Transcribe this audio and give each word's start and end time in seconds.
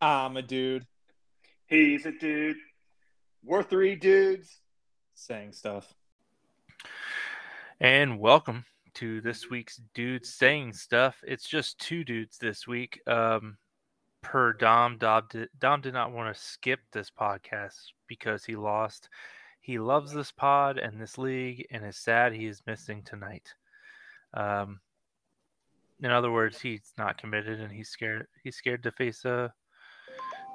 I'm 0.00 0.36
a 0.36 0.42
dude 0.42 0.86
He's 1.66 2.06
a 2.06 2.12
dude. 2.12 2.56
We're 3.44 3.62
three 3.62 3.94
dudes. 3.94 4.60
saying 5.14 5.52
stuff. 5.52 5.92
And 7.80 8.18
welcome 8.18 8.64
to 8.94 9.20
this 9.20 9.50
week's 9.50 9.80
Dudes 9.94 10.32
Saying 10.32 10.72
Stuff. 10.72 11.22
It's 11.26 11.46
just 11.46 11.78
two 11.78 12.04
dudes 12.04 12.38
this 12.38 12.66
week. 12.66 13.02
Um, 13.06 13.58
per 14.22 14.52
Dom, 14.54 14.96
Dom 14.98 15.24
did, 15.28 15.48
Dom 15.58 15.80
did 15.82 15.92
not 15.92 16.12
want 16.12 16.34
to 16.34 16.40
skip 16.40 16.80
this 16.92 17.10
podcast 17.10 17.74
because 18.06 18.44
he 18.44 18.56
lost. 18.56 19.10
He 19.60 19.78
loves 19.78 20.12
this 20.14 20.32
pod 20.32 20.78
and 20.78 21.00
this 21.00 21.18
league 21.18 21.66
and 21.70 21.84
is 21.84 21.98
sad 21.98 22.32
he 22.32 22.46
is 22.46 22.62
missing 22.66 23.02
tonight. 23.02 23.52
Um, 24.32 24.80
in 26.00 26.10
other 26.10 26.30
words, 26.30 26.60
he's 26.60 26.92
not 26.96 27.18
committed 27.18 27.60
and 27.60 27.72
he's 27.72 27.90
scared. 27.90 28.26
He's 28.42 28.56
scared 28.56 28.84
to 28.84 28.92
face 28.92 29.26
uh 29.26 29.48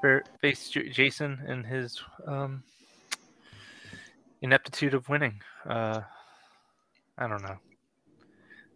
fa- 0.03 0.23
face 0.41 0.69
J- 0.69 0.89
Jason 0.89 1.39
in 1.47 1.63
his 1.63 2.01
um 2.27 2.61
ineptitude 4.41 4.93
of 4.93 5.07
winning. 5.07 5.41
Uh, 5.67 6.01
I 7.17 7.27
don't 7.27 7.41
know. 7.41 7.55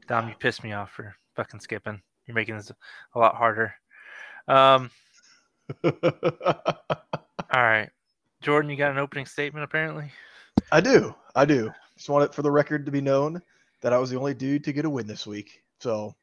Dom, 0.07 0.29
you 0.29 0.35
pissed 0.39 0.63
me 0.63 0.71
off 0.71 0.91
for 0.91 1.13
fucking 1.35 1.59
skipping. 1.59 2.01
You're 2.25 2.35
making 2.35 2.55
this 2.55 2.71
a 3.13 3.19
lot 3.19 3.35
harder. 3.35 3.73
Um, 4.47 4.89
all 5.83 5.91
right, 7.53 7.89
Jordan, 8.41 8.71
you 8.71 8.77
got 8.77 8.91
an 8.91 8.97
opening 8.97 9.25
statement 9.25 9.65
apparently. 9.65 10.09
I 10.71 10.79
do. 10.79 11.13
I 11.35 11.43
do. 11.43 11.69
Just 11.97 12.09
want 12.09 12.23
it 12.23 12.33
for 12.33 12.41
the 12.41 12.51
record 12.51 12.85
to 12.85 12.91
be 12.91 13.01
known 13.01 13.41
that 13.81 13.91
I 13.91 13.97
was 13.97 14.09
the 14.09 14.17
only 14.17 14.33
dude 14.33 14.63
to 14.63 14.71
get 14.71 14.85
a 14.85 14.89
win 14.89 15.07
this 15.07 15.27
week. 15.27 15.61
So, 15.81 16.15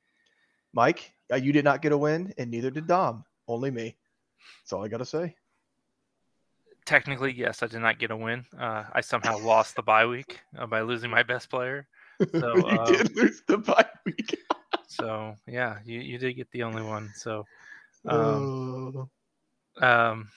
Mike, 0.73 1.13
uh, 1.31 1.37
you 1.37 1.53
did 1.53 1.65
not 1.65 1.83
get 1.83 1.93
a 1.93 1.99
win, 1.99 2.33
and 2.39 2.51
neither 2.51 2.71
did 2.71 2.87
Dom. 2.87 3.25
Only 3.47 3.71
me. 3.71 3.97
That's 4.63 4.73
all 4.73 4.85
I 4.85 4.89
got 4.89 4.99
to 4.99 5.05
say. 5.07 5.35
Technically, 6.87 7.33
yes, 7.33 7.63
I 7.63 7.67
did 7.67 7.81
not 7.81 7.99
get 7.99 8.11
a 8.11 8.17
win. 8.17 8.45
Uh, 8.59 8.85
I 8.93 9.01
somehow 9.01 9.39
lost 9.39 9.75
the 9.75 9.83
bye 9.83 10.07
week 10.07 10.41
uh, 10.59 10.67
by 10.67 10.83
losing 10.83 11.11
my 11.11 11.23
best 11.23 11.51
player. 11.51 11.87
So, 12.39 12.57
you 12.57 12.65
uh, 12.65 12.87
did 12.87 13.17
lose 13.17 13.43
the 13.47 13.59
bye 13.59 13.89
week. 14.07 14.37
So 14.87 15.35
yeah, 15.49 15.79
you, 15.85 15.99
you 16.01 16.19
did 16.19 16.35
get 16.35 16.51
the 16.53 16.63
only 16.63 16.83
one. 16.83 17.11
So 17.17 17.45
um, 18.07 19.09
Oh. 19.81 19.85
um, 19.85 20.29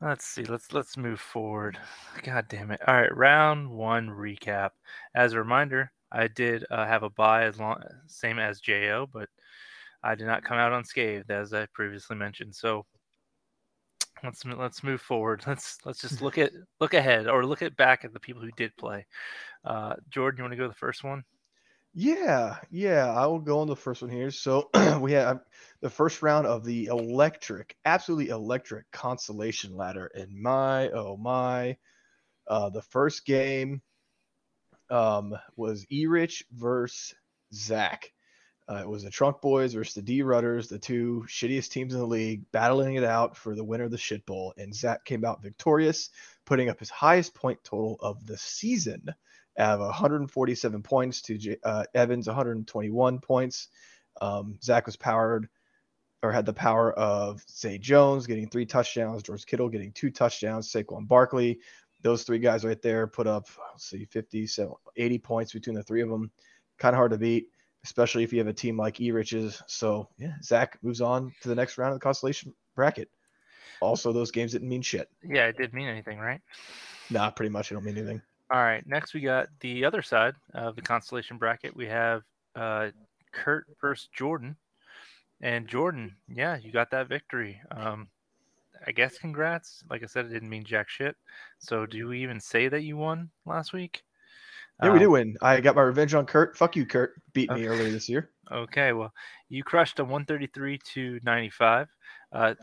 let's 0.00 0.24
see. 0.24 0.44
Let's 0.44 0.72
let's 0.72 0.96
move 0.96 1.20
forward. 1.20 1.78
God 2.22 2.46
damn 2.48 2.70
it! 2.70 2.80
All 2.86 2.94
right, 2.94 3.14
round 3.16 3.68
one 3.68 4.08
recap. 4.08 4.70
As 5.14 5.32
a 5.32 5.38
reminder, 5.38 5.90
I 6.12 6.28
did 6.28 6.64
uh, 6.70 6.86
have 6.86 7.02
a 7.02 7.10
bye 7.10 7.44
as 7.44 7.58
long 7.58 7.82
same 8.06 8.38
as 8.38 8.60
Jo, 8.60 9.08
but 9.12 9.28
I 10.02 10.14
did 10.14 10.26
not 10.26 10.44
come 10.44 10.58
out 10.58 10.72
unscathed 10.72 11.30
as 11.30 11.52
I 11.52 11.66
previously 11.72 12.16
mentioned. 12.16 12.54
So 12.54 12.84
let's 14.22 14.44
let's 14.44 14.82
move 14.82 15.00
forward. 15.00 15.42
Let's 15.46 15.78
let's 15.84 16.00
just 16.00 16.22
look 16.22 16.38
at 16.38 16.52
look 16.80 16.94
ahead 16.94 17.28
or 17.28 17.44
look 17.44 17.62
at 17.62 17.76
back 17.76 18.04
at 18.04 18.12
the 18.12 18.20
people 18.20 18.42
who 18.42 18.50
did 18.56 18.76
play. 18.76 19.06
Uh, 19.64 19.94
Jordan, 20.10 20.38
you 20.38 20.44
want 20.44 20.52
to 20.52 20.58
go 20.58 20.68
the 20.68 20.74
first 20.74 21.04
one? 21.04 21.24
Yeah, 21.94 22.56
yeah, 22.70 23.12
I 23.12 23.26
will 23.26 23.38
go 23.38 23.60
on 23.60 23.66
the 23.66 23.76
first 23.76 24.00
one 24.00 24.10
here. 24.10 24.30
So 24.30 24.70
we 25.00 25.12
have 25.12 25.40
the 25.82 25.90
first 25.90 26.22
round 26.22 26.46
of 26.46 26.64
the 26.64 26.86
electric, 26.86 27.76
absolutely 27.84 28.30
electric 28.30 28.90
constellation 28.92 29.76
ladder. 29.76 30.10
And 30.14 30.34
my, 30.40 30.88
oh 30.88 31.18
my, 31.18 31.76
uh, 32.48 32.70
the 32.70 32.80
first 32.80 33.26
game 33.26 33.82
um, 34.88 35.36
was 35.54 35.84
Erich 35.92 36.42
versus 36.52 37.14
Zach. 37.52 38.10
Uh, 38.72 38.80
it 38.80 38.88
was 38.88 39.02
the 39.02 39.10
Trunk 39.10 39.40
Boys 39.42 39.74
versus 39.74 39.94
the 39.94 40.02
D 40.02 40.22
Rudders, 40.22 40.68
the 40.68 40.78
two 40.78 41.24
shittiest 41.28 41.70
teams 41.70 41.92
in 41.92 42.00
the 42.00 42.06
league, 42.06 42.50
battling 42.52 42.94
it 42.94 43.04
out 43.04 43.36
for 43.36 43.54
the 43.54 43.64
winner 43.64 43.84
of 43.84 43.90
the 43.90 43.98
shit 43.98 44.24
bowl. 44.24 44.54
And 44.56 44.74
Zach 44.74 45.04
came 45.04 45.26
out 45.26 45.42
victorious, 45.42 46.08
putting 46.46 46.70
up 46.70 46.78
his 46.78 46.88
highest 46.88 47.34
point 47.34 47.62
total 47.64 47.98
of 48.00 48.24
the 48.24 48.38
season 48.38 49.14
of 49.58 49.80
147 49.80 50.82
points 50.82 51.20
to 51.22 51.36
J- 51.36 51.58
uh, 51.62 51.84
Evans 51.94 52.26
121 52.26 53.18
points. 53.18 53.68
Um, 54.22 54.58
Zach 54.62 54.86
was 54.86 54.96
powered 54.96 55.48
or 56.22 56.32
had 56.32 56.46
the 56.46 56.54
power 56.54 56.92
of 56.94 57.44
Zay 57.50 57.76
Jones 57.76 58.26
getting 58.26 58.48
three 58.48 58.64
touchdowns, 58.64 59.22
George 59.22 59.44
Kittle 59.44 59.68
getting 59.68 59.92
two 59.92 60.10
touchdowns, 60.10 60.72
Saquon 60.72 61.06
Barkley. 61.06 61.60
Those 62.00 62.22
three 62.22 62.38
guys 62.38 62.64
right 62.64 62.80
there 62.80 63.06
put 63.06 63.26
up, 63.26 63.48
let's 63.72 63.84
see, 63.84 64.06
50, 64.06 64.46
70, 64.46 64.76
80 64.96 65.18
points 65.18 65.52
between 65.52 65.76
the 65.76 65.82
three 65.82 66.00
of 66.00 66.08
them. 66.08 66.30
Kind 66.78 66.94
of 66.94 66.98
hard 66.98 67.10
to 67.10 67.18
beat, 67.18 67.48
especially 67.84 68.22
if 68.22 68.32
you 68.32 68.38
have 68.38 68.48
a 68.48 68.52
team 68.52 68.76
like 68.76 69.00
E-Riches. 69.00 69.62
So, 69.66 70.08
yeah, 70.18 70.34
Zach 70.42 70.78
moves 70.82 71.00
on 71.00 71.32
to 71.40 71.48
the 71.48 71.54
next 71.54 71.78
round 71.78 71.92
of 71.92 72.00
the 72.00 72.04
constellation 72.04 72.54
bracket. 72.74 73.08
Also, 73.80 74.12
those 74.12 74.30
games 74.30 74.52
didn't 74.52 74.68
mean 74.68 74.82
shit. 74.82 75.08
Yeah, 75.24 75.46
it 75.46 75.56
didn't 75.56 75.74
mean 75.74 75.88
anything, 75.88 76.18
right? 76.18 76.40
Nah, 77.10 77.30
pretty 77.30 77.50
much. 77.50 77.70
It 77.70 77.74
don't 77.74 77.84
mean 77.84 77.98
anything. 77.98 78.22
All 78.50 78.62
right. 78.62 78.86
Next, 78.86 79.14
we 79.14 79.20
got 79.20 79.48
the 79.60 79.84
other 79.84 80.02
side 80.02 80.34
of 80.54 80.76
the 80.76 80.82
constellation 80.82 81.36
bracket. 81.36 81.74
We 81.74 81.86
have 81.86 82.22
uh, 82.54 82.90
Kurt 83.32 83.66
versus 83.80 84.08
Jordan. 84.14 84.56
And 85.40 85.66
Jordan, 85.66 86.14
yeah, 86.32 86.56
you 86.56 86.70
got 86.70 86.90
that 86.92 87.08
victory. 87.08 87.60
Um, 87.72 88.06
I 88.86 88.92
guess 88.92 89.18
congrats. 89.18 89.82
Like 89.90 90.04
I 90.04 90.06
said, 90.06 90.26
it 90.26 90.32
didn't 90.32 90.48
mean 90.50 90.64
jack 90.64 90.88
shit. 90.88 91.16
So, 91.58 91.86
do 91.86 92.08
we 92.08 92.22
even 92.22 92.38
say 92.38 92.68
that 92.68 92.82
you 92.82 92.96
won 92.96 93.30
last 93.44 93.72
week? 93.72 94.04
Yeah, 94.82 94.90
we 94.90 94.98
Um, 94.98 94.98
did 94.98 95.06
win. 95.06 95.36
I 95.40 95.60
got 95.60 95.76
my 95.76 95.82
revenge 95.82 96.14
on 96.14 96.26
Kurt. 96.26 96.56
Fuck 96.56 96.76
you, 96.76 96.84
Kurt. 96.86 97.14
Beat 97.32 97.52
me 97.52 97.66
earlier 97.66 97.90
this 97.90 98.08
year. 98.08 98.30
Okay, 98.50 98.92
well, 98.92 99.12
you 99.48 99.62
crushed 99.62 99.98
a 100.00 100.04
133 100.04 100.78
to 100.94 101.20
95, 101.22 101.88
uh, 102.32 102.54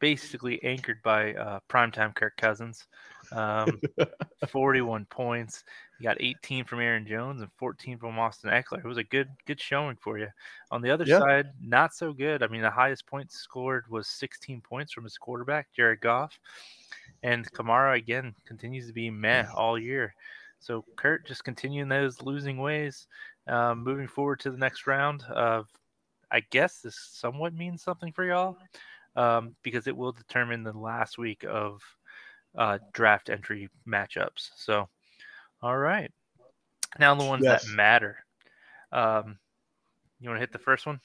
basically 0.00 0.62
anchored 0.64 1.02
by 1.02 1.34
uh, 1.34 1.60
primetime 1.68 2.14
Kirk 2.14 2.36
Cousins. 2.36 2.86
Um, 3.30 3.82
41 4.46 5.04
points. 5.06 5.64
You 5.98 6.04
got 6.04 6.16
18 6.20 6.64
from 6.64 6.80
Aaron 6.80 7.06
Jones 7.06 7.42
and 7.42 7.50
14 7.58 7.98
from 7.98 8.18
Austin 8.18 8.50
Ekeler. 8.50 8.78
It 8.84 8.88
was 8.88 8.96
a 8.98 9.04
good 9.04 9.28
good 9.46 9.60
showing 9.60 9.96
for 9.96 10.16
you. 10.18 10.28
On 10.70 10.80
the 10.80 10.90
other 10.90 11.04
Yeah. 11.04 11.20
side, 11.20 11.46
not 11.60 11.92
so 11.94 12.12
good. 12.12 12.42
I 12.42 12.46
mean, 12.46 12.62
the 12.62 12.70
highest 12.70 13.06
points 13.06 13.36
scored 13.36 13.86
was 13.88 14.08
16 14.08 14.60
points 14.62 14.92
from 14.92 15.04
his 15.04 15.18
quarterback, 15.18 15.68
Jared 15.72 16.00
Goff. 16.00 16.38
And 17.22 17.50
Kamara, 17.52 17.96
again, 17.96 18.34
continues 18.46 18.86
to 18.86 18.92
be 18.92 19.10
meh 19.10 19.46
all 19.54 19.78
year. 19.78 20.14
So 20.60 20.84
Kurt 20.96 21.26
just 21.26 21.44
continuing 21.44 21.88
those 21.88 22.22
losing 22.22 22.58
ways. 22.58 23.06
Um, 23.46 23.82
moving 23.82 24.08
forward 24.08 24.40
to 24.40 24.50
the 24.50 24.58
next 24.58 24.86
round 24.86 25.22
of, 25.24 25.68
I 26.30 26.40
guess 26.50 26.80
this 26.80 26.98
somewhat 27.12 27.54
means 27.54 27.82
something 27.82 28.12
for 28.12 28.24
y'all 28.24 28.58
um, 29.16 29.54
because 29.62 29.86
it 29.86 29.96
will 29.96 30.12
determine 30.12 30.62
the 30.62 30.72
last 30.72 31.16
week 31.16 31.44
of 31.48 31.82
uh, 32.56 32.78
draft 32.92 33.30
entry 33.30 33.68
matchups. 33.86 34.50
So, 34.56 34.88
all 35.62 35.76
right. 35.78 36.10
Now 36.98 37.14
the 37.14 37.24
ones 37.24 37.44
Yes. 37.44 37.64
that 37.64 37.74
matter. 37.74 38.24
Um, 38.92 39.38
you 40.20 40.28
want 40.28 40.38
to 40.38 40.40
hit 40.40 40.52
the 40.52 40.58
first 40.58 40.86
one? 40.86 41.00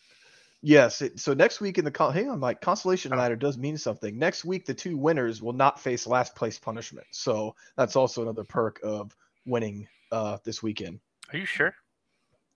Yes. 0.61 1.01
It, 1.01 1.19
so 1.19 1.33
next 1.33 1.61
week 1.61 1.77
in 1.77 1.85
the 1.85 1.91
con- 1.91 2.13
hang 2.13 2.29
on, 2.29 2.39
Mike. 2.39 2.61
Constellation 2.61 3.11
ladder 3.11 3.35
does 3.35 3.57
mean 3.57 3.77
something. 3.77 4.17
Next 4.17 4.45
week, 4.45 4.65
the 4.65 4.73
two 4.73 4.97
winners 4.97 5.41
will 5.41 5.53
not 5.53 5.79
face 5.79 6.07
last 6.07 6.35
place 6.35 6.57
punishment. 6.57 7.07
So 7.11 7.55
that's 7.75 7.95
also 7.95 8.21
another 8.21 8.43
perk 8.43 8.79
of 8.83 9.15
winning 9.45 9.87
uh, 10.11 10.37
this 10.43 10.61
weekend. 10.61 10.99
Are 11.31 11.37
you 11.37 11.45
sure? 11.45 11.73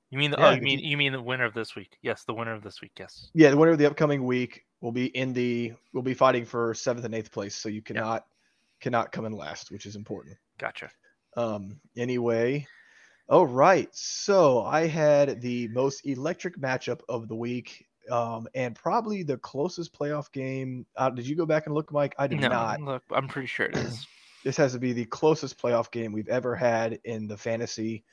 You 0.10 0.18
mean 0.18 0.32
the, 0.32 0.38
Yeah, 0.38 0.48
oh, 0.48 0.52
you 0.52 0.62
mean 0.62 0.80
you 0.80 0.96
mean 0.96 1.12
the 1.12 1.22
winner 1.22 1.46
of 1.46 1.54
this 1.54 1.76
week? 1.76 1.98
Yes, 2.02 2.24
the 2.24 2.34
winner 2.34 2.54
of 2.54 2.64
this 2.64 2.82
week. 2.82 2.94
Yes. 2.98 3.30
Yeah, 3.34 3.50
the 3.50 3.58
winner 3.58 3.74
of 3.74 3.78
the 3.78 3.86
upcoming 3.86 4.26
week 4.26 4.66
will 4.82 4.92
be 4.92 5.08
in 5.08 5.34
the 5.34 5.74
will 5.94 6.02
be 6.02 6.14
fighting 6.14 6.46
for 6.46 6.74
seventh 6.74 7.06
and 7.06 7.14
eighth 7.14 7.32
place. 7.32 7.56
So 7.56 7.68
you 7.68 7.82
cannot 7.82 8.26
cannot 8.80 9.12
come 9.12 9.26
in 9.26 9.34
last, 9.34 9.72
which 9.72 9.86
is 9.86 9.96
important. 9.96 10.38
Gotcha. 10.58 10.90
Um, 11.36 11.80
anyway, 11.98 12.66
all 13.28 13.48
right. 13.48 13.90
So 13.92 14.64
I 14.64 14.88
had 14.88 15.42
the 15.42 15.68
most 15.70 16.06
electric 16.06 16.58
matchup 16.58 17.02
of 17.10 17.28
the 17.28 17.36
week, 17.36 17.86
um, 18.10 18.48
and 18.56 18.76
probably 18.76 19.24
the 19.24 19.38
closest 19.38 19.98
playoff 19.98 20.32
game. 20.32 20.86
Uh, 20.96 21.10
did 21.10 21.28
you 21.28 21.36
go 21.36 21.46
back 21.46 21.66
and 21.66 21.76
look, 21.76 21.92
Mike? 21.92 22.16
I 22.18 22.28
did 22.28 22.40
no, 22.40 22.48
not. 22.48 22.82
look, 22.82 23.04
I'm 23.12 23.28
pretty 23.28 23.48
sure 23.48 23.66
it 23.66 23.76
is. 23.76 24.08
This 24.48 24.56
has 24.56 24.72
to 24.72 24.80
be 24.80 24.94
the 24.94 25.04
closest 25.04 25.62
playoff 25.62 25.92
game 25.92 26.14
we've 26.14 26.30
ever 26.30 26.56
had 26.56 27.02
in 27.04 27.28
the 27.28 27.36
fantasy 27.36 28.06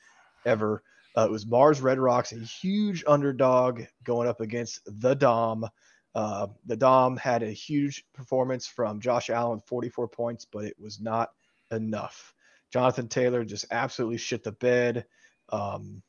ever. 0.45 0.83
Uh, 1.17 1.21
it 1.21 1.31
was 1.31 1.45
Mars 1.45 1.79
Red 1.79 1.97
Rocks, 1.97 2.33
a 2.33 2.39
huge 2.39 3.05
underdog 3.07 3.83
going 4.03 4.27
up 4.27 4.41
against 4.41 4.81
the 4.85 5.15
Dom. 5.15 5.65
Uh, 6.13 6.47
the 6.65 6.75
Dom 6.75 7.15
had 7.15 7.41
a 7.41 7.51
huge 7.51 8.03
performance 8.13 8.67
from 8.67 8.99
Josh 8.99 9.29
Allen, 9.29 9.61
44 9.65 10.09
points, 10.09 10.45
but 10.51 10.65
it 10.65 10.75
was 10.77 10.99
not 10.99 11.29
enough. 11.71 12.33
Jonathan 12.69 13.07
Taylor 13.07 13.45
just 13.45 13.67
absolutely 13.71 14.17
shit 14.17 14.43
the 14.43 14.51
bed. 14.51 15.05
Um, 15.53 16.03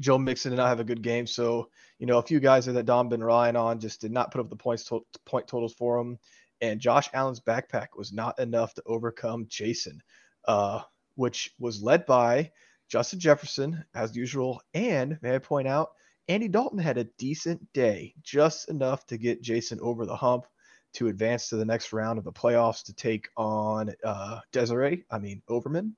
Joe 0.00 0.18
Mixon 0.18 0.50
did 0.50 0.58
not 0.58 0.68
have 0.68 0.80
a 0.80 0.84
good 0.84 1.00
game, 1.00 1.26
so 1.26 1.70
you 1.98 2.06
know 2.06 2.18
a 2.18 2.22
few 2.22 2.40
guys 2.40 2.66
that 2.66 2.84
Dom 2.84 3.08
been 3.08 3.24
relying 3.24 3.56
on 3.56 3.80
just 3.80 4.02
did 4.02 4.12
not 4.12 4.32
put 4.32 4.42
up 4.42 4.50
the 4.50 4.56
points 4.56 4.84
to- 4.84 5.06
point 5.24 5.48
totals 5.48 5.72
for 5.72 5.98
him. 5.98 6.18
And 6.60 6.80
Josh 6.80 7.08
Allen's 7.12 7.40
backpack 7.40 7.88
was 7.96 8.12
not 8.12 8.38
enough 8.38 8.74
to 8.74 8.82
overcome 8.86 9.46
Jason, 9.48 10.02
uh, 10.46 10.82
which 11.14 11.54
was 11.58 11.82
led 11.82 12.06
by 12.06 12.50
Justin 12.88 13.18
Jefferson 13.18 13.84
as 13.94 14.16
usual, 14.16 14.62
and 14.72 15.18
may 15.22 15.34
I 15.34 15.38
point 15.38 15.66
out 15.66 15.90
Andy 16.28 16.48
Dalton 16.48 16.78
had 16.78 16.98
a 16.98 17.04
decent 17.18 17.72
day, 17.72 18.14
just 18.22 18.68
enough 18.68 19.06
to 19.06 19.16
get 19.16 19.42
Jason 19.42 19.78
over 19.80 20.06
the 20.06 20.16
hump 20.16 20.46
to 20.94 21.08
advance 21.08 21.48
to 21.48 21.56
the 21.56 21.64
next 21.64 21.92
round 21.92 22.18
of 22.18 22.24
the 22.24 22.32
playoffs 22.32 22.82
to 22.84 22.94
take 22.94 23.28
on 23.36 23.92
uh, 24.04 24.40
Desiree, 24.52 25.04
I 25.10 25.18
mean 25.18 25.42
Overman. 25.48 25.94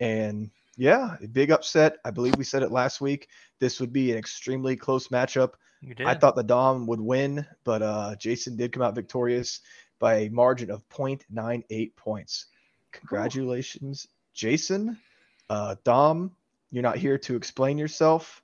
And 0.00 0.50
yeah, 0.76 1.16
a 1.22 1.28
big 1.28 1.50
upset. 1.50 1.98
I 2.04 2.10
believe 2.10 2.36
we 2.36 2.44
said 2.44 2.62
it 2.62 2.72
last 2.72 3.00
week. 3.00 3.28
This 3.58 3.80
would 3.80 3.92
be 3.92 4.10
an 4.10 4.18
extremely 4.18 4.76
close 4.76 5.08
matchup. 5.08 5.54
You 5.82 5.94
did. 5.94 6.06
I 6.06 6.14
thought 6.14 6.36
the 6.36 6.44
Dom 6.44 6.86
would 6.86 7.00
win, 7.00 7.44
but 7.64 7.82
uh, 7.82 8.14
Jason 8.16 8.56
did 8.56 8.72
come 8.72 8.82
out 8.82 8.94
victorious 8.94 9.60
by 9.98 10.14
a 10.14 10.28
margin 10.30 10.70
of 10.70 10.88
0.98 10.88 11.96
points. 11.96 12.46
Congratulations, 12.92 14.06
Jason. 14.32 14.98
Uh, 15.50 15.74
Dom, 15.84 16.32
you're 16.70 16.82
not 16.82 16.96
here 16.96 17.18
to 17.18 17.34
explain 17.34 17.78
yourself. 17.78 18.42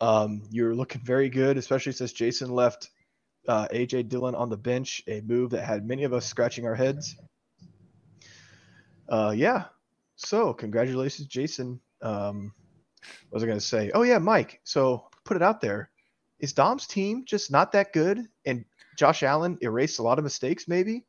Um, 0.00 0.42
you're 0.50 0.74
looking 0.74 1.00
very 1.02 1.28
good, 1.28 1.56
especially 1.56 1.92
since 1.92 2.12
Jason 2.12 2.50
left 2.50 2.90
uh, 3.46 3.68
AJ 3.68 4.08
Dillon 4.08 4.34
on 4.34 4.48
the 4.48 4.56
bench, 4.56 5.02
a 5.06 5.20
move 5.20 5.50
that 5.50 5.64
had 5.64 5.86
many 5.86 6.04
of 6.04 6.12
us 6.12 6.26
scratching 6.26 6.66
our 6.66 6.74
heads. 6.74 7.16
Uh, 9.08 9.32
yeah. 9.36 9.64
So, 10.16 10.52
congratulations, 10.52 11.28
Jason. 11.28 11.80
Um, 12.02 12.52
what 13.28 13.36
was 13.36 13.42
I 13.42 13.46
going 13.46 13.58
to 13.58 13.64
say? 13.64 13.90
Oh, 13.94 14.02
yeah, 14.02 14.18
Mike. 14.18 14.60
So, 14.64 15.08
put 15.24 15.36
it 15.36 15.42
out 15.42 15.60
there. 15.60 15.90
Is 16.40 16.52
Dom's 16.52 16.86
team 16.86 17.24
just 17.24 17.50
not 17.50 17.72
that 17.72 17.92
good? 17.92 18.26
And 18.46 18.64
Josh 18.96 19.22
Allen 19.22 19.58
erased 19.60 19.98
a 19.98 20.02
lot 20.02 20.18
of 20.18 20.24
mistakes, 20.24 20.66
maybe? 20.68 21.04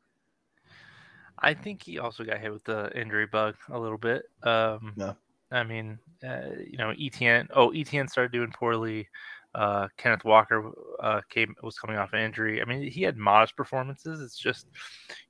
I 1.38 1.54
think 1.54 1.82
he 1.82 1.98
also 1.98 2.24
got 2.24 2.38
hit 2.38 2.52
with 2.52 2.64
the 2.64 2.96
injury 2.98 3.26
bug 3.26 3.56
a 3.70 3.78
little 3.78 3.98
bit. 3.98 4.24
Um, 4.42 4.92
No. 4.96 5.16
I 5.50 5.64
mean, 5.64 5.98
uh, 6.24 6.48
you 6.66 6.78
know, 6.78 6.92
ETN. 6.92 7.48
Oh, 7.52 7.70
ETN 7.72 8.08
started 8.08 8.32
doing 8.32 8.52
poorly. 8.52 9.08
Uh, 9.54 9.88
Kenneth 9.98 10.24
Walker 10.24 10.70
uh, 11.00 11.20
came 11.28 11.54
was 11.62 11.78
coming 11.78 11.98
off 11.98 12.14
an 12.14 12.20
injury. 12.20 12.62
I 12.62 12.64
mean, 12.64 12.90
he 12.90 13.02
had 13.02 13.18
modest 13.18 13.54
performances. 13.54 14.22
It's 14.22 14.38
just, 14.38 14.66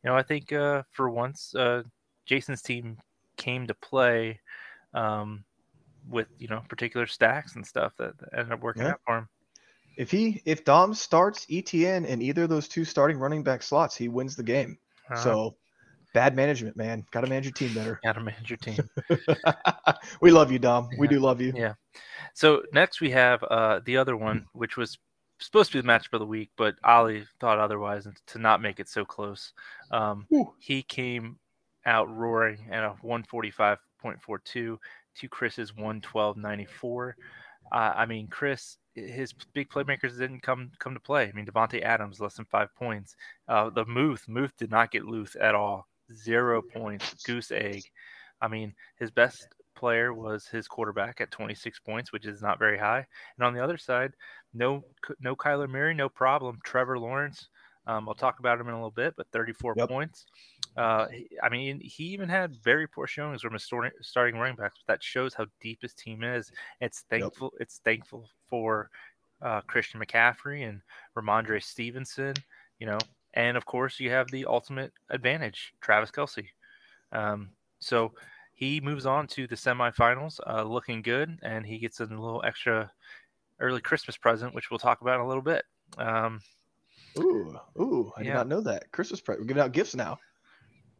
you 0.04 0.10
know, 0.10 0.16
I 0.16 0.22
think 0.22 0.52
uh, 0.52 0.82
for 0.92 1.10
once, 1.10 1.54
uh, 1.56 1.82
Jason's 2.24 2.62
team 2.62 2.98
came 3.36 3.66
to 3.66 3.74
play 3.74 4.38
um, 4.94 5.44
with 6.08 6.28
you 6.38 6.46
know 6.46 6.62
particular 6.68 7.06
stacks 7.06 7.56
and 7.56 7.66
stuff 7.66 7.94
that, 7.98 8.16
that 8.18 8.28
ended 8.32 8.52
up 8.52 8.60
working 8.60 8.82
Yeah. 8.82 8.90
out 8.90 9.00
for 9.04 9.18
him. 9.18 9.28
If 9.96 10.10
he 10.10 10.42
if 10.44 10.64
Dom 10.64 10.94
starts 10.94 11.46
ETN 11.46 12.06
in 12.06 12.22
either 12.22 12.44
of 12.44 12.48
those 12.48 12.68
two 12.68 12.84
starting 12.84 13.18
running 13.18 13.42
back 13.42 13.62
slots, 13.62 13.96
he 13.96 14.08
wins 14.08 14.36
the 14.36 14.42
game. 14.42 14.78
Uh, 15.10 15.16
So 15.16 15.56
bad 16.14 16.36
management, 16.36 16.76
man. 16.76 17.04
Got 17.10 17.22
to 17.22 17.26
manage 17.26 17.44
your 17.44 17.52
team 17.52 17.74
better. 17.74 17.98
gotta 18.04 18.20
manage 18.20 18.50
your 18.50 18.58
team. 18.58 18.88
we 20.20 20.30
love 20.30 20.50
you, 20.52 20.58
Dom. 20.58 20.88
We 20.98 21.08
do 21.08 21.20
love 21.20 21.40
you. 21.40 21.52
Yeah. 21.54 21.74
So 22.34 22.62
next 22.72 23.00
we 23.00 23.10
have 23.10 23.42
uh, 23.44 23.80
the 23.84 23.96
other 23.96 24.16
one, 24.16 24.46
which 24.52 24.76
was 24.76 24.98
supposed 25.40 25.72
to 25.72 25.78
be 25.78 25.86
the 25.86 25.92
matchup 25.92 26.12
of 26.12 26.20
the 26.20 26.26
week, 26.26 26.50
but 26.56 26.74
Ali 26.84 27.26
thought 27.40 27.58
otherwise, 27.58 28.06
and 28.06 28.16
to 28.28 28.38
not 28.38 28.62
make 28.62 28.78
it 28.80 28.88
so 28.88 29.04
close, 29.04 29.52
um, 29.90 30.26
he 30.58 30.82
came 30.82 31.38
out 31.84 32.14
roaring 32.14 32.68
at 32.70 32.84
a 32.84 32.94
145.42 33.04 33.76
to 34.44 34.78
Chris's 35.28 35.72
112.94. 35.72 37.12
Uh, 37.70 37.74
I 37.74 38.06
mean, 38.06 38.28
Chris, 38.28 38.76
his 38.94 39.32
big 39.54 39.68
playmakers 39.70 40.18
didn't 40.18 40.40
come 40.40 40.70
come 40.78 40.94
to 40.94 41.00
play. 41.00 41.28
I 41.28 41.32
mean, 41.32 41.46
Davante 41.46 41.82
Adams 41.82 42.20
less 42.20 42.34
than 42.34 42.44
five 42.46 42.74
points. 42.74 43.16
Uh, 43.48 43.70
the 43.70 43.84
Muth, 43.86 44.28
Muth 44.28 44.56
did 44.56 44.70
not 44.70 44.90
get 44.90 45.04
loose 45.04 45.36
at 45.40 45.54
all. 45.54 45.88
Zero 46.12 46.60
points, 46.62 47.14
goose 47.24 47.50
egg. 47.50 47.82
I 48.40 48.48
mean, 48.48 48.74
his 48.98 49.10
best 49.10 49.48
player 49.74 50.12
was 50.12 50.46
his 50.46 50.68
quarterback 50.68 51.20
at 51.20 51.30
26 51.30 51.80
points, 51.80 52.12
which 52.12 52.26
is 52.26 52.42
not 52.42 52.58
very 52.58 52.78
high. 52.78 53.06
And 53.36 53.46
on 53.46 53.54
the 53.54 53.62
other 53.62 53.78
side, 53.78 54.12
no 54.52 54.84
no 55.20 55.34
Kyler 55.34 55.68
Murray, 55.68 55.94
no 55.94 56.08
problem. 56.08 56.58
Trevor 56.64 56.98
Lawrence, 56.98 57.48
um, 57.86 58.08
I'll 58.08 58.14
talk 58.14 58.38
about 58.38 58.60
him 58.60 58.68
in 58.68 58.74
a 58.74 58.76
little 58.76 58.90
bit, 58.90 59.14
but 59.16 59.26
34 59.32 59.74
Yep. 59.76 59.88
points. 59.88 60.26
Uh, 60.76 61.06
I 61.42 61.48
mean, 61.50 61.80
he 61.80 62.04
even 62.04 62.28
had 62.28 62.56
very 62.56 62.86
poor 62.86 63.06
showings 63.06 63.42
from 63.42 63.52
his 63.52 63.62
starting 63.62 63.92
starting 64.00 64.36
running 64.36 64.56
backs. 64.56 64.80
But 64.86 64.94
that 64.94 65.02
shows 65.02 65.34
how 65.34 65.46
deep 65.60 65.82
his 65.82 65.94
team 65.94 66.22
is. 66.22 66.50
It's 66.80 67.04
thankful. 67.10 67.52
It's 67.60 67.80
thankful 67.84 68.28
for 68.46 68.90
uh, 69.42 69.60
Christian 69.62 70.00
McCaffrey 70.00 70.68
and 70.68 70.80
Rhamondre 71.16 71.62
Stevenson. 71.62 72.34
You 72.78 72.86
know, 72.86 72.98
and 73.34 73.56
of 73.56 73.66
course 73.66 74.00
you 74.00 74.10
have 74.10 74.30
the 74.30 74.46
ultimate 74.46 74.92
advantage, 75.10 75.74
Travis 75.80 76.10
Kelce. 76.10 76.46
Um, 77.12 77.50
so 77.80 78.12
he 78.54 78.80
moves 78.80 79.06
on 79.06 79.26
to 79.28 79.46
the 79.46 79.56
semifinals, 79.56 80.40
uh, 80.46 80.62
looking 80.62 81.02
good, 81.02 81.38
and 81.42 81.66
he 81.66 81.78
gets 81.78 82.00
a 82.00 82.04
little 82.04 82.42
extra 82.44 82.90
early 83.60 83.80
Christmas 83.80 84.16
present, 84.16 84.54
which 84.54 84.70
we'll 84.70 84.78
talk 84.78 85.00
about 85.02 85.16
in 85.16 85.20
a 85.20 85.28
little 85.28 85.42
bit. 85.42 85.64
Um, 85.98 86.40
Ooh, 87.18 87.58
ooh, 87.78 88.12
I 88.16 88.22
did 88.22 88.32
not 88.32 88.48
know 88.48 88.60
that. 88.62 88.90
Christmas 88.90 89.20
present. 89.20 89.42
We're 89.42 89.48
giving 89.48 89.62
out 89.62 89.72
gifts 89.72 89.94
now. 89.94 90.18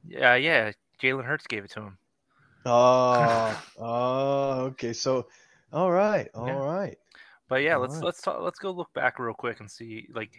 Yeah, 0.07 0.35
yeah, 0.37 0.73
Jalen 1.03 1.25
Hurts 1.25 1.47
gave 1.47 1.65
it 1.65 1.71
to 1.73 1.81
him. 1.81 1.99
Oh, 2.65 3.59
oh, 3.79 4.61
okay. 4.67 4.93
So, 4.93 5.27
all 5.73 5.91
right, 5.91 6.29
all 6.35 6.47
Yeah. 6.47 6.59
right. 6.59 6.97
But 7.49 7.63
yeah, 7.63 7.77
let's 7.77 7.95
Alright. 7.95 8.05
let's 8.05 8.23
talk, 8.23 8.41
let's 8.41 8.59
go 8.59 8.71
look 8.71 8.93
back 8.95 9.19
real 9.19 9.35
quick 9.35 9.61
and 9.61 9.71
see. 9.71 10.09
Like, 10.15 10.31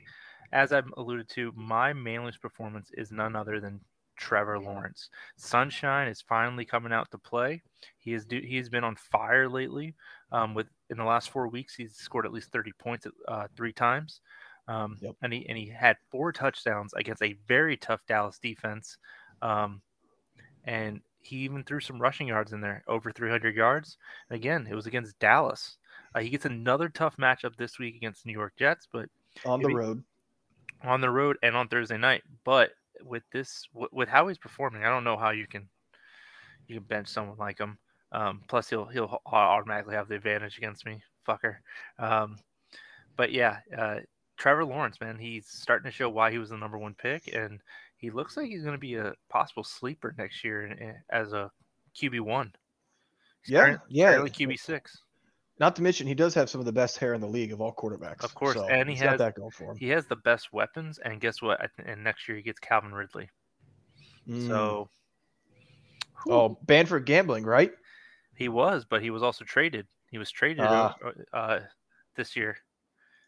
as 0.52 0.72
I've 0.74 0.92
alluded 0.98 1.30
to, 1.30 1.52
my 1.56 1.94
manliest 1.94 2.42
performance 2.42 2.92
is 2.98 3.12
none 3.12 3.36
other 3.36 3.60
than 3.60 3.82
Trevor 4.16 4.60
Lawrence. 4.60 5.10
Sunshine 5.36 6.08
is 6.08 6.22
finally 6.22 6.66
coming 6.66 6.94
out 6.94 7.12
to 7.12 7.18
play. 7.18 7.62
He 8.00 8.14
is 8.14 8.26
do, 8.26 8.40
he 8.40 8.58
has 8.58 8.70
been 8.70 8.84
on 8.84 8.96
fire 8.96 9.50
lately. 9.50 9.96
Um, 10.32 10.54
with 10.54 10.68
in 10.90 10.98
the 10.98 11.04
last 11.04 11.30
four 11.30 11.48
weeks, 11.48 11.76
he's 11.76 11.96
scored 11.96 12.26
at 12.26 12.34
least 12.34 12.52
thirty 12.52 12.72
points 12.80 13.06
uh, 13.28 13.48
three 13.56 13.74
times. 13.74 14.22
Um, 14.68 14.98
Yep. 15.02 15.16
and 15.22 15.34
he 15.34 15.46
and 15.50 15.58
he 15.58 15.68
had 15.68 15.98
four 16.10 16.32
touchdowns 16.32 16.94
against 16.94 17.22
a 17.22 17.36
very 17.48 17.76
tough 17.76 18.06
Dallas 18.08 18.40
defense. 18.40 18.98
Um, 19.44 19.82
and 20.64 21.02
he 21.22 21.38
even 21.38 21.64
threw 21.64 21.80
some 21.80 22.02
rushing 22.02 22.28
yards 22.28 22.54
in 22.54 22.62
there, 22.62 22.84
over 22.88 23.12
300 23.12 23.56
yards. 23.56 23.98
And 24.30 24.36
again, 24.38 24.68
it 24.70 24.76
was 24.76 24.88
against 24.88 25.20
Dallas. 25.20 25.78
Uh, 26.16 26.20
he 26.22 26.30
gets 26.30 26.46
another 26.46 26.90
tough 26.90 27.18
matchup 27.18 27.56
this 27.58 27.78
week 27.80 27.96
against 27.96 28.26
New 28.26 28.34
York 28.34 28.54
Jets, 28.58 28.88
but 28.92 29.10
On 29.46 29.62
the 29.62 29.70
road. 29.74 30.04
on 30.84 31.02
the 31.02 31.10
road 31.10 31.38
and 31.44 31.56
on 31.56 31.68
Thursday 31.68 31.98
night. 31.98 32.24
But 32.44 32.72
with 33.04 33.24
this, 33.32 33.68
w- 33.74 33.90
with 33.92 34.10
how 34.10 34.28
he's 34.28 34.38
performing, 34.38 34.84
I 34.84 34.90
don't 34.90 35.04
know 35.04 35.18
how 35.18 35.32
you 35.32 35.48
can 35.48 35.68
you 36.68 36.76
can 36.76 36.84
bench 36.86 37.08
someone 37.08 37.38
like 37.38 37.58
him. 37.60 37.78
Um, 38.12 38.42
plus, 38.48 38.70
he'll 38.70 38.86
he'll 38.86 39.22
automatically 39.26 39.96
have 39.96 40.08
the 40.08 40.16
advantage 40.16 40.58
against 40.58 40.86
me, 40.86 41.02
fucker. 41.28 41.58
Um, 42.00 42.38
but 43.18 43.32
yeah, 43.32 43.58
uh, 43.78 44.00
Trevor 44.38 44.66
Lawrence, 44.66 45.02
man, 45.02 45.18
he's 45.18 45.48
starting 45.48 45.90
to 45.90 45.96
show 45.96 46.10
why 46.10 46.32
he 46.32 46.38
was 46.38 46.50
the 46.52 46.58
number 46.58 46.78
one 46.78 46.94
pick, 46.96 47.34
and 47.34 47.60
he 48.04 48.12
looks 48.12 48.36
like 48.36 48.48
he's 48.48 48.64
going 48.64 48.74
to 48.74 48.78
be 48.78 48.96
a 48.96 49.14
possible 49.30 49.64
sleeper 49.64 50.14
next 50.18 50.44
year 50.44 51.02
as 51.10 51.32
a 51.32 51.50
QB 51.96 52.20
one. 52.20 52.52
Yeah, 53.48 53.78
yeah. 53.88 54.16
Early 54.16 54.30
QB 54.30 54.60
six. 54.60 54.98
Not 55.58 55.78
to 55.78 55.82
mention, 55.82 56.06
he 56.06 56.14
does 56.14 56.34
have 56.34 56.50
some 56.50 56.60
of 56.60 56.66
the 56.66 56.74
best 56.74 56.98
hair 56.98 57.14
in 57.14 57.22
the 57.22 57.28
league 57.28 57.54
of 57.54 57.62
all 57.62 57.74
quarterbacks. 57.74 58.26
Of 58.26 58.36
course, 58.36 58.56
so 58.56 58.68
and 58.68 58.90
he 58.90 58.96
he's 58.96 59.04
that 59.04 59.36
going 59.36 59.52
for 59.52 59.72
him. 59.72 59.78
He 59.78 59.88
has 59.90 60.06
the 60.08 60.18
best 60.18 60.52
weapons, 60.52 61.00
and 61.00 61.22
guess 61.22 61.42
what? 61.42 61.62
And 61.86 62.04
next 62.04 62.28
year 62.28 62.36
he 62.36 62.44
gets 62.44 62.60
Calvin 62.60 62.94
Ridley. 62.94 63.30
Mm. 64.28 64.50
So 64.50 64.90
oh, 66.28 66.58
banned 66.64 66.90
for 66.90 67.00
gambling, 67.00 67.46
right? 67.46 67.72
He 68.36 68.50
was, 68.50 68.86
but 68.90 69.02
he 69.02 69.12
was 69.12 69.24
also 69.24 69.46
traded. 69.46 69.88
He 70.12 70.18
was 70.18 70.30
traded 70.30 70.66
Ah. 70.68 70.94
uh, 71.34 71.38
uh, 71.38 71.60
this 72.18 72.36
year. 72.36 72.58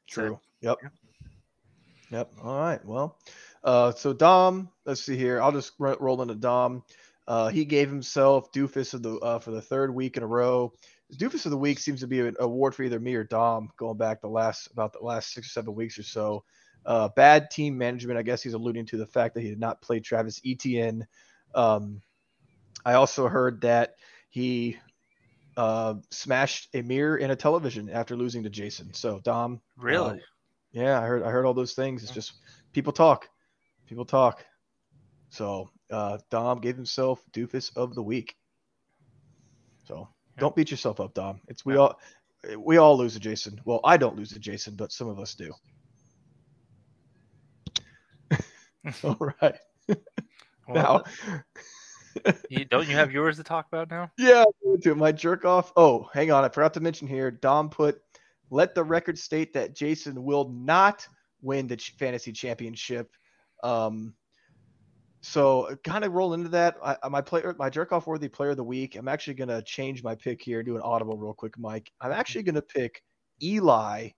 So- 0.09 0.21
True. 0.21 0.39
Yep. 0.59 0.77
Yep. 2.15 2.31
All 2.43 2.57
right. 2.57 2.85
Well, 2.85 3.17
uh, 3.61 3.91
so 3.91 4.13
Dom, 4.13 4.69
let's 4.85 5.01
see 5.01 5.17
here. 5.17 5.41
I'll 5.41 5.51
just 5.51 5.73
ro- 5.77 5.97
roll 5.99 6.21
into 6.21 6.35
Dom. 6.35 6.81
Uh, 7.27 7.49
he 7.49 7.65
gave 7.65 7.89
himself 7.89 8.53
Doofus 8.53 8.93
of 8.93 9.03
the 9.03 9.17
uh, 9.17 9.39
for 9.39 9.51
the 9.51 9.61
third 9.61 9.93
week 9.93 10.15
in 10.15 10.23
a 10.23 10.27
row. 10.27 10.71
Doofus 11.13 11.43
of 11.43 11.51
the 11.51 11.57
week 11.57 11.77
seems 11.77 11.99
to 11.99 12.07
be 12.07 12.21
an 12.21 12.37
award 12.39 12.73
for 12.73 12.83
either 12.83 13.01
me 13.01 13.15
or 13.15 13.25
Dom, 13.25 13.67
going 13.75 13.97
back 13.97 14.21
the 14.21 14.29
last 14.29 14.67
about 14.71 14.93
the 14.93 15.03
last 15.03 15.33
six 15.33 15.47
or 15.47 15.49
seven 15.49 15.75
weeks 15.75 15.99
or 15.99 16.03
so. 16.03 16.45
Uh, 16.85 17.09
bad 17.17 17.51
team 17.51 17.77
management. 17.77 18.17
I 18.17 18.23
guess 18.23 18.41
he's 18.41 18.53
alluding 18.53 18.85
to 18.85 18.97
the 18.97 19.07
fact 19.07 19.33
that 19.35 19.41
he 19.41 19.49
did 19.49 19.59
not 19.59 19.81
play 19.81 19.99
Travis 19.99 20.39
Etienne. 20.45 21.05
Um, 21.53 22.01
I 22.85 22.93
also 22.93 23.27
heard 23.27 23.59
that 23.61 23.95
he 24.29 24.77
uh, 25.57 25.95
smashed 26.11 26.69
a 26.73 26.81
mirror 26.81 27.17
in 27.17 27.31
a 27.31 27.35
television 27.35 27.89
after 27.89 28.15
losing 28.15 28.43
to 28.43 28.49
Jason. 28.49 28.93
So 28.93 29.19
Dom, 29.21 29.59
Really? 29.75 30.21
Yeah, 30.75 31.01
I 31.01 31.07
heard 31.07 31.23
I 31.23 31.31
heard 31.31 31.45
all 31.45 31.53
those 31.53 31.73
things. 31.73 32.03
It's 32.03 32.11
just 32.11 32.33
people 32.73 32.91
talk. 32.91 33.29
People 33.87 34.03
talk. 34.03 34.45
So 35.29 35.69
uh 35.89 36.17
Dom 36.29 36.59
gave 36.59 36.75
himself 36.75 37.23
doofus 37.31 37.75
of 37.77 37.95
the 37.95 38.03
week. 38.03 38.35
So 39.85 40.09
don't 40.37 40.53
beat 40.53 40.69
yourself 40.69 40.99
up, 40.99 41.13
Dom. 41.13 41.39
It's 41.47 41.65
we 41.65 41.77
all 41.77 41.97
we 42.59 42.75
all 42.75 42.97
lose 42.97 43.13
to 43.13 43.21
Jason. 43.21 43.59
Well, 43.63 43.79
I 43.85 43.95
don't 43.95 44.17
lose 44.17 44.31
to 44.33 44.39
Jason, 44.39 44.75
but 44.75 44.91
some 44.91 45.07
of 45.07 45.17
us 45.17 45.33
do. 45.33 45.53
all 49.03 49.33
right. 49.41 49.55
Now 50.67 51.03
you, 52.49 52.65
don't 52.65 52.89
you 52.89 52.95
have 52.95 53.13
yours 53.13 53.37
to 53.37 53.43
talk 53.43 53.67
about 53.71 53.89
now? 53.89 54.11
Yeah, 54.17 54.43
to 54.81 54.91
it. 54.91 54.97
my 54.97 55.13
jerk 55.13 55.45
off. 55.45 55.71
Oh, 55.77 56.09
hang 56.13 56.31
on. 56.31 56.43
I 56.43 56.49
forgot 56.49 56.73
to 56.73 56.81
mention 56.81 57.07
here. 57.07 57.31
Dom 57.31 57.69
put 57.69 58.01
let 58.49 58.75
the 58.75 58.83
record 58.83 59.17
state 59.17 59.53
that 59.53 59.75
Jason 59.75 60.23
will 60.23 60.49
not 60.49 61.07
win 61.41 61.67
the 61.67 61.77
fantasy 61.97 62.31
championship. 62.31 63.09
Um, 63.63 64.13
so 65.21 65.75
kind 65.83 66.03
of 66.03 66.13
roll 66.13 66.33
into 66.35 66.49
that. 66.49 66.75
I, 66.83 67.09
my 67.09 67.21
player, 67.21 67.55
my 67.57 67.69
jerk 67.69 67.91
off 67.91 68.05
worthy 68.05 68.27
player 68.27 68.51
of 68.51 68.57
the 68.57 68.63
week. 68.63 68.95
I'm 68.95 69.07
actually 69.07 69.33
gonna 69.33 69.61
change 69.63 70.03
my 70.03 70.13
pick 70.13 70.41
here, 70.41 70.61
do 70.61 70.75
an 70.75 70.83
audible 70.83 71.17
real 71.17 71.33
quick, 71.33 71.57
Mike. 71.57 71.91
I'm 71.99 72.11
actually 72.11 72.43
gonna 72.43 72.61
pick 72.61 73.01
Eli. 73.41 74.09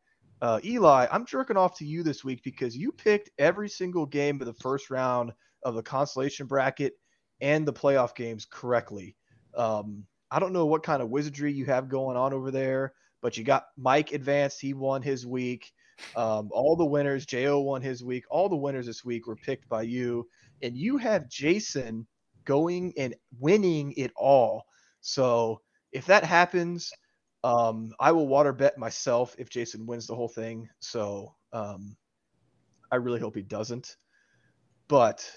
Uh, 0.42 0.60
Eli, 0.64 1.08
I'm 1.10 1.26
jerking 1.26 1.58
off 1.58 1.78
to 1.78 1.86
you 1.86 2.04
this 2.04 2.24
week 2.24 2.42
because 2.44 2.76
you 2.76 2.92
picked 2.92 3.32
every 3.40 3.70
single 3.70 4.06
game 4.06 4.40
of 4.42 4.48
the 4.48 4.54
first 4.54 4.90
round 4.90 5.32
of 5.64 5.76
the 5.76 5.82
consolation 5.82 6.46
bracket 6.46 6.94
and 7.42 7.66
the 7.66 7.74
playoff 7.74 8.14
games 8.14 8.46
correctly. 8.46 9.16
Um, 9.56 10.04
I 10.30 10.40
don't 10.40 10.54
know 10.54 10.66
what 10.66 10.84
kind 10.84 11.02
of 11.02 11.10
wizardry 11.10 11.54
you 11.54 11.66
have 11.66 11.90
going 11.90 12.18
on 12.18 12.34
over 12.34 12.52
there, 12.52 12.94
but 13.22 13.38
you 13.38 13.44
got 13.44 13.66
Mike 13.78 14.12
advanced. 14.14 14.62
He 14.62 14.74
won 14.74 15.02
his 15.02 15.26
week. 15.26 15.72
Um, 16.16 16.50
all 16.52 16.76
the 16.76 16.86
winners, 16.86 17.26
Jo 17.26 17.60
won 17.60 17.82
his 17.82 18.04
week. 18.04 18.26
All 18.30 18.50
the 18.50 18.56
winners 18.56 18.86
this 18.86 19.04
week 19.06 19.28
were 19.28 19.36
picked 19.36 19.68
by 19.70 19.84
you, 19.84 20.28
and 20.62 20.76
you 20.76 20.98
have 20.98 21.30
Jason 21.30 22.08
going 22.46 22.94
and 22.98 23.16
winning 23.40 23.94
it 23.98 24.12
all. 24.16 24.66
So 25.02 25.62
if 25.92 26.06
that 26.08 26.24
happens, 26.24 26.92
um, 27.44 27.94
I 28.00 28.12
will 28.12 28.28
water 28.28 28.54
bet 28.54 28.78
myself 28.78 29.36
if 29.38 29.50
Jason 29.50 29.86
wins 29.86 30.08
the 30.08 30.16
whole 30.16 30.28
thing. 30.30 30.70
So 30.80 31.36
um, 31.54 31.96
I 32.92 32.96
really 32.98 33.20
hope 33.20 33.36
he 33.36 33.42
doesn't. 33.44 33.96
But 34.88 35.30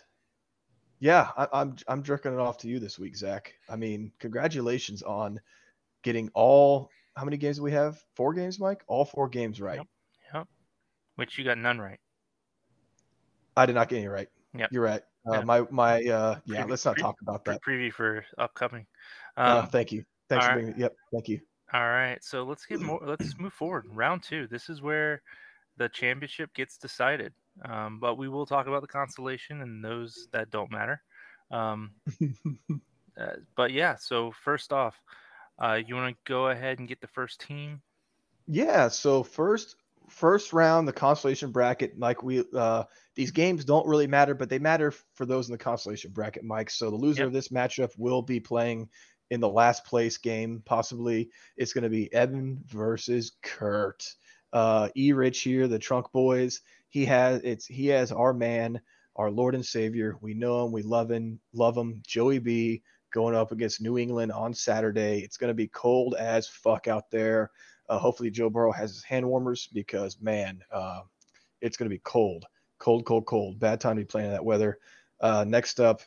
yeah, 1.00 1.30
I, 1.36 1.48
I'm 1.52 1.76
I'm 1.88 2.02
jerking 2.02 2.32
it 2.32 2.38
off 2.38 2.58
to 2.58 2.68
you 2.68 2.78
this 2.78 2.98
week, 2.98 3.16
Zach. 3.16 3.54
I 3.68 3.76
mean, 3.76 4.12
congratulations 4.18 5.02
on 5.02 5.40
getting 6.02 6.30
all. 6.34 6.90
How 7.16 7.24
many 7.24 7.36
games 7.36 7.56
do 7.56 7.62
we 7.62 7.72
have? 7.72 8.02
Four 8.16 8.34
games, 8.34 8.58
Mike. 8.60 8.82
All 8.86 9.04
four 9.04 9.28
games 9.28 9.60
right. 9.60 9.78
Yep. 9.78 9.86
Yep. 10.34 10.48
Which 11.16 11.38
you 11.38 11.44
got 11.44 11.58
none 11.58 11.78
right. 11.78 11.98
I 13.56 13.66
did 13.66 13.74
not 13.74 13.88
get 13.88 13.98
any 13.98 14.08
right. 14.08 14.28
Yep. 14.54 14.70
You're 14.72 14.82
right. 14.84 15.02
Uh, 15.28 15.34
Yeah. 15.34 15.40
My 15.42 15.66
my 15.70 15.96
uh, 16.04 16.38
yeah. 16.46 16.64
Preview- 16.64 16.70
let's 16.70 16.84
not 16.84 16.94
pre- 16.94 17.02
talk 17.02 17.16
about 17.22 17.44
that. 17.44 17.60
preview 17.62 17.92
for 17.92 18.24
upcoming. 18.38 18.86
Uh, 19.36 19.62
Um, 19.64 19.68
thank 19.68 19.92
you. 19.92 20.04
Thanks 20.28 20.44
for 20.46 20.52
right. 20.52 20.62
bringing. 20.62 20.80
Yep. 20.80 20.94
Thank 21.12 21.28
you. 21.28 21.40
All 21.72 21.86
right, 21.88 22.18
so 22.20 22.42
let's 22.42 22.66
get 22.66 22.80
more. 22.80 23.00
Let's 23.04 23.38
move 23.38 23.52
forward. 23.52 23.84
Round 23.88 24.22
two. 24.22 24.48
This 24.48 24.68
is 24.68 24.82
where 24.82 25.22
the 25.76 25.88
championship 25.88 26.52
gets 26.52 26.76
decided. 26.76 27.32
Um, 27.64 28.00
but 28.00 28.16
we 28.18 28.28
will 28.28 28.44
talk 28.44 28.66
about 28.66 28.82
the 28.82 28.88
consolation 28.88 29.60
and 29.60 29.84
those 29.84 30.26
that 30.32 30.50
don't 30.50 30.70
matter. 30.72 31.00
Um, 31.52 31.92
uh, 33.20 33.36
but 33.56 33.70
yeah, 33.72 33.94
so 34.00 34.32
first 34.32 34.72
off, 34.72 35.00
uh, 35.60 35.74
you 35.84 35.94
want 35.96 36.14
to 36.16 36.20
go 36.30 36.48
ahead 36.48 36.78
and 36.78 36.88
get 36.88 37.00
the 37.00 37.08
first 37.08 37.40
team? 37.40 37.82
Yeah. 38.46 38.88
So 38.88 39.22
first 39.22 39.76
first 40.08 40.52
round, 40.52 40.88
the 40.88 40.92
consolation 40.92 41.52
bracket, 41.52 41.96
Mike. 41.98 42.22
We 42.22 42.44
uh 42.54 42.84
these 43.14 43.30
games 43.30 43.64
don't 43.64 43.86
really 43.86 44.06
matter, 44.06 44.34
but 44.34 44.48
they 44.48 44.58
matter 44.58 44.92
for 45.14 45.26
those 45.26 45.48
in 45.48 45.52
the 45.52 45.58
consolation 45.58 46.10
bracket, 46.12 46.44
Mike. 46.44 46.70
So 46.70 46.90
the 46.90 46.96
loser 46.96 47.24
Yep. 47.24 47.26
of 47.26 47.32
this 47.32 47.48
matchup 47.48 47.90
will 47.98 48.22
be 48.22 48.40
playing 48.40 48.88
in 49.30 49.40
the 49.40 49.48
last 49.48 49.84
place 49.84 50.18
game. 50.18 50.62
Possibly 50.64 51.30
it's 51.56 51.72
going 51.72 51.84
to 51.84 51.90
be 51.90 52.12
Evan 52.12 52.60
versus 52.66 53.32
Kurt. 53.42 54.04
Uh, 54.52 54.88
E 54.96 55.12
Rich 55.12 55.42
here, 55.42 55.68
the 55.68 55.78
Trunk 55.78 56.10
Boys. 56.12 56.60
He 56.88 57.04
has 57.06 57.40
it's 57.44 57.66
he 57.66 57.86
has 57.88 58.10
our 58.10 58.32
man, 58.34 58.80
our 59.14 59.30
Lord 59.30 59.54
and 59.54 59.64
Savior. 59.64 60.16
We 60.20 60.34
know 60.34 60.66
him, 60.66 60.72
we 60.72 60.82
love 60.82 61.10
him, 61.10 61.38
love 61.52 61.76
him. 61.76 62.02
Joey 62.04 62.40
B 62.40 62.82
going 63.10 63.34
up 63.34 63.52
against 63.52 63.80
New 63.80 63.98
England 63.98 64.32
on 64.32 64.54
Saturday. 64.54 65.20
It's 65.20 65.36
going 65.36 65.48
to 65.48 65.54
be 65.54 65.68
cold 65.68 66.14
as 66.14 66.48
fuck 66.48 66.88
out 66.88 67.10
there. 67.10 67.50
Uh, 67.88 67.98
hopefully, 67.98 68.30
Joe 68.30 68.50
Burrow 68.50 68.72
has 68.72 68.92
his 68.92 69.02
hand 69.02 69.26
warmers 69.26 69.68
because 69.72 70.20
man, 70.20 70.62
uh, 70.72 71.00
it's 71.60 71.76
going 71.76 71.88
to 71.88 71.94
be 71.94 72.00
cold, 72.04 72.46
cold, 72.78 73.04
cold, 73.04 73.26
cold. 73.26 73.58
Bad 73.58 73.80
time 73.80 73.96
to 73.96 74.02
be 74.02 74.06
playing 74.06 74.26
in 74.26 74.32
that 74.32 74.44
weather. 74.44 74.78
Uh, 75.20 75.44
next 75.46 75.80
up, 75.80 76.02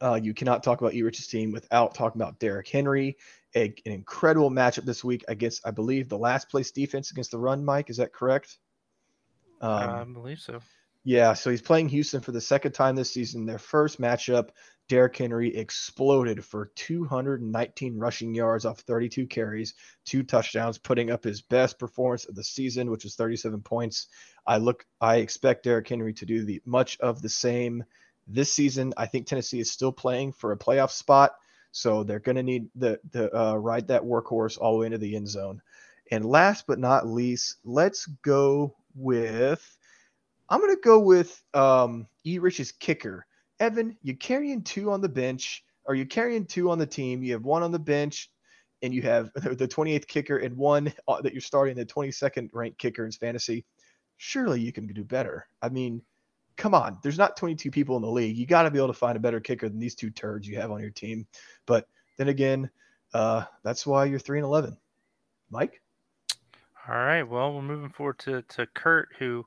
uh, 0.00 0.18
you 0.20 0.34
cannot 0.34 0.62
talk 0.62 0.80
about 0.80 0.94
E 0.94 1.02
Rich's 1.02 1.26
team 1.26 1.52
without 1.52 1.94
talking 1.94 2.20
about 2.20 2.38
Derrick 2.38 2.68
Henry. 2.68 3.16
A, 3.54 3.74
an 3.86 3.92
incredible 3.92 4.50
matchup 4.50 4.84
this 4.84 5.02
week 5.02 5.24
against, 5.26 5.66
I 5.66 5.70
believe, 5.70 6.08
the 6.08 6.18
last 6.18 6.50
place 6.50 6.70
defense 6.70 7.10
against 7.10 7.30
the 7.30 7.38
run. 7.38 7.64
Mike, 7.64 7.90
is 7.90 7.96
that 7.96 8.12
correct? 8.12 8.58
Um, 9.60 9.90
I 9.90 10.04
believe 10.04 10.38
so. 10.38 10.60
Yeah, 11.04 11.32
so 11.32 11.50
he's 11.50 11.62
playing 11.62 11.88
Houston 11.90 12.20
for 12.20 12.32
the 12.32 12.40
second 12.40 12.72
time 12.72 12.96
this 12.96 13.12
season. 13.12 13.46
Their 13.46 13.58
first 13.58 14.00
matchup, 14.00 14.50
Derrick 14.88 15.16
Henry 15.16 15.54
exploded 15.54 16.44
for 16.44 16.72
219 16.74 17.98
rushing 17.98 18.34
yards 18.34 18.64
off 18.64 18.80
32 18.80 19.26
carries, 19.26 19.74
two 20.04 20.22
touchdowns, 20.22 20.78
putting 20.78 21.10
up 21.10 21.24
his 21.24 21.42
best 21.42 21.78
performance 21.78 22.24
of 22.26 22.34
the 22.34 22.44
season, 22.44 22.90
which 22.90 23.04
was 23.04 23.14
37 23.14 23.60
points. 23.62 24.08
I 24.46 24.56
look, 24.58 24.84
I 25.00 25.16
expect 25.16 25.64
Derrick 25.64 25.88
Henry 25.88 26.14
to 26.14 26.26
do 26.26 26.44
the 26.44 26.62
much 26.64 26.98
of 27.00 27.20
the 27.20 27.28
same 27.28 27.84
this 28.26 28.52
season. 28.52 28.94
I 28.96 29.06
think 29.06 29.26
Tennessee 29.26 29.60
is 29.60 29.70
still 29.70 29.92
playing 29.92 30.32
for 30.32 30.52
a 30.52 30.58
playoff 30.58 30.90
spot, 30.90 31.32
so 31.70 32.02
they're 32.02 32.18
going 32.18 32.36
to 32.36 32.42
need 32.42 32.68
the 32.74 32.98
the 33.10 33.34
uh, 33.38 33.54
ride 33.54 33.88
that 33.88 34.02
workhorse 34.02 34.58
all 34.58 34.72
the 34.72 34.78
way 34.78 34.86
into 34.86 34.98
the 34.98 35.16
end 35.16 35.28
zone. 35.28 35.60
And 36.10 36.24
last 36.24 36.66
but 36.66 36.78
not 36.78 37.06
least, 37.06 37.56
let's 37.64 38.06
go 38.22 38.74
with. 38.94 39.77
I'm 40.48 40.60
gonna 40.60 40.76
go 40.76 40.98
with 40.98 41.42
um, 41.54 42.06
E. 42.24 42.38
Rich's 42.38 42.72
kicker. 42.72 43.26
Evan, 43.60 43.96
you're 44.02 44.16
carrying 44.16 44.62
two 44.62 44.90
on 44.90 45.00
the 45.00 45.08
bench, 45.08 45.64
or 45.84 45.94
you're 45.94 46.06
carrying 46.06 46.46
two 46.46 46.70
on 46.70 46.78
the 46.78 46.86
team. 46.86 47.22
You 47.22 47.32
have 47.32 47.44
one 47.44 47.62
on 47.62 47.72
the 47.72 47.78
bench, 47.78 48.30
and 48.82 48.94
you 48.94 49.02
have 49.02 49.30
the 49.34 49.68
28th 49.68 50.06
kicker 50.06 50.38
and 50.38 50.56
one 50.56 50.92
uh, 51.06 51.20
that 51.22 51.32
you're 51.32 51.40
starting, 51.40 51.76
the 51.76 51.84
22nd 51.84 52.50
ranked 52.52 52.78
kicker 52.78 53.04
in 53.04 53.12
fantasy. 53.12 53.64
Surely 54.16 54.60
you 54.60 54.72
can 54.72 54.86
do 54.86 55.04
better. 55.04 55.46
I 55.62 55.68
mean, 55.68 56.02
come 56.56 56.74
on. 56.74 56.98
There's 57.02 57.18
not 57.18 57.36
22 57.36 57.70
people 57.70 57.96
in 57.96 58.02
the 58.02 58.10
league. 58.10 58.36
You 58.36 58.46
got 58.46 58.62
to 58.62 58.70
be 58.70 58.78
able 58.78 58.88
to 58.88 58.94
find 58.94 59.16
a 59.16 59.20
better 59.20 59.40
kicker 59.40 59.68
than 59.68 59.78
these 59.78 59.94
two 59.94 60.10
turds 60.10 60.46
you 60.46 60.58
have 60.58 60.70
on 60.70 60.80
your 60.80 60.90
team. 60.90 61.26
But 61.66 61.88
then 62.16 62.28
again, 62.28 62.70
uh, 63.14 63.44
that's 63.62 63.86
why 63.86 64.04
you're 64.04 64.18
three 64.18 64.38
and 64.38 64.44
11. 64.44 64.76
Mike. 65.50 65.80
All 66.88 66.94
right. 66.94 67.22
Well, 67.22 67.54
we're 67.54 67.62
moving 67.62 67.90
forward 67.90 68.18
to 68.20 68.42
to 68.42 68.66
Kurt, 68.74 69.10
who 69.18 69.44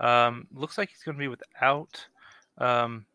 um, 0.00 0.46
looks 0.54 0.78
like 0.78 0.90
he's 0.90 1.02
going 1.02 1.16
to 1.16 1.20
be 1.20 1.28
without 1.28 2.06
um, 2.58 3.06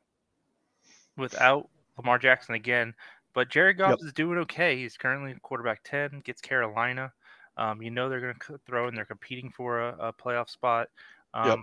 without 1.18 1.70
Lamar 1.98 2.20
Jackson 2.20 2.56
again. 2.56 2.94
But 3.34 3.50
Jared 3.50 3.78
Goff 3.78 3.92
Yep. 3.92 4.00
is 4.02 4.14
doing 4.14 4.40
okay. 4.40 4.78
He's 4.78 4.98
currently 4.98 5.36
quarterback 5.42 5.82
ten. 5.84 6.22
Gets 6.24 6.42
Carolina. 6.42 7.12
Um, 7.58 7.82
you 7.82 7.90
know 7.92 8.10
they're 8.10 8.22
going 8.22 8.36
to 8.48 8.60
throw 8.66 8.88
and 8.88 8.98
they're 8.98 9.06
competing 9.06 9.50
for 9.52 9.82
a, 9.82 9.96
a 10.08 10.14
playoff 10.14 10.50
spot. 10.50 10.90
Um, 11.34 11.48
Yep. 11.48 11.60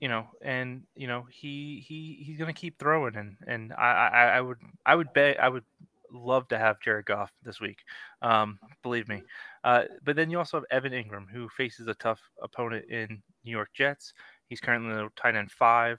You 0.00 0.08
know, 0.08 0.26
and 0.42 0.82
you 0.94 1.06
know 1.06 1.26
he 1.30 1.82
he 1.86 2.22
he's 2.22 2.36
going 2.38 2.52
to 2.52 2.60
keep 2.60 2.78
throwing, 2.78 3.16
and 3.16 3.36
and 3.46 3.72
I, 3.72 4.10
I 4.12 4.24
I 4.36 4.40
would 4.40 4.58
I 4.84 4.94
would 4.94 5.12
bet 5.14 5.40
I 5.40 5.48
would 5.48 5.64
love 6.12 6.48
to 6.48 6.58
have 6.58 6.80
Jared 6.80 7.06
Goff 7.06 7.32
this 7.42 7.60
week. 7.60 7.78
Um, 8.20 8.58
believe 8.82 9.08
me. 9.08 9.22
Uh, 9.66 9.82
but 10.04 10.14
then 10.14 10.30
you 10.30 10.38
also 10.38 10.58
have 10.58 10.64
Evan 10.70 10.92
Engram, 10.92 11.28
who 11.28 11.48
faces 11.48 11.88
a 11.88 11.94
tough 11.94 12.20
opponent 12.40 12.84
in 12.88 13.20
New 13.44 13.50
York 13.50 13.70
Jets. 13.74 14.12
He's 14.48 14.60
currently 14.60 14.94
the 14.94 15.08
tight 15.16 15.34
end 15.34 15.50
five. 15.50 15.98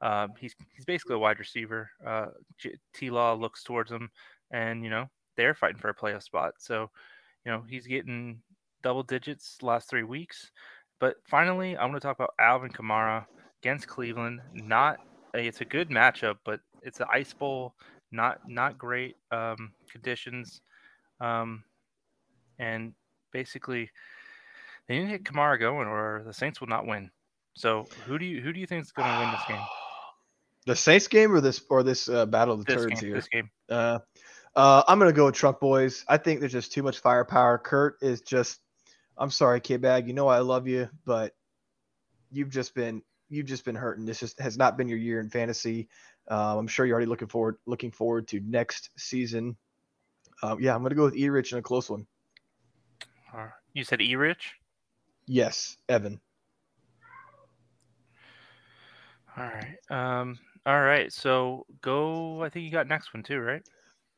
Um, 0.00 0.30
he's 0.38 0.54
he's 0.72 0.84
basically 0.84 1.16
a 1.16 1.18
wide 1.18 1.40
receiver. 1.40 1.90
Uh, 2.06 2.26
T 2.94 3.10
Law 3.10 3.34
looks 3.34 3.64
towards 3.64 3.90
him, 3.90 4.08
and 4.52 4.84
you 4.84 4.90
know 4.90 5.06
they're 5.36 5.56
fighting 5.56 5.80
for 5.80 5.88
a 5.88 5.94
playoff 5.94 6.22
spot. 6.22 6.54
So, 6.58 6.90
you 7.44 7.50
know 7.50 7.64
he's 7.68 7.88
getting 7.88 8.40
double 8.84 9.02
digits 9.02 9.58
last 9.62 9.90
three 9.90 10.04
weeks. 10.04 10.52
But 11.00 11.16
finally, 11.24 11.76
I 11.76 11.84
want 11.84 11.96
to 11.96 12.00
talk 12.00 12.16
about 12.16 12.34
Alvin 12.38 12.70
Kamara 12.70 13.26
against 13.60 13.88
Cleveland. 13.88 14.40
Not 14.54 14.98
a, 15.34 15.44
it's 15.44 15.60
a 15.60 15.64
good 15.64 15.90
matchup, 15.90 16.36
but 16.44 16.60
it's 16.82 17.00
an 17.00 17.08
ice 17.12 17.32
bowl. 17.32 17.74
Not 18.12 18.48
not 18.48 18.78
great 18.78 19.16
um, 19.32 19.72
conditions. 19.90 20.60
Um, 21.20 21.64
and 22.60 22.92
basically 23.32 23.90
they 24.88 24.98
need 24.98 25.10
to 25.10 25.18
get 25.18 25.24
Kamara 25.24 25.58
going, 25.58 25.88
or 25.88 26.22
the 26.26 26.32
Saints 26.32 26.60
will 26.60 26.68
not 26.68 26.86
win. 26.86 27.10
So 27.54 27.86
who 28.06 28.18
do 28.18 28.24
you 28.24 28.40
who 28.40 28.52
do 28.52 28.60
you 28.60 28.66
think 28.66 28.82
is 28.82 28.92
going 28.92 29.12
to 29.12 29.18
win 29.20 29.30
this 29.30 29.44
game? 29.48 29.60
The 30.66 30.76
Saints 30.76 31.08
game 31.08 31.32
or 31.32 31.40
this 31.40 31.62
or 31.70 31.82
this 31.82 32.10
uh, 32.10 32.26
battle 32.26 32.52
of 32.52 32.66
the 32.66 32.74
This 32.74 32.82
turds 32.82 33.00
game. 33.00 33.08
here? 33.08 33.16
This 33.16 33.28
game. 33.28 33.50
Uh, 33.70 34.00
uh, 34.54 34.82
I'm 34.86 34.98
gonna 34.98 35.14
go 35.14 35.24
with 35.24 35.34
Trunk 35.34 35.60
Boys. 35.60 36.04
I 36.06 36.18
think 36.18 36.40
there's 36.40 36.52
just 36.52 36.72
too 36.72 36.82
much 36.82 36.98
firepower. 36.98 37.56
Kurt 37.56 37.96
is 38.02 38.20
just. 38.20 38.60
I'm 39.16 39.30
sorry, 39.30 39.60
K 39.60 39.78
Bag. 39.78 40.06
You 40.06 40.12
know 40.12 40.28
I 40.28 40.40
love 40.40 40.68
you, 40.68 40.90
but 41.06 41.32
you've 42.30 42.50
just 42.50 42.74
been 42.74 43.00
you've 43.30 43.46
just 43.46 43.64
been 43.64 43.76
hurting. 43.76 44.04
This 44.04 44.20
just 44.20 44.38
has 44.40 44.58
not 44.58 44.76
been 44.76 44.88
your 44.88 44.98
year 44.98 45.20
in 45.20 45.30
fantasy. 45.30 45.88
Uh, 46.30 46.58
I'm 46.58 46.66
sure 46.66 46.84
you're 46.84 46.96
already 46.96 47.08
looking 47.08 47.28
forward 47.28 47.56
looking 47.64 47.90
forward 47.90 48.28
to 48.28 48.40
next 48.40 48.90
season. 48.98 49.56
Uh, 50.42 50.56
yeah, 50.60 50.74
I'm 50.74 50.82
gonna 50.82 50.94
go 50.94 51.04
with 51.04 51.16
E 51.16 51.30
Rich 51.30 51.52
in 51.52 51.58
a 51.58 51.62
close 51.62 51.88
one. 51.88 52.06
Uh, 53.32 53.48
You 53.74 53.84
said 53.84 54.00
E 54.00 54.16
Rich. 54.16 54.54
Yes, 55.26 55.76
Evan. 55.88 56.20
All 59.36 59.44
right. 59.44 59.76
Um. 59.90 60.38
All 60.66 60.80
right. 60.80 61.12
So 61.12 61.66
go. 61.82 62.42
I 62.42 62.48
think 62.48 62.64
you 62.64 62.70
got 62.72 62.88
next 62.88 63.14
one 63.14 63.22
too, 63.22 63.38
right? 63.40 63.62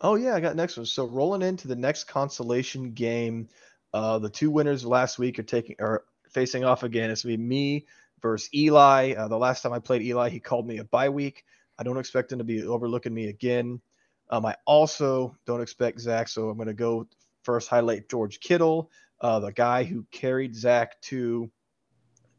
Oh 0.00 0.14
yeah, 0.14 0.34
I 0.34 0.40
got 0.40 0.56
next 0.56 0.76
one. 0.76 0.86
So 0.86 1.06
rolling 1.06 1.42
into 1.42 1.68
the 1.68 1.76
next 1.76 2.04
consolation 2.04 2.92
game, 2.92 3.48
Uh, 3.92 4.18
the 4.18 4.30
two 4.30 4.50
winners 4.50 4.84
last 4.84 5.18
week 5.18 5.38
are 5.38 5.42
taking 5.44 5.76
are 5.80 6.04
facing 6.30 6.64
off 6.64 6.84
again. 6.84 7.10
It's 7.10 7.22
gonna 7.24 7.36
be 7.36 7.42
me 7.42 7.86
versus 8.22 8.48
Eli. 8.54 9.14
Uh, 9.14 9.28
the 9.28 9.38
last 9.38 9.62
time 9.62 9.72
I 9.72 9.80
played 9.80 10.02
Eli, 10.02 10.28
he 10.30 10.40
called 10.40 10.66
me 10.66 10.78
a 10.78 10.84
bye 10.84 11.08
week. 11.08 11.44
I 11.78 11.82
don't 11.82 11.98
expect 11.98 12.32
him 12.32 12.38
to 12.38 12.44
be 12.44 12.64
overlooking 12.64 13.14
me 13.14 13.28
again. 13.28 13.80
Um, 14.30 14.46
I 14.46 14.56
also 14.64 15.36
don't 15.44 15.60
expect 15.62 16.00
Zach, 16.00 16.28
so 16.28 16.48
I'm 16.50 16.58
gonna 16.58 16.72
go 16.72 17.08
first 17.42 17.68
highlight 17.68 18.08
George 18.08 18.40
Kittle, 18.40 18.90
uh, 19.20 19.40
the 19.40 19.52
guy 19.52 19.84
who 19.84 20.06
carried 20.10 20.54
Zach 20.54 21.00
to 21.02 21.50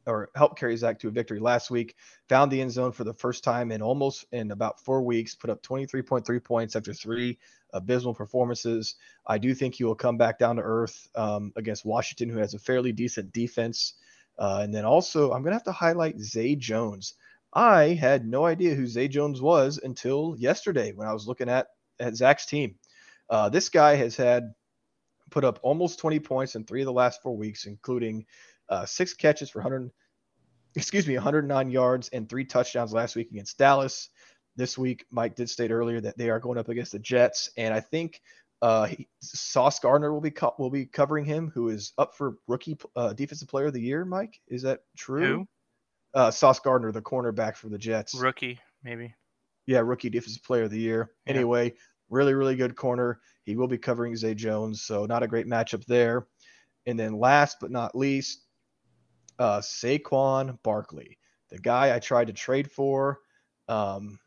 or 0.08 0.30
helped 0.36 0.58
carry 0.58 0.76
Zach 0.76 1.00
to 1.00 1.08
a 1.08 1.12
victory 1.12 1.40
last 1.40 1.70
week. 1.70 1.96
Found 2.30 2.52
the 2.52 2.62
end 2.62 2.72
zone 2.72 2.92
for 2.92 3.04
the 3.04 3.14
first 3.14 3.44
time 3.44 3.72
in 3.72 3.82
almost 3.82 4.26
in 4.32 4.52
about 4.52 4.80
four 4.80 5.04
weeks. 5.04 5.36
Put 5.36 5.50
up 5.50 5.62
23.3 5.62 6.44
points 6.44 6.76
after 6.76 6.94
three 6.94 7.38
abysmal 7.74 8.14
performances. 8.14 8.96
I 9.28 9.38
do 9.38 9.54
think 9.54 9.76
he 9.76 9.84
will 9.84 9.96
come 9.96 10.18
back 10.18 10.40
down 10.40 10.56
to 10.56 10.62
earth 10.62 11.08
um, 11.16 11.54
against 11.56 11.86
Washington, 11.86 12.30
who 12.30 12.40
has 12.40 12.54
a 12.54 12.60
fairly 12.60 12.92
decent 12.92 13.32
defense. 13.32 13.94
Uh, 14.40 14.62
and 14.64 14.74
then 14.74 14.86
also, 14.86 15.32
I'm 15.32 15.44
gonna 15.44 15.56
have 15.56 15.64
to 15.66 15.72
highlight 15.72 16.20
Zay 16.20 16.56
Jones. 16.56 17.14
I 17.54 17.90
had 17.90 18.26
no 18.26 18.46
idea 18.46 18.76
who 18.76 18.88
Zay 18.88 19.08
Jones 19.08 19.42
was 19.42 19.80
until 19.84 20.36
yesterday 20.38 20.94
when 20.94 21.08
I 21.08 21.14
was 21.14 21.28
looking 21.28 21.50
at 21.50 21.68
at 22.00 22.16
Zach's 22.16 22.46
team. 22.46 22.76
Uh, 23.30 23.50
this 23.50 23.70
guy 23.70 23.96
has 23.96 24.16
had 24.16 24.54
put 25.32 25.44
up 25.44 25.60
almost 25.64 25.98
20 26.00 26.20
points 26.20 26.56
in 26.56 26.64
three 26.64 26.82
of 26.82 26.86
the 26.86 26.94
last 26.94 27.22
four 27.24 27.36
weeks, 27.36 27.66
including 27.66 28.26
uh, 28.70 28.86
six 28.86 29.14
catches 29.14 29.50
for 29.50 29.60
100, 29.60 29.90
excuse 30.76 31.08
me, 31.08 31.16
109 31.16 31.72
yards 31.72 32.10
and 32.10 32.30
three 32.30 32.46
touchdowns 32.46 32.94
last 32.94 33.16
week 33.16 33.32
against 33.32 33.58
Dallas. 33.58 34.10
This 34.56 34.78
week, 34.78 35.06
Mike 35.10 35.36
did 35.36 35.50
state 35.50 35.72
earlier 35.72 36.02
that 36.02 36.18
they 36.18 36.30
are 36.30 36.40
going 36.40 36.58
up 36.58 36.70
against 36.70 36.92
the 36.92 37.00
Jets, 37.00 37.50
and 37.56 37.74
I 37.74 37.80
think 37.80 38.22
uh, 38.62 38.86
he, 38.86 39.08
Sauce 39.22 39.80
Gardner 39.80 40.14
will 40.14 40.22
be 40.22 40.30
co- 40.30 40.54
will 40.60 40.70
be 40.70 40.86
covering 40.86 41.24
him, 41.24 41.50
who 41.54 41.70
is 41.70 41.94
up 41.98 42.16
for 42.16 42.36
rookie 42.48 42.78
uh, 42.96 43.14
defensive 43.14 43.48
player 43.48 43.68
of 43.68 43.74
the 43.74 43.82
year. 43.82 44.04
Mike, 44.04 44.40
is 44.48 44.62
that 44.64 44.82
true? 44.98 45.38
Who? 45.38 45.48
Uh, 46.14 46.32
Sauce 46.32 46.60
Gardner, 46.60 46.92
the 46.92 47.02
cornerback 47.02 47.56
for 47.56 47.70
the 47.70 47.78
Jets. 47.78 48.14
Rookie, 48.14 48.60
maybe. 48.84 49.16
Yeah, 49.66 49.80
rookie 49.80 50.10
defensive 50.10 50.44
player 50.44 50.64
of 50.64 50.72
the 50.72 50.80
year. 50.80 51.12
Yeah. 51.26 51.34
Anyway, 51.34 51.74
really, 52.12 52.36
really 52.36 52.56
good 52.56 52.76
corner. 52.76 53.20
He 53.44 53.56
will 53.56 53.68
be 53.68 53.80
covering 53.80 54.16
Zay 54.16 54.36
Jones, 54.36 54.84
so 54.84 55.06
not 55.08 55.24
a 55.24 55.28
great 55.28 55.48
matchup 55.48 55.84
there. 55.86 56.28
And 56.86 57.00
then 57.00 57.18
last 57.18 57.58
but 57.60 57.72
not 57.72 57.96
least, 57.96 58.46
uh, 59.40 59.60
Saquon 59.60 60.62
Barkley, 60.62 61.18
the 61.50 61.58
guy 61.58 61.96
I 61.96 62.00
tried 62.00 62.28
to 62.28 62.34
trade 62.34 62.70
for 62.70 63.20
um, 63.68 64.20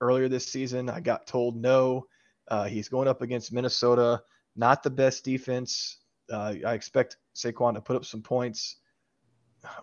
earlier 0.00 0.28
this 0.28 0.46
season. 0.46 0.88
I 0.88 1.00
got 1.00 1.26
told 1.26 1.56
no. 1.56 2.06
Uh, 2.48 2.64
he's 2.64 2.88
going 2.88 3.08
up 3.08 3.22
against 3.22 3.52
Minnesota, 3.52 4.22
not 4.56 4.82
the 4.82 4.90
best 4.90 5.24
defense. 5.24 5.98
Uh, 6.30 6.54
I 6.66 6.74
expect 6.74 7.18
Saquon 7.34 7.74
to 7.74 7.80
put 7.80 7.96
up 7.96 8.04
some 8.04 8.22
points. 8.22 8.76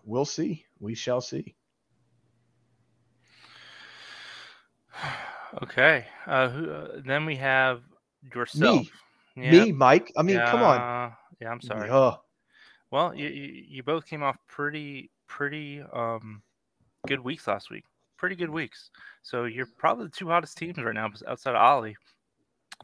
We'll 0.03 0.25
see. 0.25 0.65
We 0.79 0.95
shall 0.95 1.21
see. 1.21 1.55
Okay. 5.63 6.05
Uh, 6.25 6.49
who, 6.49 6.71
uh, 6.71 6.87
then 7.05 7.25
we 7.25 7.35
have 7.37 7.81
yourself. 8.33 8.87
Me, 9.35 9.51
Me, 9.51 9.71
Mike. 9.71 10.11
I 10.17 10.21
mean, 10.21 10.39
come 10.47 10.61
on. 10.61 10.77
Yeah, 10.77 11.11
Yeah, 11.41 11.51
I'm 11.51 11.61
sorry. 11.61 11.89
Yeah. 11.89 12.15
Well, 12.91 13.13
you, 13.13 13.27
you 13.27 13.63
you 13.67 13.83
both 13.83 14.05
came 14.05 14.23
off 14.23 14.37
pretty 14.47 15.11
pretty 15.27 15.81
um 15.93 16.41
good 17.07 17.19
weeks 17.19 17.47
last 17.47 17.69
week. 17.69 17.85
Pretty 18.17 18.35
good 18.35 18.49
weeks. 18.49 18.89
So 19.21 19.45
you're 19.45 19.67
probably 19.77 20.05
the 20.05 20.11
two 20.11 20.27
hottest 20.27 20.57
teams 20.57 20.77
right 20.77 20.93
now 20.93 21.09
outside 21.27 21.55
of 21.55 21.61
Ollie. 21.61 21.95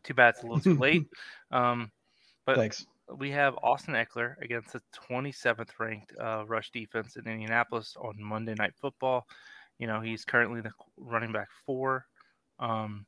Too 0.03 0.13
bad 0.13 0.35
it's 0.35 0.43
a 0.43 0.47
little 0.47 0.61
too 0.61 0.79
late. 0.79 1.03
Um, 1.51 1.91
but 2.45 2.57
Thanks. 2.57 2.85
we 3.17 3.31
have 3.31 3.55
Austin 3.63 3.93
Ekeler 3.93 4.35
against 4.41 4.73
the 4.73 4.81
27th 5.09 5.69
ranked 5.79 6.13
uh, 6.19 6.43
rush 6.47 6.69
defense 6.71 7.15
in 7.15 7.27
Indianapolis 7.27 7.95
on 8.01 8.15
Monday 8.19 8.55
Night 8.55 8.73
Football. 8.75 9.25
You 9.79 9.87
know 9.87 10.01
he's 10.01 10.25
currently 10.25 10.61
the 10.61 10.71
running 10.97 11.31
back 11.31 11.47
four. 11.65 12.05
Um, 12.59 13.05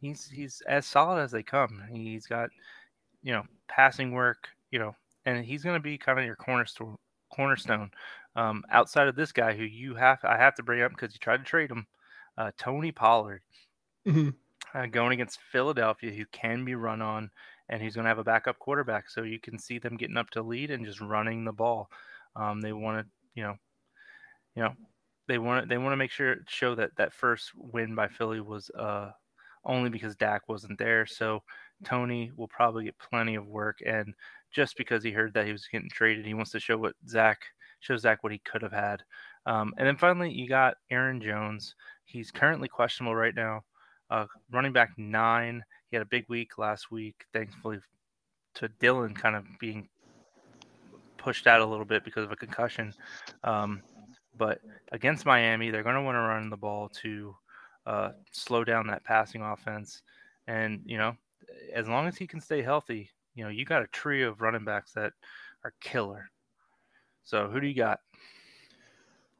he's 0.00 0.28
he's 0.28 0.62
as 0.68 0.86
solid 0.86 1.20
as 1.22 1.30
they 1.32 1.42
come. 1.42 1.82
He's 1.92 2.26
got 2.26 2.50
you 3.22 3.32
know 3.32 3.44
passing 3.68 4.12
work. 4.12 4.48
You 4.70 4.78
know, 4.80 4.96
and 5.26 5.44
he's 5.44 5.64
going 5.64 5.76
to 5.76 5.80
be 5.80 5.98
kind 5.98 6.18
of 6.18 6.24
your 6.26 6.36
cornerstone. 6.36 6.96
Cornerstone. 7.34 7.90
Um, 8.36 8.64
outside 8.70 9.08
of 9.08 9.16
this 9.16 9.32
guy, 9.32 9.54
who 9.56 9.64
you 9.64 9.94
have 9.94 10.24
I 10.24 10.36
have 10.36 10.54
to 10.56 10.62
bring 10.62 10.82
up 10.82 10.92
because 10.92 11.14
you 11.14 11.18
tried 11.20 11.38
to 11.38 11.44
trade 11.44 11.70
him, 11.70 11.86
uh, 12.38 12.52
Tony 12.58 12.92
Pollard 12.92 13.42
Mhm. 14.06 14.36
uh, 14.74 14.86
going 14.86 15.12
against 15.12 15.40
Philadelphia, 15.40 16.12
who 16.12 16.26
can 16.26 16.64
be 16.64 16.74
run 16.74 17.00
on, 17.02 17.30
and 17.68 17.82
he's 17.82 17.94
going 17.94 18.04
to 18.04 18.08
have 18.08 18.18
a 18.18 18.24
backup 18.24 18.58
quarterback, 18.58 19.08
so 19.08 19.22
you 19.22 19.40
can 19.40 19.58
see 19.58 19.78
them 19.78 19.96
getting 19.96 20.16
up 20.16 20.30
to 20.30 20.42
lead 20.42 20.70
and 20.70 20.84
just 20.84 21.00
running 21.00 21.44
the 21.44 21.52
ball. 21.52 21.90
Um, 22.34 22.60
they 22.60 22.72
want 22.72 23.06
to, 23.06 23.12
you 23.34 23.42
know, 23.44 23.56
you 24.54 24.62
know, 24.62 24.74
they 25.28 25.38
want 25.38 25.64
to 25.64 25.68
they 25.68 25.78
want 25.78 25.92
to 25.92 25.96
make 25.96 26.10
sure 26.10 26.36
show 26.48 26.74
that 26.74 26.90
that 26.96 27.12
first 27.12 27.52
win 27.56 27.94
by 27.94 28.08
Philly 28.08 28.40
was 28.40 28.70
uh, 28.78 29.10
only 29.64 29.90
because 29.90 30.16
Dak 30.16 30.48
wasn't 30.48 30.78
there. 30.78 31.06
So 31.06 31.42
Tony 31.84 32.32
will 32.36 32.48
probably 32.48 32.84
get 32.84 32.98
plenty 32.98 33.34
of 33.34 33.46
work, 33.46 33.78
and 33.84 34.14
just 34.52 34.76
because 34.76 35.02
he 35.02 35.10
heard 35.10 35.34
that 35.34 35.46
he 35.46 35.52
was 35.52 35.68
getting 35.70 35.90
traded, 35.90 36.26
he 36.26 36.34
wants 36.34 36.52
to 36.52 36.60
show 36.60 36.78
what 36.78 36.94
Zach 37.08 37.38
show 37.80 37.96
Zach 37.96 38.22
what 38.22 38.32
he 38.32 38.38
could 38.38 38.62
have 38.62 38.72
had. 38.72 39.02
Um, 39.46 39.74
and 39.76 39.86
then 39.86 39.96
finally, 39.96 40.30
you 40.32 40.48
got 40.48 40.76
Aaron 40.90 41.20
Jones. 41.20 41.74
He's 42.04 42.30
currently 42.30 42.68
questionable 42.68 43.14
right 43.14 43.34
now. 43.34 43.62
Uh, 44.10 44.26
running 44.50 44.72
back 44.72 44.90
nine. 44.96 45.62
He 45.90 45.96
had 45.96 46.02
a 46.02 46.08
big 46.08 46.24
week 46.28 46.58
last 46.58 46.90
week, 46.90 47.24
thankfully 47.32 47.78
to 48.56 48.68
Dillon 48.80 49.14
kind 49.14 49.36
of 49.36 49.44
being 49.60 49.88
pushed 51.18 51.46
out 51.46 51.60
a 51.60 51.66
little 51.66 51.84
bit 51.84 52.04
because 52.04 52.24
of 52.24 52.32
a 52.32 52.36
concussion. 52.36 52.92
Um, 53.44 53.82
but 54.36 54.60
against 54.92 55.26
Miami, 55.26 55.70
they're 55.70 55.82
going 55.82 55.96
to 55.96 56.02
want 56.02 56.16
to 56.16 56.20
run 56.20 56.50
the 56.50 56.56
ball 56.56 56.88
to 57.02 57.36
uh, 57.86 58.10
slow 58.32 58.64
down 58.64 58.86
that 58.88 59.04
passing 59.04 59.42
offense. 59.42 60.02
And, 60.46 60.82
you 60.84 60.98
know, 60.98 61.16
as 61.72 61.88
long 61.88 62.06
as 62.06 62.16
he 62.16 62.26
can 62.26 62.40
stay 62.40 62.62
healthy, 62.62 63.10
you 63.34 63.44
know, 63.44 63.50
you 63.50 63.64
got 63.64 63.82
a 63.82 63.86
trio 63.88 64.30
of 64.30 64.40
running 64.40 64.64
backs 64.64 64.92
that 64.92 65.12
are 65.64 65.74
killer. 65.80 66.30
So 67.24 67.48
who 67.48 67.60
do 67.60 67.66
you 67.66 67.74
got? 67.74 68.00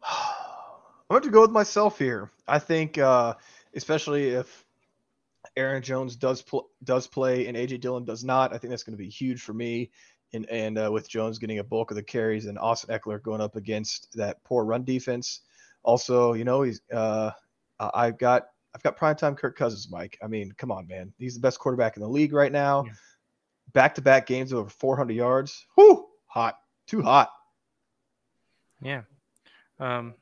I'm 0.09 1.21
going 1.21 1.23
to 1.23 1.31
go 1.31 1.43
with 1.43 1.53
myself 1.53 1.99
here. 1.99 2.31
I 2.49 2.59
think, 2.59 2.99
uh, 2.99 3.35
especially 3.75 4.31
if 4.31 4.65
Aaron 5.57 5.83
Jones 5.83 6.17
does 6.17 6.43
pl- 6.43 6.69
does 6.83 7.07
play 7.07 7.47
and 7.47 7.57
AJ 7.57 7.81
Dillon 7.81 8.05
does 8.05 8.25
not, 8.25 8.53
I 8.53 8.59
think 8.59 8.71
that's 8.71 8.83
going 8.83 8.97
to 8.97 9.03
be 9.03 9.09
huge 9.09 9.41
for 9.41 9.55
me. 9.55 9.91
And 10.33 10.49
and 10.51 10.79
uh, 10.79 10.91
with 10.93 11.09
Jones 11.09 11.39
getting 11.39 11.61
a 11.61 11.65
bulk 11.65 11.91
of 11.91 11.97
the 11.97 12.03
carries 12.03 12.47
and 12.47 12.59
Austin 12.59 12.97
Ekeler 12.97 13.23
going 13.23 13.41
up 13.41 13.57
against 13.57 14.13
that 14.15 14.43
poor 14.45 14.65
run 14.65 14.85
defense. 14.85 15.43
Also, 15.83 16.33
you 16.33 16.45
know, 16.45 16.63
he's 16.63 16.81
uh, 16.93 17.31
I've 17.79 18.19
got 18.19 18.49
I've 18.75 18.83
got 18.83 18.99
primetime 18.99 19.37
Kirk 19.37 19.57
Cousins, 19.57 19.89
Mike. 19.91 20.19
I 20.23 20.27
mean, 20.27 20.53
come 20.59 20.71
on, 20.71 20.87
man. 20.87 21.13
He's 21.19 21.35
the 21.35 21.41
best 21.41 21.59
quarterback 21.59 21.97
in 21.97 22.03
the 22.03 22.09
league 22.09 22.35
right 22.35 22.53
now. 22.53 22.85
Back 23.73 23.95
to 23.95 24.03
back 24.03 24.27
games 24.27 24.53
of 24.53 24.59
over 24.59 24.69
400 24.69 25.15
yards. 25.15 25.67
Whoo, 25.77 26.07
hot, 26.27 26.59
too 26.87 27.01
hot. 27.01 27.31
Yeah. 28.83 29.03
Um, 29.81 30.15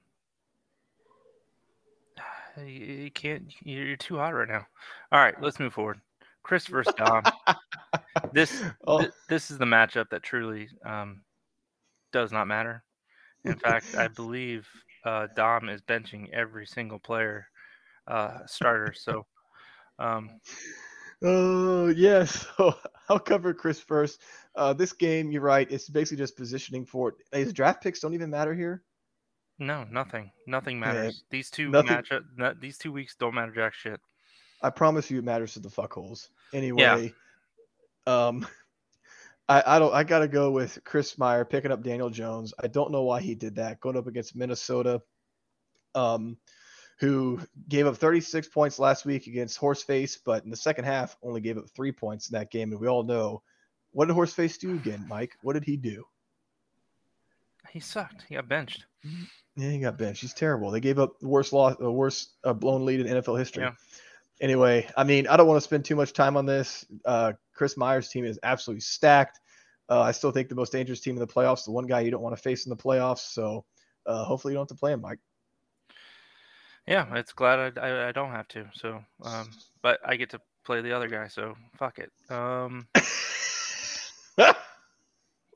you, 2.59 2.64
you 2.64 3.11
can't. 3.11 3.53
You're 3.64 3.97
too 3.97 4.19
hot 4.19 4.35
right 4.35 4.49
now. 4.49 4.67
All 5.11 5.21
right, 5.21 5.35
let's 5.43 5.59
move 5.59 5.73
forward. 5.73 6.01
Chris 6.45 6.67
versus 6.69 6.95
Dom. 6.97 7.25
this 8.33 8.63
Oh. 8.87 9.01
thi- 9.03 9.11
this 9.29 9.51
is 9.51 9.59
the 9.59 9.65
matchup 9.65 10.09
that 10.11 10.23
truly 10.23 10.69
um, 10.87 11.23
does 12.13 12.31
not 12.31 12.47
matter. 12.47 12.85
In 13.45 13.57
fact, 13.57 13.97
I 13.97 14.07
believe 14.23 14.69
uh, 15.05 15.27
Dom 15.35 15.69
is 15.69 15.83
benching 15.83 16.31
every 16.33 16.67
single 16.67 16.99
player 17.01 17.47
uh, 18.07 18.39
starter. 18.47 18.93
So, 18.97 19.27
um, 19.99 20.31
Oh 21.23 21.89
yes, 21.89 22.47
so 22.59 22.75
I'll 23.09 23.19
cover 23.19 23.55
Chris 23.55 23.81
first. 23.81 24.21
Uh, 24.57 24.73
this 24.75 24.93
game, 24.93 25.31
you're 25.33 25.41
right. 25.43 25.67
It's 25.71 25.89
basically 25.89 26.19
just 26.23 26.37
positioning 26.37 26.85
for 26.85 27.09
it. 27.11 27.15
His 27.33 27.53
draft 27.53 27.83
picks 27.83 28.01
don't 28.01 28.15
even 28.15 28.31
matter 28.31 28.55
here. 28.55 28.83
no, 29.59 29.85
nothing, 29.91 30.31
nothing 30.47 30.77
Yeah, 30.81 30.87
matters. 30.93 31.25
these 31.31 31.49
two 31.51 31.71
nothing- 31.71 31.91
matchup, 31.97 32.23
no, 32.37 32.53
these 32.61 32.77
two 32.79 32.93
weeks 32.93 33.17
don't 33.19 33.35
matter 33.35 33.53
jack 33.53 33.73
shit. 33.75 34.01
I 34.64 34.70
promise 34.70 35.11
you, 35.11 35.18
it 35.18 35.24
matters 35.24 35.55
to 35.55 35.61
the 35.61 35.68
fuckholes. 35.68 36.29
Anyway, 36.53 37.12
um, 38.07 38.46
I, 39.48 39.62
I 39.66 39.79
don't. 39.79 39.92
I 39.92 40.05
gotta 40.05 40.29
go 40.29 40.50
with 40.50 40.79
Chris 40.85 41.18
Meyer 41.18 41.44
picking 41.44 41.70
up 41.70 41.83
Daniel 41.83 42.11
Jones. 42.11 42.55
I 42.62 42.66
don't 42.68 42.90
know 42.90 43.03
why 43.03 43.20
he 43.20 43.35
did 43.35 43.57
that. 43.57 43.81
Going 43.81 43.96
up 43.96 44.07
against 44.07 44.35
Minnesota, 44.35 45.03
um, 45.94 46.38
who 46.98 47.40
gave 47.68 47.87
up 47.87 47.96
36 47.96 48.48
points 48.48 48.79
last 48.79 49.05
week 49.05 49.27
against 49.27 49.61
Horseface, 49.61 50.16
but 50.24 50.44
in 50.44 50.50
the 50.50 50.57
second 50.57 50.85
half 50.85 51.16
only 51.22 51.40
gave 51.40 51.59
up 51.59 51.68
three 51.68 51.92
points 51.92 52.31
in 52.31 52.38
that 52.38 52.50
game. 52.50 52.72
And 52.72 52.81
we 52.81 52.88
all 52.88 53.03
know 53.03 53.42
what 53.92 54.07
did 54.07 54.16
Horseface 54.16 54.59
do 54.59 54.74
again, 54.74 55.05
Mike? 55.09 55.33
What 55.42 55.53
did 55.55 55.64
he 55.64 55.77
do? 55.77 56.05
He 57.70 57.81
sucked. 57.81 58.24
He 58.29 58.37
got 58.37 58.48
benched. 58.48 58.87
Yeah, 59.57 59.70
he 59.70 59.79
got 59.79 59.98
benched. 59.98 60.22
He's 60.22 60.35
terrible. 60.35 60.70
They 60.70 60.81
gave 60.81 60.98
up 60.98 61.18
the 61.20 61.29
worst 61.29 61.53
loss, 61.53 61.77
the 61.77 61.90
worst 61.90 62.35
uh, 62.44 62.53
blown 62.53 62.85
lead 62.85 63.00
in 63.00 63.07
NFL 63.07 63.38
history. 63.38 63.64
Yeah. 63.64 63.72
Anyway, 64.40 64.88
I 64.97 65.05
mean, 65.05 65.27
I 65.29 65.37
don't 65.37 65.47
want 65.47 65.59
to 65.59 65.64
spend 65.64 65.85
too 65.85 65.97
much 65.97 66.12
time 66.12 66.37
on 66.37 66.44
this. 66.47 66.85
Uh, 67.05 67.33
Chris 67.55 67.77
Myers' 67.77 68.09
team 68.09 68.25
is 68.25 68.38
absolutely 68.42 68.81
stacked. 68.81 69.40
Uh, 69.88 70.01
I 70.01 70.12
still 70.12 70.33
think 70.33 70.49
the 70.49 70.55
most 70.55 70.73
dangerous 70.73 71.01
team 71.01 71.14
in 71.14 71.20
the 71.20 71.27
playoffs, 71.27 71.64
the 71.64 71.70
one 71.70 71.87
guy 71.87 72.01
you 72.01 72.11
don't 72.11 72.23
want 72.23 72.37
to 72.37 72.42
face 72.42 72.66
in 72.66 72.70
the 72.70 72.77
playoffs. 72.77 73.33
So 73.33 73.64
uh, 74.07 74.25
hopefully 74.25 74.53
you 74.53 74.57
don't 74.57 74.68
have 74.68 74.77
to 74.77 74.81
play 74.81 74.92
him, 74.92 75.03
Mike. 75.03 75.20
Yeah, 76.87 77.07
it's 77.14 77.33
glad 77.33 77.79
I, 77.79 77.81
I, 77.81 78.09
I 78.09 78.12
don't 78.12 78.31
have 78.31 78.49
to. 78.49 78.66
So, 78.75 79.03
um, 79.23 79.51
but 79.83 80.01
I 80.05 80.16
get 80.16 80.31
to 80.31 80.40
play 80.64 80.83
the 80.83 80.92
other 80.92 81.09
guy. 81.09 81.29
So 81.29 81.55
fuck 81.79 81.99
it. 81.99 82.11
Um, 82.31 82.88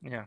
yeah. 0.02 0.24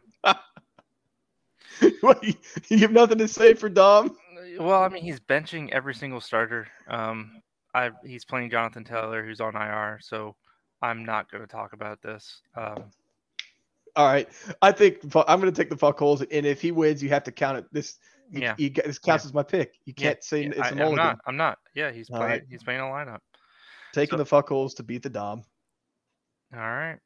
what, 2.01 2.23
you, 2.23 2.33
you 2.69 2.79
have 2.79 2.91
nothing 2.91 3.17
to 3.19 3.27
say 3.27 3.53
for 3.53 3.69
Dom? 3.69 4.15
Well, 4.59 4.83
I 4.83 4.89
mean, 4.89 5.03
he's 5.03 5.19
benching 5.19 5.71
every 5.71 5.95
single 5.95 6.21
starter. 6.21 6.67
Um, 6.87 7.41
I 7.73 7.91
he's 8.03 8.25
playing 8.25 8.49
Jonathan 8.49 8.83
Taylor, 8.83 9.23
who's 9.23 9.39
on 9.41 9.55
IR. 9.55 9.99
So 10.01 10.35
I'm 10.81 11.05
not 11.05 11.31
going 11.31 11.41
to 11.43 11.47
talk 11.47 11.73
about 11.73 12.01
this. 12.01 12.41
Um, 12.55 12.85
All 13.95 14.07
right, 14.07 14.27
I 14.61 14.71
think 14.71 14.99
I'm 15.27 15.39
going 15.39 15.51
to 15.53 15.61
take 15.61 15.69
the 15.69 15.77
fuck 15.77 15.99
holes, 15.99 16.21
and 16.21 16.45
if 16.45 16.61
he 16.61 16.71
wins, 16.71 17.01
you 17.03 17.09
have 17.09 17.23
to 17.25 17.31
count 17.31 17.57
it. 17.59 17.65
This, 17.71 17.97
you, 18.29 18.41
Yeah. 18.41 18.55
you, 18.57 18.69
this 18.69 18.99
counts 18.99 19.25
as 19.25 19.33
my 19.33 19.43
pick. 19.43 19.73
You 19.85 19.93
can't 19.93 20.23
say 20.23 20.43
yeah, 20.43 20.49
it's 20.51 20.59
I, 20.59 20.69
a 20.69 20.75
mulligan. 20.75 20.95
not. 20.97 21.19
I'm 21.27 21.37
not. 21.37 21.59
Yeah, 21.75 21.91
he's 21.91 22.09
All 22.09 22.17
playing. 22.17 22.31
right. 22.31 22.43
He's 22.49 22.63
playing 22.63 22.79
a 22.79 22.83
lineup. 22.83 23.19
Taking 23.93 24.13
so- 24.13 24.17
the 24.17 24.25
fuck 24.25 24.47
holes 24.49 24.73
to 24.75 24.83
beat 24.83 25.03
the 25.03 25.09
Dom. 25.09 25.43
All 26.53 26.59
right. 26.59 26.97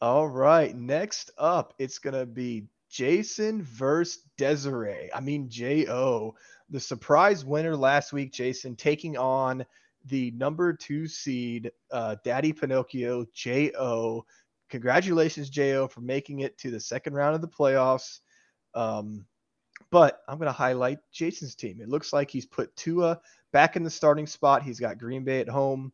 All 0.00 0.28
right, 0.28 0.74
next 0.76 1.30
up, 1.38 1.72
it's 1.78 1.98
gonna 1.98 2.26
be 2.26 2.64
Jason 2.94 3.60
versus 3.60 4.22
Desiree. 4.38 5.10
I 5.12 5.18
mean 5.18 5.48
Jo, 5.48 6.36
the 6.70 6.78
surprise 6.78 7.44
winner 7.44 7.76
last 7.76 8.12
week. 8.12 8.32
Jason 8.32 8.76
taking 8.76 9.16
on 9.16 9.66
the 10.04 10.30
number 10.30 10.72
two 10.72 11.08
seed, 11.08 11.72
uh, 11.90 12.14
Daddy 12.22 12.52
Pinocchio 12.52 13.26
Jo. 13.34 14.24
Congratulations, 14.70 15.50
Jo, 15.50 15.88
for 15.88 16.02
making 16.02 16.40
it 16.40 16.56
to 16.58 16.70
the 16.70 16.78
second 16.78 17.14
round 17.14 17.34
of 17.34 17.40
the 17.40 17.48
playoffs. 17.48 18.20
Um, 18.76 19.26
but 19.90 20.20
I'm 20.28 20.38
gonna 20.38 20.52
highlight 20.52 21.00
Jason's 21.10 21.56
team. 21.56 21.80
It 21.80 21.88
looks 21.88 22.12
like 22.12 22.30
he's 22.30 22.46
put 22.46 22.76
Tua 22.76 23.20
back 23.52 23.74
in 23.74 23.82
the 23.82 23.90
starting 23.90 24.28
spot. 24.28 24.62
He's 24.62 24.78
got 24.78 24.98
Green 24.98 25.24
Bay 25.24 25.40
at 25.40 25.48
home. 25.48 25.92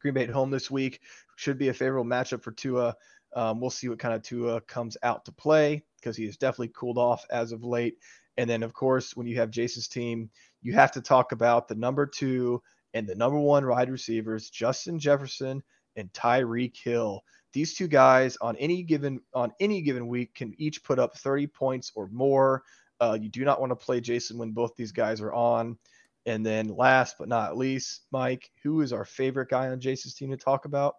Green 0.00 0.14
Bay 0.14 0.24
at 0.24 0.30
home 0.30 0.50
this 0.50 0.70
week 0.70 1.02
should 1.36 1.58
be 1.58 1.68
a 1.68 1.74
favorable 1.74 2.08
matchup 2.08 2.42
for 2.42 2.52
Tua. 2.52 2.96
Um, 3.34 3.60
we'll 3.60 3.70
see 3.70 3.88
what 3.88 3.98
kind 3.98 4.14
of 4.14 4.22
Tua 4.22 4.60
comes 4.62 4.96
out 5.02 5.24
to 5.24 5.32
play 5.32 5.84
because 5.96 6.16
he 6.16 6.26
has 6.26 6.36
definitely 6.36 6.72
cooled 6.74 6.98
off 6.98 7.24
as 7.30 7.52
of 7.52 7.64
late. 7.64 7.98
And 8.36 8.48
then, 8.48 8.62
of 8.62 8.72
course, 8.72 9.16
when 9.16 9.26
you 9.26 9.36
have 9.36 9.50
Jason's 9.50 9.88
team, 9.88 10.30
you 10.62 10.72
have 10.72 10.92
to 10.92 11.00
talk 11.00 11.32
about 11.32 11.68
the 11.68 11.74
number 11.74 12.06
two 12.06 12.62
and 12.94 13.06
the 13.06 13.14
number 13.14 13.38
one 13.38 13.66
wide 13.66 13.90
receivers, 13.90 14.50
Justin 14.50 14.98
Jefferson 14.98 15.62
and 15.96 16.12
Tyreek 16.12 16.76
Hill. 16.76 17.22
These 17.52 17.74
two 17.74 17.88
guys 17.88 18.36
on 18.40 18.56
any 18.56 18.82
given 18.82 19.20
on 19.34 19.52
any 19.60 19.82
given 19.82 20.06
week 20.08 20.34
can 20.34 20.54
each 20.58 20.82
put 20.84 20.98
up 20.98 21.16
30 21.16 21.48
points 21.48 21.92
or 21.94 22.08
more. 22.08 22.62
Uh, 23.00 23.18
you 23.20 23.28
do 23.28 23.44
not 23.44 23.60
want 23.60 23.70
to 23.70 23.76
play 23.76 24.00
Jason 24.00 24.38
when 24.38 24.52
both 24.52 24.74
these 24.76 24.92
guys 24.92 25.20
are 25.20 25.32
on. 25.32 25.76
And 26.26 26.44
then 26.44 26.68
last 26.68 27.16
but 27.18 27.28
not 27.28 27.56
least, 27.56 28.02
Mike, 28.12 28.50
who 28.62 28.82
is 28.82 28.92
our 28.92 29.04
favorite 29.04 29.48
guy 29.48 29.68
on 29.68 29.80
Jason's 29.80 30.14
team 30.14 30.30
to 30.30 30.36
talk 30.36 30.64
about? 30.64 30.96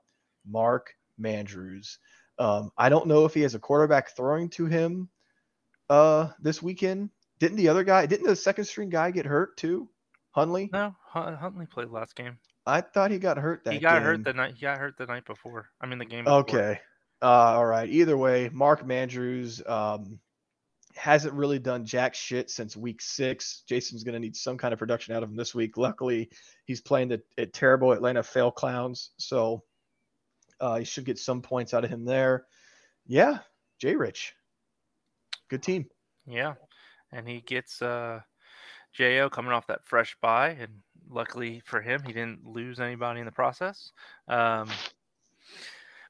Mark 0.47 0.95
Mandrews. 1.19 1.97
Um, 2.41 2.71
I 2.75 2.89
don't 2.89 3.05
know 3.07 3.25
if 3.25 3.35
he 3.35 3.41
has 3.41 3.53
a 3.53 3.59
quarterback 3.59 4.15
throwing 4.15 4.49
to 4.49 4.65
him 4.65 5.09
uh, 5.91 6.29
this 6.41 6.61
weekend. 6.61 7.11
Didn't 7.39 7.57
the 7.57 7.69
other 7.69 7.83
guy, 7.83 8.07
didn't 8.07 8.25
the 8.25 8.35
second 8.35 8.65
string 8.65 8.89
guy 8.89 9.11
get 9.11 9.25
hurt 9.27 9.57
too? 9.57 9.87
Huntley? 10.31 10.69
No, 10.73 10.95
Hun- 11.05 11.35
Huntley 11.35 11.67
played 11.67 11.89
last 11.89 12.15
game. 12.15 12.37
I 12.65 12.81
thought 12.81 13.11
he 13.11 13.19
got 13.19 13.37
hurt 13.37 13.63
that 13.65 13.73
he 13.73 13.79
got 13.79 13.95
game. 13.95 14.03
hurt 14.03 14.23
the 14.23 14.33
night. 14.33 14.55
He 14.55 14.61
got 14.61 14.79
hurt 14.79 14.97
the 14.97 15.05
night 15.05 15.25
before. 15.25 15.69
I 15.79 15.85
mean, 15.85 15.99
the 15.99 16.05
game. 16.05 16.23
Before. 16.23 16.39
Okay. 16.39 16.79
Uh, 17.21 17.25
all 17.25 17.65
right. 17.65 17.89
Either 17.89 18.17
way, 18.17 18.49
Mark 18.51 18.83
Mandrews 18.83 19.67
um, 19.69 20.19
hasn't 20.95 21.33
really 21.33 21.59
done 21.59 21.85
jack 21.85 22.15
shit 22.15 22.49
since 22.49 22.75
week 22.75 23.01
six. 23.01 23.63
Jason's 23.67 24.03
going 24.03 24.13
to 24.13 24.19
need 24.19 24.35
some 24.35 24.57
kind 24.57 24.73
of 24.73 24.79
production 24.79 25.15
out 25.15 25.21
of 25.21 25.29
him 25.29 25.35
this 25.35 25.53
week. 25.53 25.77
Luckily, 25.77 26.29
he's 26.65 26.81
playing 26.81 27.09
the 27.09 27.21
at 27.37 27.53
terrible 27.53 27.91
Atlanta 27.91 28.23
Fail 28.23 28.51
Clowns, 28.51 29.11
so 29.17 29.63
uh, 30.61 30.77
he 30.77 30.85
should 30.85 31.05
get 31.05 31.19
some 31.19 31.41
points 31.41 31.73
out 31.73 31.83
of 31.83 31.89
him 31.89 32.05
there. 32.05 32.45
Yeah, 33.05 33.39
J 33.79 33.95
Rich, 33.95 34.35
good 35.49 35.63
team. 35.63 35.87
Yeah, 36.25 36.53
and 37.11 37.27
he 37.27 37.41
gets 37.41 37.81
uh, 37.81 38.21
Jo 38.93 39.29
coming 39.29 39.51
off 39.51 39.67
that 39.67 39.83
fresh 39.83 40.15
bye, 40.21 40.49
and 40.49 40.71
luckily 41.09 41.61
for 41.65 41.81
him, 41.81 42.03
he 42.05 42.13
didn't 42.13 42.45
lose 42.45 42.79
anybody 42.79 43.19
in 43.19 43.25
the 43.25 43.31
process. 43.31 43.91
Um, 44.27 44.69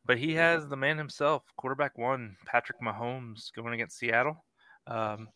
but 0.05 0.17
he 0.17 0.33
has 0.33 0.67
the 0.67 0.75
man 0.75 0.97
himself, 0.97 1.43
quarterback 1.57 1.97
one, 1.97 2.35
Patrick 2.45 2.81
Mahomes, 2.81 3.53
going 3.55 3.73
against 3.73 3.97
Seattle. 3.97 4.43
Um, 4.87 5.29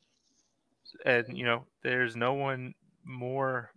and 1.05 1.37
you 1.37 1.45
know, 1.45 1.65
there's 1.83 2.15
no 2.15 2.33
one 2.33 2.73
more 3.03 3.71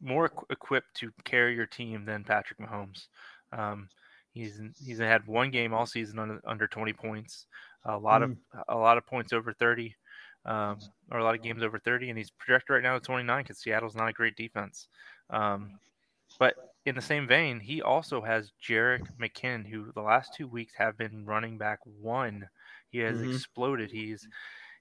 more 0.00 0.30
equipped 0.50 0.94
to 0.96 1.12
carry 1.24 1.54
your 1.54 1.66
team 1.66 2.04
than 2.04 2.24
Patrick 2.24 2.58
Mahomes. 2.58 3.06
Um, 3.52 3.88
he's 4.32 4.60
he's 4.78 4.98
had 4.98 5.26
one 5.26 5.50
game 5.50 5.72
all 5.74 5.86
season 5.86 6.18
under, 6.18 6.40
under 6.46 6.68
20 6.68 6.92
points, 6.92 7.46
a 7.84 7.96
lot 7.98 8.22
of 8.22 8.32
a 8.68 8.76
lot 8.76 8.98
of 8.98 9.06
points 9.06 9.32
over 9.32 9.52
30, 9.52 9.96
um, 10.44 10.92
or 11.10 11.18
a 11.18 11.24
lot 11.24 11.34
of 11.34 11.42
games 11.42 11.62
over 11.62 11.78
30, 11.78 12.08
and 12.10 12.18
he's 12.18 12.30
projected 12.30 12.70
right 12.74 12.82
now 12.82 12.94
to 12.94 13.00
29 13.00 13.44
because 13.44 13.60
Seattle's 13.60 13.96
not 13.96 14.08
a 14.08 14.12
great 14.12 14.36
defense. 14.36 14.88
Um, 15.30 15.74
but 16.38 16.56
in 16.84 16.94
the 16.94 17.02
same 17.02 17.26
vein, 17.28 17.60
he 17.60 17.80
also 17.82 18.20
has 18.22 18.52
Jerick 18.62 19.02
McKinnon, 19.20 19.66
who 19.68 19.92
the 19.92 20.02
last 20.02 20.34
two 20.34 20.48
weeks 20.48 20.74
have 20.74 20.96
been 20.96 21.24
running 21.24 21.58
back 21.58 21.78
one. 21.84 22.48
He 22.88 22.98
has 22.98 23.20
Mhm. 23.20 23.22
exploded. 23.22 23.90
He's 23.90 24.28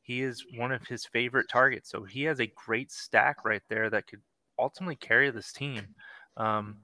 he 0.04 0.22
is 0.22 0.46
one 0.56 0.72
of 0.72 0.86
his 0.88 1.06
favorite 1.08 1.50
targets. 1.50 1.90
So 1.90 2.04
he 2.06 2.24
has 2.24 2.40
a 2.40 2.48
great 2.48 2.92
stack 2.92 3.46
right 3.46 3.64
there 3.70 3.90
that 3.92 4.08
could 4.08 4.24
ultimately 4.60 4.96
carry 4.96 5.30
this 5.32 5.54
team. 5.54 5.90
Um, 6.38 6.80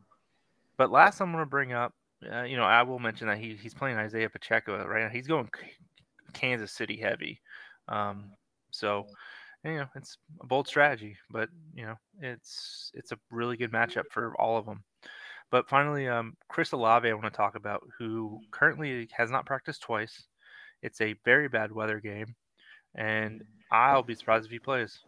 but 0.78 0.92
last 0.92 1.22
I'm 1.22 1.32
going 1.32 1.44
to 1.44 1.50
bring 1.50 1.74
up, 1.74 1.96
uh, 2.32 2.44
you 2.44 2.58
know, 2.58 2.64
I 2.64 2.82
will 2.84 3.00
mention 3.00 3.28
that 3.28 3.38
he, 3.38 3.56
he's 3.56 3.74
playing 3.74 3.98
Isaiah 3.98 4.30
Pacheco 4.30 4.86
right 4.86 5.04
now. 5.04 5.10
He's 5.10 5.28
going 5.28 5.50
Kansas 6.34 6.72
City 6.72 6.98
heavy. 6.98 7.40
Um, 7.88 8.32
so, 8.72 9.06
you 9.64 9.78
know, 9.78 9.86
it's 9.96 10.18
a 10.42 10.48
bold 10.48 10.68
strategy, 10.68 11.16
but 11.30 11.50
you 11.74 11.86
know, 11.86 11.96
it's 12.22 12.92
it's 12.94 13.12
a 13.12 13.20
really 13.32 13.58
good 13.58 13.72
matchup 13.72 14.06
for 14.12 14.34
all 14.40 14.58
of 14.58 14.66
them. 14.66 14.84
But 15.52 15.70
finally, 15.70 16.08
um, 16.08 16.34
Chris 16.50 16.74
Olave, 16.74 17.10
I 17.10 17.14
want 17.14 17.26
to 17.26 17.30
talk 17.32 17.56
about, 17.56 17.82
who 17.98 18.40
currently 18.52 19.08
has 19.14 19.32
not 19.32 19.46
practiced 19.46 19.82
twice. 19.82 20.26
It's 20.82 21.00
a 21.00 21.16
very 21.24 21.48
bad 21.48 21.72
weather 21.72 22.00
game, 22.00 22.36
and 22.96 23.44
I'll 23.72 24.04
be 24.04 24.16
surprised 24.16 24.46
if 24.46 24.52
he 24.52 24.60
plays. 24.60 25.00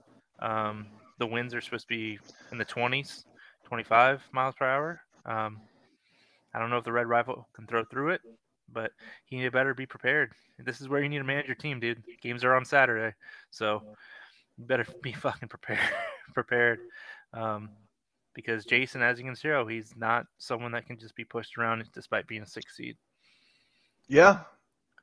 Um, 0.41 0.87
the 1.19 1.27
winds 1.27 1.53
are 1.53 1.61
supposed 1.61 1.87
to 1.89 1.95
be 1.95 2.19
in 2.51 2.57
the 2.57 2.65
20s, 2.65 3.25
25 3.65 4.21
miles 4.31 4.55
per 4.57 4.65
hour. 4.65 5.01
Um, 5.25 5.59
I 6.53 6.59
don't 6.59 6.69
know 6.69 6.77
if 6.77 6.83
the 6.83 6.91
Red 6.91 7.07
Rifle 7.07 7.47
can 7.53 7.67
throw 7.67 7.83
through 7.85 8.09
it, 8.09 8.21
but 8.71 8.91
he 9.25 9.47
better 9.49 9.73
be 9.73 9.85
prepared. 9.85 10.31
This 10.57 10.81
is 10.81 10.89
where 10.89 11.01
you 11.01 11.09
need 11.09 11.19
to 11.19 11.23
manage 11.23 11.47
your 11.47 11.55
team, 11.55 11.79
dude. 11.79 12.03
Games 12.21 12.43
are 12.43 12.55
on 12.55 12.65
Saturday, 12.65 13.15
so 13.51 13.81
you 14.57 14.65
better 14.65 14.85
be 15.03 15.13
fucking 15.13 15.49
prepared. 15.49 15.79
prepared, 16.33 16.79
um, 17.33 17.69
because 18.33 18.65
Jason, 18.65 19.01
as 19.01 19.19
you 19.19 19.25
can 19.25 19.35
see, 19.35 19.49
he's 19.67 19.93
not 19.97 20.25
someone 20.37 20.71
that 20.71 20.85
can 20.85 20.97
just 20.97 21.15
be 21.15 21.25
pushed 21.25 21.57
around 21.57 21.83
despite 21.93 22.27
being 22.27 22.41
a 22.43 22.47
six 22.47 22.77
seed. 22.77 22.95
Yeah, 24.07 24.41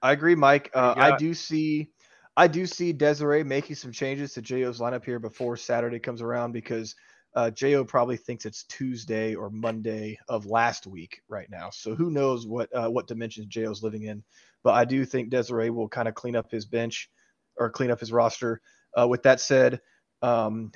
I 0.03 0.13
agree, 0.13 0.35
Mike. 0.35 0.71
Uh, 0.75 0.95
you 0.97 1.03
I 1.03 1.17
do 1.17 1.35
see, 1.35 1.89
I 2.37 2.47
do 2.49 2.67
see 2.67 2.93
Desiree 2.93 3.45
making 3.45 3.77
some 3.77 3.93
changes 3.93 4.35
to 4.35 4.43
Jo's 4.43 4.81
lineup 4.81 5.05
here 5.05 5.19
before 5.19 5.57
Saturday 5.57 5.99
comes 5.99 6.23
around 6.23 6.53
because 6.53 6.95
uh, 7.37 7.51
Jo 7.51 7.85
probably 7.85 8.17
thinks 8.17 8.47
it's 8.47 8.65
Tuesday 8.65 9.35
or 9.35 9.51
Monday 9.51 10.19
of 10.29 10.47
last 10.47 10.87
week 10.87 11.21
right 11.29 11.49
now. 11.51 11.69
So 11.71 11.95
who 11.95 12.11
knows 12.11 12.47
what 12.47 12.75
uh, 12.75 12.89
what 12.89 13.07
dimensions 13.07 13.47
Jo's 13.47 13.83
living 13.83 14.05
in? 14.05 14.25
But 14.65 14.75
I 14.75 14.87
do 14.87 15.05
think 15.05 15.29
Desiree 15.29 15.71
will 15.71 15.89
kind 15.89 16.09
of 16.09 16.15
clean 16.15 16.35
up 16.35 16.51
his 16.51 16.65
bench 16.65 17.11
or 17.59 17.71
clean 17.71 17.91
up 17.91 18.01
his 18.01 18.11
roster. 18.11 18.61
Uh, 18.99 19.07
with 19.07 19.23
that 19.25 19.41
said, 19.41 19.81
um, 20.23 20.73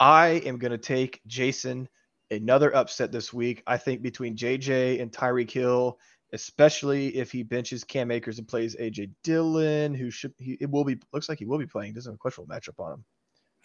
I 0.00 0.42
am 0.44 0.58
going 0.58 0.72
to 0.72 0.78
take 0.78 1.20
Jason 1.26 1.88
another 2.30 2.74
upset 2.74 3.12
this 3.12 3.32
week. 3.32 3.62
I 3.66 3.78
think 3.78 4.02
between 4.02 4.36
JJ 4.36 5.00
and 5.00 5.12
Tyreek 5.12 5.50
Hill 5.50 5.98
especially 6.32 7.08
if 7.16 7.32
he 7.32 7.42
benches 7.42 7.84
Cam 7.84 8.10
Akers 8.10 8.38
and 8.38 8.46
plays 8.46 8.76
AJ 8.76 9.10
Dillon, 9.24 9.94
who 9.94 10.10
should 10.10 10.32
he 10.38 10.56
it 10.60 10.70
will 10.70 10.84
be 10.84 10.98
looks 11.12 11.28
like 11.28 11.38
he 11.38 11.44
will 11.44 11.58
be 11.58 11.66
playing. 11.66 11.94
Doesn't 11.94 12.10
have 12.10 12.14
a 12.14 12.18
questionable 12.18 12.54
matchup 12.54 12.78
on 12.78 12.94
him. 12.94 13.04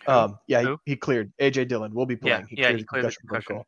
Um, 0.07 0.39
yeah, 0.47 0.61
he, 0.61 0.91
he 0.91 0.95
cleared 0.95 1.31
AJ 1.41 1.67
Dillon 1.67 1.93
will 1.93 2.05
be 2.05 2.15
Yeah, 2.21 2.41
playing. 2.41 2.47
yeah, 2.51 2.67
cleared 2.67 2.79
he 2.79 2.85
cleared 2.85 3.05
the 3.05 3.11
concussion 3.11 3.27
concussion. 3.27 3.63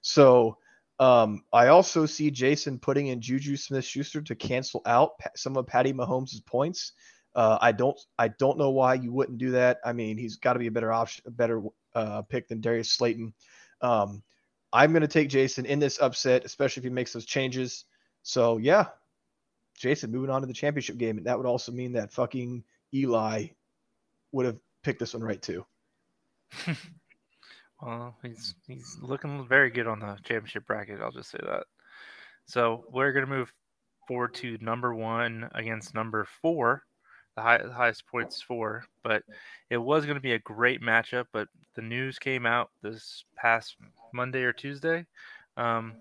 So 0.00 0.58
um, 1.00 1.44
I 1.52 1.68
also 1.68 2.06
see 2.06 2.30
Jason 2.30 2.78
putting 2.78 3.08
in 3.08 3.20
Juju 3.20 3.56
Smith-Schuster 3.56 4.22
to 4.22 4.34
cancel 4.34 4.82
out 4.86 5.12
some 5.36 5.56
of 5.56 5.66
Patty 5.66 5.92
Mahomes' 5.92 6.44
points. 6.44 6.92
Uh, 7.34 7.58
I 7.60 7.72
don't 7.72 7.98
I 8.18 8.28
don't 8.28 8.58
know 8.58 8.70
why 8.70 8.94
you 8.94 9.12
wouldn't 9.12 9.38
do 9.38 9.52
that. 9.52 9.78
I 9.84 9.92
mean, 9.92 10.18
he's 10.18 10.36
got 10.36 10.54
to 10.54 10.58
be 10.58 10.66
a 10.66 10.72
better 10.72 10.92
option, 10.92 11.22
a 11.26 11.30
better 11.30 11.62
uh, 11.94 12.22
pick 12.22 12.48
than 12.48 12.60
Darius 12.60 12.90
Slayton. 12.90 13.32
Um, 13.80 14.22
I'm 14.72 14.90
going 14.90 15.02
to 15.02 15.08
take 15.08 15.28
Jason 15.28 15.64
in 15.64 15.78
this 15.78 16.00
upset, 16.00 16.44
especially 16.44 16.80
if 16.80 16.84
he 16.84 16.90
makes 16.90 17.12
those 17.12 17.26
changes. 17.26 17.84
So 18.22 18.56
yeah, 18.56 18.86
Jason 19.76 20.10
moving 20.10 20.30
on 20.30 20.40
to 20.40 20.46
the 20.46 20.52
championship 20.52 20.98
game, 20.98 21.18
and 21.18 21.26
that 21.26 21.36
would 21.36 21.46
also 21.46 21.70
mean 21.70 21.92
that 21.92 22.12
fucking 22.12 22.64
Eli 22.92 23.48
would 24.32 24.46
have 24.46 24.58
picked 24.82 25.00
this 25.00 25.14
one 25.14 25.24
right 25.24 25.40
too. 25.40 25.64
Well, 27.80 28.16
he's 28.22 28.56
he's 28.66 28.98
looking 29.00 29.46
very 29.46 29.70
good 29.70 29.86
on 29.86 30.00
the 30.00 30.16
championship 30.24 30.66
bracket. 30.66 31.00
I'll 31.00 31.12
just 31.12 31.30
say 31.30 31.38
that. 31.42 31.64
So 32.46 32.84
we're 32.90 33.12
gonna 33.12 33.26
move 33.26 33.52
forward 34.08 34.34
to 34.34 34.58
number 34.60 34.94
one 34.94 35.48
against 35.54 35.94
number 35.94 36.26
four. 36.42 36.82
The, 37.36 37.42
high, 37.42 37.58
the 37.58 37.72
highest 37.72 38.04
points 38.08 38.42
four, 38.42 38.84
but 39.04 39.22
it 39.70 39.76
was 39.76 40.04
going 40.06 40.16
to 40.16 40.20
be 40.20 40.32
a 40.32 40.40
great 40.40 40.82
matchup. 40.82 41.26
But 41.32 41.46
the 41.76 41.82
news 41.82 42.18
came 42.18 42.46
out 42.46 42.70
this 42.82 43.22
past 43.36 43.76
Monday 44.12 44.42
or 44.42 44.52
Tuesday. 44.52 45.06
Um, 45.56 45.92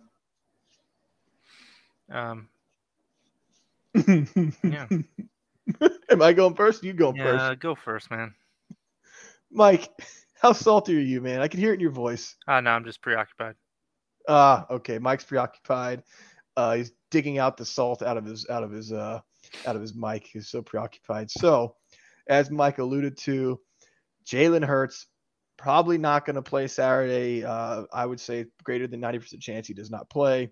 um, 2.11 2.49
yeah, 4.63 4.87
Am 6.09 6.21
I 6.23 6.33
going 6.33 6.55
first? 6.55 6.83
You 6.83 6.93
going 6.93 7.17
first? 7.17 7.43
yeah, 7.43 7.53
go 7.53 7.75
first, 7.75 8.09
man. 8.09 8.33
Mike, 9.51 9.89
how 10.41 10.53
salty 10.53 10.95
are 10.97 11.01
you, 11.01 11.21
man? 11.21 11.41
I 11.41 11.47
can 11.47 11.59
hear 11.59 11.71
it 11.71 11.75
in 11.75 11.79
your 11.79 11.91
voice. 11.91 12.35
Ah, 12.47 12.59
no, 12.59 12.71
I'm 12.71 12.85
just 12.85 13.01
preoccupied. 13.01 13.55
Ah, 14.27 14.65
okay. 14.69 14.99
Mike's 14.99 15.23
preoccupied. 15.23 16.03
Uh, 16.55 16.75
he's 16.75 16.91
digging 17.11 17.37
out 17.37 17.55
the 17.55 17.65
salt 17.65 18.01
out 18.01 18.17
of 18.17 18.25
his 18.25 18.47
out 18.49 18.63
of 18.63 18.71
his 18.71 18.91
uh 18.91 19.19
out 19.65 19.75
of 19.75 19.81
his 19.81 19.95
mic. 19.95 20.27
He's 20.27 20.49
so 20.49 20.61
preoccupied. 20.61 21.31
So, 21.31 21.75
as 22.27 22.51
Mike 22.51 22.79
alluded 22.79 23.17
to, 23.19 23.59
Jalen 24.25 24.65
Hurts 24.65 25.07
probably 25.57 25.97
not 25.97 26.25
going 26.25 26.35
to 26.35 26.41
play 26.41 26.67
Saturday. 26.67 27.43
Uh, 27.43 27.83
I 27.93 28.05
would 28.05 28.19
say 28.19 28.45
greater 28.63 28.87
than 28.87 28.99
ninety 28.99 29.19
percent 29.19 29.41
chance 29.41 29.67
he 29.67 29.73
does 29.73 29.91
not 29.91 30.09
play. 30.09 30.51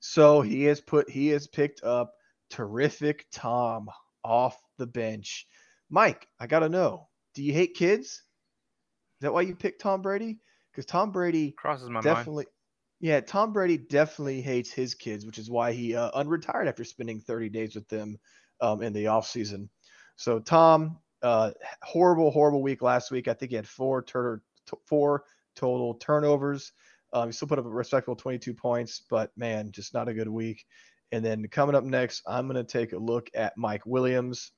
So 0.00 0.40
he 0.40 0.64
has 0.64 0.80
put 0.80 1.10
he 1.10 1.28
has 1.28 1.46
picked 1.46 1.82
up 1.84 2.14
terrific 2.50 3.26
Tom 3.32 3.88
off 4.24 4.60
the 4.78 4.86
bench. 4.86 5.46
Mike, 5.90 6.26
I 6.40 6.46
gotta 6.46 6.68
know, 6.68 7.08
do 7.36 7.44
you 7.44 7.52
hate 7.52 7.74
kids? 7.74 8.06
Is 8.06 8.22
that 9.20 9.32
why 9.32 9.42
you 9.42 9.54
picked 9.54 9.80
Tom 9.80 10.02
Brady? 10.02 10.40
Because 10.72 10.86
Tom 10.86 11.12
Brady 11.12 11.52
Crosses 11.52 11.88
my 11.88 12.00
mind. 12.00 12.04
definitely 12.04 12.46
yeah 13.00 13.20
tom 13.20 13.52
brady 13.52 13.76
definitely 13.76 14.40
hates 14.40 14.72
his 14.72 14.94
kids 14.94 15.26
which 15.26 15.38
is 15.38 15.50
why 15.50 15.72
he 15.72 15.94
uh, 15.94 16.10
unretired 16.12 16.66
after 16.66 16.84
spending 16.84 17.20
30 17.20 17.48
days 17.50 17.74
with 17.74 17.88
them 17.88 18.18
um, 18.60 18.82
in 18.82 18.92
the 18.92 19.04
offseason 19.04 19.68
so 20.16 20.38
tom 20.38 20.98
uh, 21.22 21.50
horrible 21.82 22.30
horrible 22.30 22.62
week 22.62 22.82
last 22.82 23.10
week 23.10 23.28
i 23.28 23.34
think 23.34 23.50
he 23.50 23.56
had 23.56 23.68
four 23.68 24.02
tur- 24.02 24.42
t- 24.66 24.76
four 24.86 25.24
total 25.54 25.94
turnovers 25.94 26.72
um, 27.12 27.28
he 27.28 27.32
still 27.32 27.48
put 27.48 27.58
up 27.58 27.66
a 27.66 27.68
respectable 27.68 28.16
22 28.16 28.54
points 28.54 29.02
but 29.10 29.30
man 29.36 29.70
just 29.72 29.94
not 29.94 30.08
a 30.08 30.14
good 30.14 30.28
week 30.28 30.64
and 31.12 31.24
then 31.24 31.46
coming 31.48 31.74
up 31.74 31.84
next 31.84 32.22
i'm 32.26 32.48
going 32.48 32.56
to 32.56 32.64
take 32.64 32.92
a 32.92 32.98
look 32.98 33.28
at 33.34 33.56
mike 33.56 33.84
williams 33.84 34.52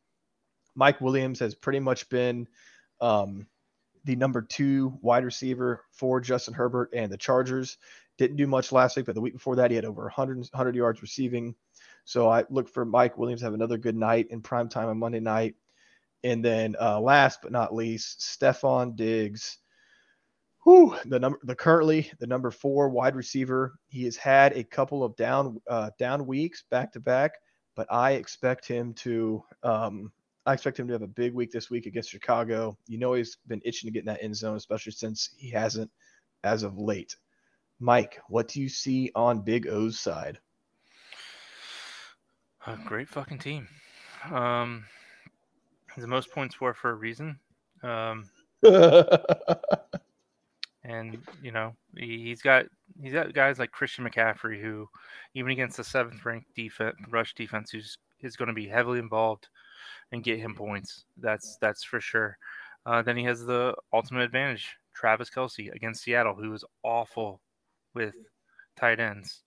mike 0.78 1.00
williams 1.00 1.38
has 1.40 1.54
pretty 1.54 1.80
much 1.80 2.08
been 2.08 2.46
um, 3.00 3.46
the 4.04 4.16
number 4.16 4.40
two 4.40 4.98
wide 5.02 5.24
receiver 5.24 5.84
for 5.92 6.18
Justin 6.18 6.54
Herbert 6.54 6.90
and 6.94 7.12
the 7.12 7.18
Chargers. 7.18 7.76
Didn't 8.16 8.36
do 8.36 8.46
much 8.46 8.72
last 8.72 8.96
week, 8.96 9.04
but 9.04 9.14
the 9.14 9.20
week 9.20 9.34
before 9.34 9.56
that, 9.56 9.70
he 9.70 9.76
had 9.76 9.84
over 9.84 10.04
100, 10.04 10.38
100 10.38 10.74
yards 10.74 11.02
receiving. 11.02 11.54
So 12.04 12.28
I 12.28 12.44
look 12.48 12.70
for 12.70 12.86
Mike 12.86 13.18
Williams 13.18 13.42
to 13.42 13.46
have 13.46 13.54
another 13.54 13.76
good 13.76 13.94
night 13.94 14.28
in 14.30 14.40
prime 14.40 14.68
time 14.68 14.88
on 14.88 14.98
Monday 14.98 15.20
night. 15.20 15.56
And 16.24 16.42
then 16.42 16.74
uh, 16.80 16.98
last 17.00 17.40
but 17.42 17.52
not 17.52 17.74
least, 17.74 18.20
Stefon 18.20 18.96
Diggs. 18.96 19.58
Whew, 20.64 20.96
the 21.04 21.20
number, 21.20 21.38
the 21.44 21.54
currently 21.54 22.10
the 22.18 22.26
number 22.26 22.50
four 22.50 22.88
wide 22.88 23.14
receiver. 23.14 23.78
He 23.88 24.04
has 24.04 24.16
had 24.16 24.56
a 24.56 24.64
couple 24.64 25.04
of 25.04 25.14
down 25.16 25.60
uh, 25.68 25.90
down 25.98 26.26
weeks 26.26 26.64
back 26.70 26.92
to 26.92 27.00
back, 27.00 27.34
but 27.76 27.86
I 27.90 28.12
expect 28.12 28.66
him 28.66 28.94
to 28.94 29.44
um, 29.62 30.10
I 30.48 30.54
expect 30.54 30.80
him 30.80 30.87
to 30.87 30.94
have 30.94 31.02
a 31.02 31.06
big 31.06 31.34
week 31.34 31.52
this 31.52 31.68
week 31.68 31.84
against 31.84 32.08
Chicago. 32.08 32.74
You 32.87 32.96
know 32.96 33.12
he's 33.12 33.37
been 33.48 33.61
itching 33.66 33.87
to 33.87 33.92
get 33.92 33.98
in 34.00 34.06
that 34.06 34.22
end 34.22 34.34
zone, 34.34 34.56
especially 34.56 34.92
since 34.92 35.28
he 35.37 35.50
hasn't 35.50 35.90
as 36.42 36.62
of 36.62 36.78
late. 36.78 37.14
Mike, 37.80 38.18
what 38.30 38.48
do 38.48 38.62
you 38.62 38.70
see 38.70 39.12
on 39.14 39.42
Big 39.42 39.68
O's 39.68 40.00
side? 40.00 40.38
A 42.66 42.78
great 42.87 43.11
fucking 43.11 43.40
team. 43.40 43.68
Um, 44.32 44.87
the 45.98 46.06
most 46.06 46.32
points 46.32 46.54
for 46.54 46.72
for 46.72 46.92
a 46.92 46.94
reason. 46.94 47.38
Um, 47.82 48.24
and 50.82 51.18
you 51.42 51.52
know 51.52 51.76
he, 51.94 52.24
he's 52.24 52.40
got 52.40 52.64
he's 53.02 53.12
got 53.12 53.34
guys 53.34 53.58
like 53.58 53.70
Christian 53.70 54.08
McCaffrey 54.08 54.62
who, 54.62 54.88
even 55.34 55.52
against 55.52 55.76
the 55.76 55.84
seventh 55.84 56.24
ranked 56.24 56.54
defense 56.54 56.96
rush 57.11 57.34
defense, 57.34 57.70
who's 57.70 57.98
is 58.20 58.37
going 58.37 58.48
to 58.48 58.54
be 58.54 58.66
heavily 58.66 58.98
involved 58.98 59.46
and 60.12 60.24
get 60.24 60.38
him 60.38 60.55
points. 60.55 61.05
That's 61.16 61.57
that's 61.61 61.85
for 61.85 62.01
sure. 62.01 62.38
Uh, 62.87 63.03
then 63.03 63.16
he 63.16 63.24
has 63.24 63.44
the 63.44 63.74
ultimate 63.92 64.22
advantage, 64.22 64.77
Travis 64.94 65.31
Kelce 65.31 65.72
against 65.74 66.03
Seattle, 66.03 66.35
who 66.35 66.53
is 66.55 66.64
awful 66.83 67.40
with 67.94 68.14
tight 68.79 69.01
ends. 69.01 69.42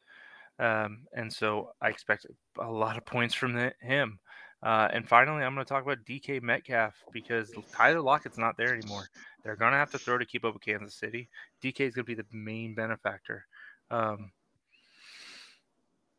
Um, 0.60 1.08
and 1.14 1.32
so 1.32 1.72
I 1.82 1.90
expect 1.90 2.28
a 2.60 2.70
lot 2.70 2.98
of 2.98 3.06
points 3.06 3.34
from 3.34 3.54
the, 3.54 3.74
him. 3.82 4.20
Uh, 4.64 4.88
and 4.94 5.08
finally, 5.08 5.44
I'm 5.44 5.56
going 5.56 5.66
to 5.66 5.70
talk 5.70 5.84
about 5.84 6.06
DK 6.06 6.42
Metcalf 6.44 6.94
because 7.12 7.52
Tyler 7.74 8.02
Lockett's 8.02 8.38
not 8.38 8.58
there 8.58 8.76
anymore. 8.76 9.08
They're 9.44 9.56
going 9.56 9.72
to 9.72 9.78
have 9.78 9.92
to 9.92 9.98
throw 9.98 10.20
to 10.20 10.26
keep 10.26 10.46
up 10.46 10.54
with 10.54 10.64
Kansas 10.64 10.94
City. 10.94 11.30
DK 11.64 11.82
is 11.82 11.96
going 11.96 12.06
to 12.06 12.12
be 12.12 12.14
the 12.14 12.26
main 12.32 12.76
benefactor. 12.76 13.46
Um, 13.90 14.32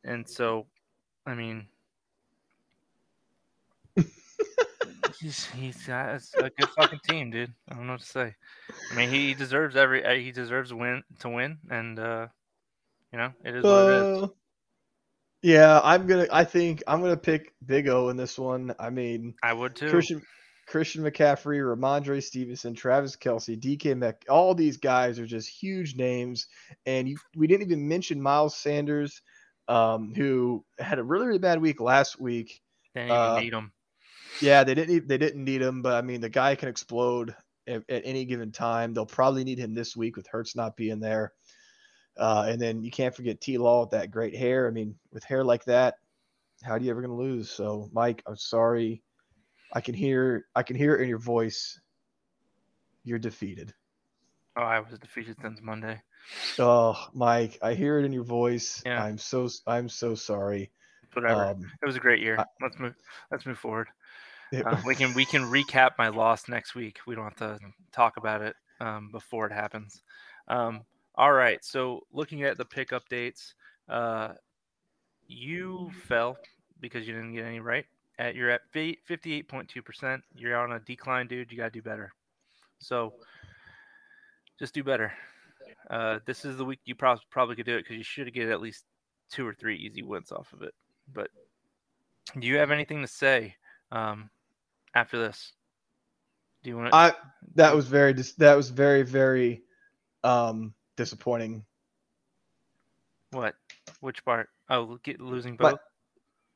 and 0.03 0.29
so, 0.29 0.67
I 1.25 1.35
mean, 1.35 1.69
he's 5.21 5.47
he's 5.47 5.87
got 5.87 6.21
a 6.39 6.51
good 6.51 6.69
fucking 6.77 7.01
team, 7.09 7.31
dude. 7.31 7.53
I 7.69 7.75
don't 7.75 7.87
know 7.87 7.95
what 7.95 8.01
to 8.01 8.07
say. 8.07 8.35
I 8.91 8.95
mean, 8.95 9.11
he 9.11 9.35
deserves 9.35 9.77
every 9.77 10.05
uh, 10.05 10.15
he 10.15 10.33
deserves 10.33 10.71
to 10.71 10.77
win 10.77 11.03
to 11.21 11.29
win, 11.29 11.59
and 11.71 11.99
uh, 11.99 12.27
you 13.13 13.19
know 13.19 13.33
it 13.45 13.55
is 13.57 13.65
what 13.65 13.91
it 13.91 14.23
is. 14.25 14.29
Yeah, 15.43 15.81
I'm 15.83 16.07
gonna. 16.07 16.29
I 16.31 16.45
think 16.45 16.83
I'm 16.87 17.01
gonna 17.01 17.17
pick 17.17 17.53
Big 17.67 17.89
O 17.89 18.09
in 18.11 18.17
this 18.17 18.39
one. 18.39 18.75
I 18.79 18.91
mean, 18.91 19.35
I 19.43 19.53
would 19.53 19.75
too. 19.75 19.91
Christian 19.91 20.23
Christian 20.67 21.03
McCaffrey, 21.03 21.61
Rhamondre 21.61 22.23
Stevenson, 22.23 22.75
Travis 22.75 23.17
Kelce, 23.17 23.61
DK 23.61 23.97
Mec, 23.97 24.25
all 24.29 24.55
these 24.55 24.77
guys 24.77 25.19
are 25.19 25.27
just 25.27 25.49
huge 25.49 25.97
names. 25.97 26.47
And 26.87 27.09
you, 27.09 27.19
we 27.37 27.47
didn't 27.47 27.67
even 27.67 27.89
mention 27.89 28.23
Miles 28.23 28.57
Sanders, 28.57 29.21
um, 29.69 30.15
who 30.15 30.65
had 30.79 30.99
a 30.99 31.05
really 31.05 31.27
really 31.27 31.39
bad 31.39 31.61
week 31.61 31.81
last 31.81 32.21
week. 32.21 32.61
Didn't 32.95 33.09
even 33.09 33.19
uh, 33.19 33.41
need 33.41 33.53
him. 33.53 33.73
Yeah, 34.41 34.65
they 34.65 34.75
didn't. 34.75 35.09
They 35.09 35.19
didn't 35.19 35.45
need 35.45 35.63
him, 35.63 35.83
but 35.83 35.95
I 35.95 36.03
mean, 36.03 36.21
the 36.21 36.29
guy 36.29 36.55
can 36.55 36.69
explode 36.69 37.35
at, 37.67 37.83
at 37.89 38.03
any 38.05 38.25
given 38.25 38.53
time. 38.53 38.95
They'll 38.95 39.07
probably 39.07 39.45
need 39.45 39.59
him 39.59 39.75
this 39.75 39.97
week 39.97 40.17
with 40.17 40.27
Hurts 40.27 40.57
not 40.57 40.77
being 40.77 41.01
there. 41.01 41.33
Uh, 42.17 42.47
and 42.49 42.61
then 42.61 42.83
you 42.83 42.91
can't 42.91 43.15
forget 43.15 43.41
T. 43.41 43.59
Law 43.59 43.83
with 43.83 43.91
that 43.91 44.11
great 44.11 44.37
hair. 44.37 44.69
I 44.69 44.71
mean, 44.71 44.97
with 45.13 45.25
hair 45.25 45.45
like 45.45 45.65
that, 45.65 45.95
how 46.63 46.73
are 46.73 46.79
you 46.79 46.91
ever 46.91 47.01
gonna 47.01 47.15
lose? 47.15 47.51
So, 47.51 47.89
Mike, 47.93 48.23
I'm 48.27 48.37
sorry. 48.37 49.03
I 49.73 49.81
can 49.81 49.95
hear. 49.95 50.47
I 50.55 50.63
can 50.63 50.77
hear 50.77 50.95
it 50.95 51.03
in 51.03 51.09
your 51.09 51.19
voice. 51.19 51.81
You're 53.05 53.19
defeated. 53.19 53.73
Oh, 54.57 54.63
I 54.63 54.81
was 54.81 54.99
defeated 54.99 55.37
since 55.41 55.61
Monday. 55.63 56.03
Oh, 56.59 56.97
Mike, 57.15 57.59
I 57.63 57.75
hear 57.75 57.99
it 57.99 58.05
in 58.05 58.13
your 58.13 58.25
voice. 58.25 58.83
Yeah. 58.85 59.03
I'm 59.03 59.19
so. 59.19 59.49
I'm 59.67 59.89
so 59.89 60.15
sorry. 60.15 60.71
Whatever. 61.15 61.47
Um, 61.47 61.71
it 61.83 61.87
was 61.87 61.97
a 61.97 62.01
great 62.01 62.21
year. 62.21 62.37
Let's 62.61 62.79
move. 62.79 62.95
Let's 63.31 63.47
move 63.47 63.59
forward. 63.59 63.89
it- 64.51 64.67
Uh, 64.67 64.81
we 64.87 64.95
can 64.95 65.15
we 65.15 65.25
can 65.25 65.43
recap 65.43 65.93
my 65.99 66.09
loss 66.09 66.49
next 66.49 66.75
week. 66.75 66.99
We 67.07 67.15
don't 67.15 67.25
have 67.25 67.37
to 67.37 67.59
talk 67.93 68.17
about 68.19 68.43
it 68.43 68.55
um, 68.81 69.11
before 69.11 69.47
it 69.47 69.53
happens. 69.53 70.03
Um, 70.49 70.83
all 71.15 71.33
right. 71.33 71.65
So 71.65 72.07
looking 72.13 72.43
at 72.43 72.57
the 72.59 72.65
pick 72.65 72.91
updates, 72.91 73.55
uh, 73.89 74.35
you 75.27 75.91
fell 76.07 76.37
because 76.81 77.07
you 77.07 77.15
didn't 77.15 77.35
get 77.35 77.45
any 77.47 77.61
right. 77.61 77.87
At 78.19 78.35
you're 78.35 78.51
at 78.51 78.63
fifty-eight 78.73 79.49
point 79.49 79.69
two 79.69 79.81
percent. 79.83 80.23
You're 80.35 80.57
on 80.59 80.73
a 80.73 80.81
decline, 80.81 81.27
dude. 81.29 81.51
You 81.51 81.57
gotta 81.59 81.71
do 81.71 81.83
better. 81.83 82.13
So 82.79 83.15
just 84.59 84.75
do 84.75 84.85
better. 84.85 85.13
Uh, 85.89 86.19
this 86.27 86.45
is 86.45 86.57
the 86.59 86.65
week 86.65 86.81
you 86.85 86.95
prob- 86.95 87.21
probably 87.31 87.57
could 87.57 87.67
do 87.67 87.77
it 87.77 87.83
because 87.83 87.97
you 87.97 88.03
should 88.05 88.33
get 88.35 88.49
at 88.51 88.61
least 88.61 88.85
two 89.31 89.47
or 89.47 89.55
three 89.55 89.77
easy 89.77 90.03
wins 90.03 90.31
off 90.31 90.53
of 90.53 90.63
it. 90.63 90.75
But 91.15 91.29
do 92.39 92.47
you 92.47 92.57
have 92.57 92.71
anything 92.71 93.03
to 93.03 93.09
say 93.09 93.57
um, 93.91 94.31
after 94.95 95.19
this? 95.19 95.53
Do 96.63 96.71
you 96.71 96.77
want 96.77 96.91
to? 96.91 96.97
I 96.97 97.13
that 97.55 97.75
was 97.75 97.87
very 97.87 98.13
dis- 98.13 98.35
that 98.35 98.55
was 98.55 98.71
very 98.71 99.03
very 99.03 99.63
um 100.25 100.73
disappointing. 100.97 101.65
what? 103.33 103.55
Which 104.01 104.25
part? 104.25 104.49
Oh, 104.69 104.99
get 105.03 105.21
losing 105.21 105.57
My- 105.59 105.73
both. 105.73 105.81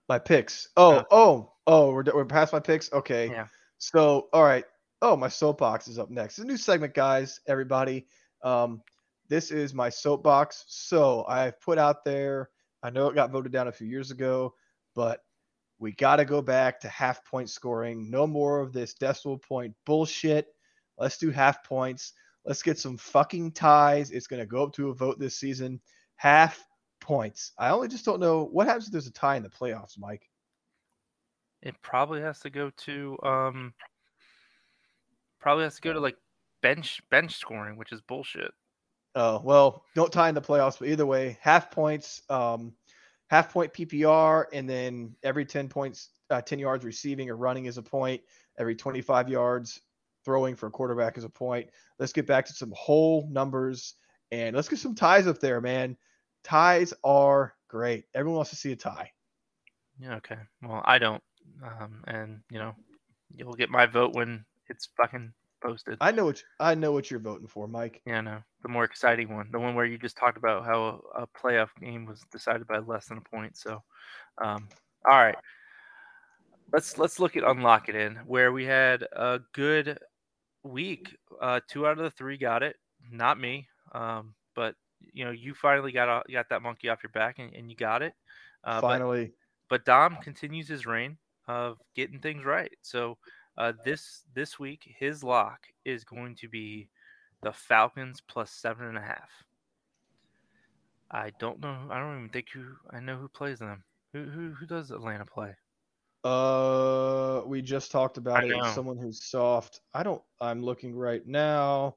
My 0.08 0.18
picks. 0.20 0.68
Oh 0.76 0.98
Uh, 0.98 1.04
oh 1.10 1.52
oh 1.66 1.90
we're 1.90 2.04
we're 2.14 2.24
past 2.24 2.52
my 2.52 2.60
picks. 2.60 2.92
Okay. 2.92 3.28
Yeah. 3.28 3.46
So 3.78 4.28
all 4.32 4.44
right. 4.44 4.64
Oh 5.02 5.16
my 5.16 5.28
soapbox 5.28 5.88
is 5.88 5.98
up 5.98 6.10
next. 6.10 6.38
It's 6.38 6.44
a 6.44 6.46
new 6.46 6.56
segment, 6.56 6.94
guys. 6.94 7.40
Everybody. 7.48 8.06
Um, 8.42 8.82
this 9.28 9.50
is 9.50 9.74
my 9.74 9.88
soapbox. 9.88 10.64
So 10.68 11.24
I've 11.28 11.60
put 11.60 11.78
out 11.78 12.04
there. 12.04 12.50
I 12.86 12.90
know 12.90 13.08
it 13.08 13.16
got 13.16 13.32
voted 13.32 13.50
down 13.50 13.66
a 13.66 13.72
few 13.72 13.88
years 13.88 14.12
ago, 14.12 14.54
but 14.94 15.20
We 15.78 15.92
got 15.92 16.16
to 16.16 16.24
go 16.24 16.40
back 16.40 16.80
to 16.80 16.88
half 16.88 17.24
point 17.24 17.50
scoring. 17.50 18.10
No 18.10 18.26
more 18.26 18.60
of 18.60 18.72
this 18.72 18.94
decimal 18.94 19.38
point 19.38 19.74
bullshit. 19.84 20.48
Let's 20.98 21.18
do 21.18 21.30
half 21.30 21.62
points. 21.64 22.14
Let's 22.44 22.62
get 22.62 22.78
some 22.78 22.96
fucking 22.96 23.52
ties. 23.52 24.10
It's 24.10 24.26
going 24.26 24.40
to 24.40 24.46
go 24.46 24.62
up 24.62 24.72
to 24.74 24.88
a 24.90 24.94
vote 24.94 25.18
this 25.18 25.36
season. 25.36 25.80
Half 26.16 26.64
points. 27.00 27.52
I 27.58 27.70
only 27.70 27.88
just 27.88 28.04
don't 28.04 28.20
know 28.20 28.44
what 28.44 28.66
happens 28.66 28.86
if 28.86 28.92
there's 28.92 29.06
a 29.06 29.12
tie 29.12 29.36
in 29.36 29.42
the 29.42 29.50
playoffs, 29.50 29.98
Mike. 29.98 30.30
It 31.62 31.74
probably 31.82 32.20
has 32.22 32.38
to 32.40 32.50
go 32.50 32.70
to 32.70 33.18
um 33.22 33.74
probably 35.40 35.64
has 35.64 35.76
to 35.76 35.82
go 35.82 35.92
to 35.92 36.00
like 36.00 36.16
bench 36.62 37.00
bench 37.10 37.36
scoring, 37.36 37.76
which 37.76 37.92
is 37.92 38.00
bullshit. 38.00 38.52
Oh, 39.18 39.40
well, 39.42 39.82
don't 39.94 40.12
tie 40.12 40.28
in 40.28 40.34
the 40.34 40.42
playoffs, 40.42 40.78
but 40.78 40.88
either 40.88 41.06
way, 41.06 41.38
half 41.40 41.70
points, 41.70 42.20
um, 42.28 42.74
half 43.28 43.50
point 43.50 43.72
PPR, 43.72 44.44
and 44.52 44.68
then 44.68 45.16
every 45.22 45.46
10 45.46 45.68
points, 45.70 46.10
uh, 46.28 46.42
10 46.42 46.58
yards 46.58 46.84
receiving 46.84 47.30
or 47.30 47.36
running 47.36 47.64
is 47.64 47.78
a 47.78 47.82
point. 47.82 48.20
Every 48.58 48.76
25 48.76 49.30
yards 49.30 49.80
throwing 50.26 50.54
for 50.54 50.66
a 50.66 50.70
quarterback 50.70 51.16
is 51.16 51.24
a 51.24 51.30
point. 51.30 51.70
Let's 51.98 52.12
get 52.12 52.26
back 52.26 52.44
to 52.46 52.52
some 52.52 52.74
whole 52.76 53.26
numbers 53.30 53.94
and 54.30 54.54
let's 54.54 54.68
get 54.68 54.80
some 54.80 54.94
ties 54.94 55.26
up 55.26 55.38
there, 55.38 55.62
man. 55.62 55.96
Ties 56.44 56.92
are 57.02 57.54
great. 57.68 58.04
Everyone 58.14 58.36
wants 58.36 58.50
to 58.50 58.56
see 58.56 58.72
a 58.72 58.76
tie. 58.76 59.12
Yeah, 59.98 60.16
okay. 60.16 60.36
Well, 60.62 60.82
I 60.84 60.98
don't. 60.98 61.22
Um, 61.64 62.04
and 62.06 62.40
you 62.50 62.58
know, 62.58 62.74
you'll 63.34 63.54
get 63.54 63.70
my 63.70 63.86
vote 63.86 64.14
when 64.14 64.44
it's 64.68 64.90
fucking 64.96 65.32
posted. 65.62 65.98
I 66.00 66.12
know 66.12 66.26
what 66.26 66.42
I 66.60 66.74
know 66.74 66.92
what 66.92 67.10
you're 67.10 67.20
voting 67.20 67.46
for, 67.46 67.66
Mike. 67.66 68.02
Yeah, 68.04 68.20
no, 68.20 68.42
the 68.66 68.72
more 68.72 68.82
exciting 68.82 69.32
one, 69.32 69.48
the 69.52 69.60
one 69.60 69.76
where 69.76 69.84
you 69.84 69.96
just 69.96 70.16
talked 70.16 70.36
about 70.36 70.64
how 70.64 71.00
a, 71.14 71.24
playoff 71.38 71.68
game 71.80 72.04
was 72.04 72.20
decided 72.32 72.66
by 72.66 72.78
less 72.78 73.06
than 73.06 73.18
a 73.18 73.20
point. 73.20 73.56
So, 73.56 73.80
um, 74.42 74.68
all 75.08 75.18
right, 75.18 75.36
let's 76.72 76.98
let's 76.98 77.20
look 77.20 77.36
at 77.36 77.44
unlock 77.44 77.88
it 77.88 77.94
in 77.94 78.16
where 78.26 78.50
we 78.50 78.64
had 78.64 79.02
a 79.12 79.38
good 79.52 79.98
week. 80.64 81.16
Uh, 81.40 81.60
two 81.68 81.86
out 81.86 81.92
of 81.96 82.02
the 82.02 82.10
three 82.10 82.36
got 82.36 82.64
it. 82.64 82.74
Not 83.12 83.38
me, 83.38 83.68
um, 83.92 84.34
but 84.56 84.74
you 85.12 85.24
know, 85.24 85.30
you 85.30 85.54
finally 85.54 85.92
got 85.92 86.28
got 86.28 86.48
that 86.48 86.62
monkey 86.62 86.88
off 86.88 87.04
your 87.04 87.10
back 87.10 87.38
and, 87.38 87.54
and 87.54 87.70
you 87.70 87.76
got 87.76 88.02
it. 88.02 88.14
Uh, 88.64 88.80
but- 88.80 88.88
Finally, 88.88 89.32
but 89.68 89.84
Dom 89.84 90.16
continues 90.16 90.66
his 90.66 90.86
reign 90.86 91.16
of 91.46 91.78
getting 91.94 92.18
things 92.18 92.44
right. 92.44 92.72
So 92.82 93.16
uh, 93.58 93.74
this 93.84 94.24
this 94.34 94.58
week, 94.58 94.92
his 94.98 95.22
lock 95.22 95.60
is 95.84 96.02
going 96.02 96.34
to 96.40 96.48
be 96.48 96.88
the 97.46 97.52
Falcons 97.52 98.20
plus 98.26 98.50
seven 98.50 98.88
and 98.88 98.98
a 98.98 99.00
half. 99.00 99.30
I 101.12 101.30
don't 101.38 101.60
know. 101.60 101.78
I 101.92 102.00
don't 102.00 102.16
even 102.16 102.28
think 102.30 102.48
who 102.52 102.64
I 102.90 102.98
know 102.98 103.16
who 103.16 103.28
plays 103.28 103.60
them. 103.60 103.84
Who 104.12 104.24
who 104.24 104.50
who 104.50 104.66
does 104.66 104.90
Atlanta 104.90 105.24
play? 105.24 105.54
Uh, 106.24 107.42
we 107.46 107.62
just 107.62 107.92
talked 107.92 108.16
about 108.18 108.42
I 108.42 108.46
it. 108.46 108.48
know. 108.48 108.64
Someone 108.74 108.98
who's 108.98 109.24
soft. 109.24 109.80
I 109.94 110.02
don't. 110.02 110.20
I'm 110.40 110.60
looking 110.60 110.92
right 110.92 111.24
now. 111.24 111.94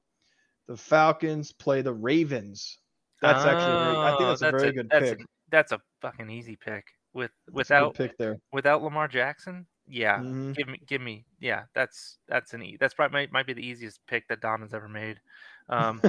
The 0.67 0.77
Falcons 0.77 1.51
play 1.51 1.81
the 1.81 1.93
Ravens. 1.93 2.77
That's 3.19 3.43
actually. 3.43 3.71
Very, 3.85 3.97
I 3.97 4.09
think 4.11 4.21
Oh, 4.21 4.27
that's, 4.27 4.41
a 4.43 4.51
very 4.51 4.71
good 4.71 4.87
that's 4.91 5.09
pick. 5.09 5.21
A, 5.21 5.23
that's 5.49 5.71
a 5.71 5.79
fucking 6.03 6.29
easy 6.29 6.57
pick 6.57 6.85
with 7.15 7.31
That's 7.47 7.55
a 7.55 7.55
without 7.55 7.95
pick 7.95 8.15
there. 8.19 8.37
without 8.53 8.83
Lamar 8.83 9.07
Jackson. 9.07 9.65
Yeah, 9.89 10.23
Mhm. 10.23 10.53
give 10.55 10.69
me 10.69 10.79
give 10.87 11.01
me. 11.01 11.27
Yeah, 11.39 11.65
that's 11.75 12.19
that's 12.27 12.53
an 12.53 12.63
e- 12.63 12.77
that's 12.79 12.93
probably 12.95 13.13
might, 13.21 13.31
might 13.33 13.47
be 13.47 13.53
the 13.53 13.65
easiest 13.65 14.05
pick 14.07 14.27
that 14.29 14.41
Dom 14.41 14.61
has 14.61 14.73
ever 14.73 14.89
made. 14.89 15.21
Um, 15.69 16.05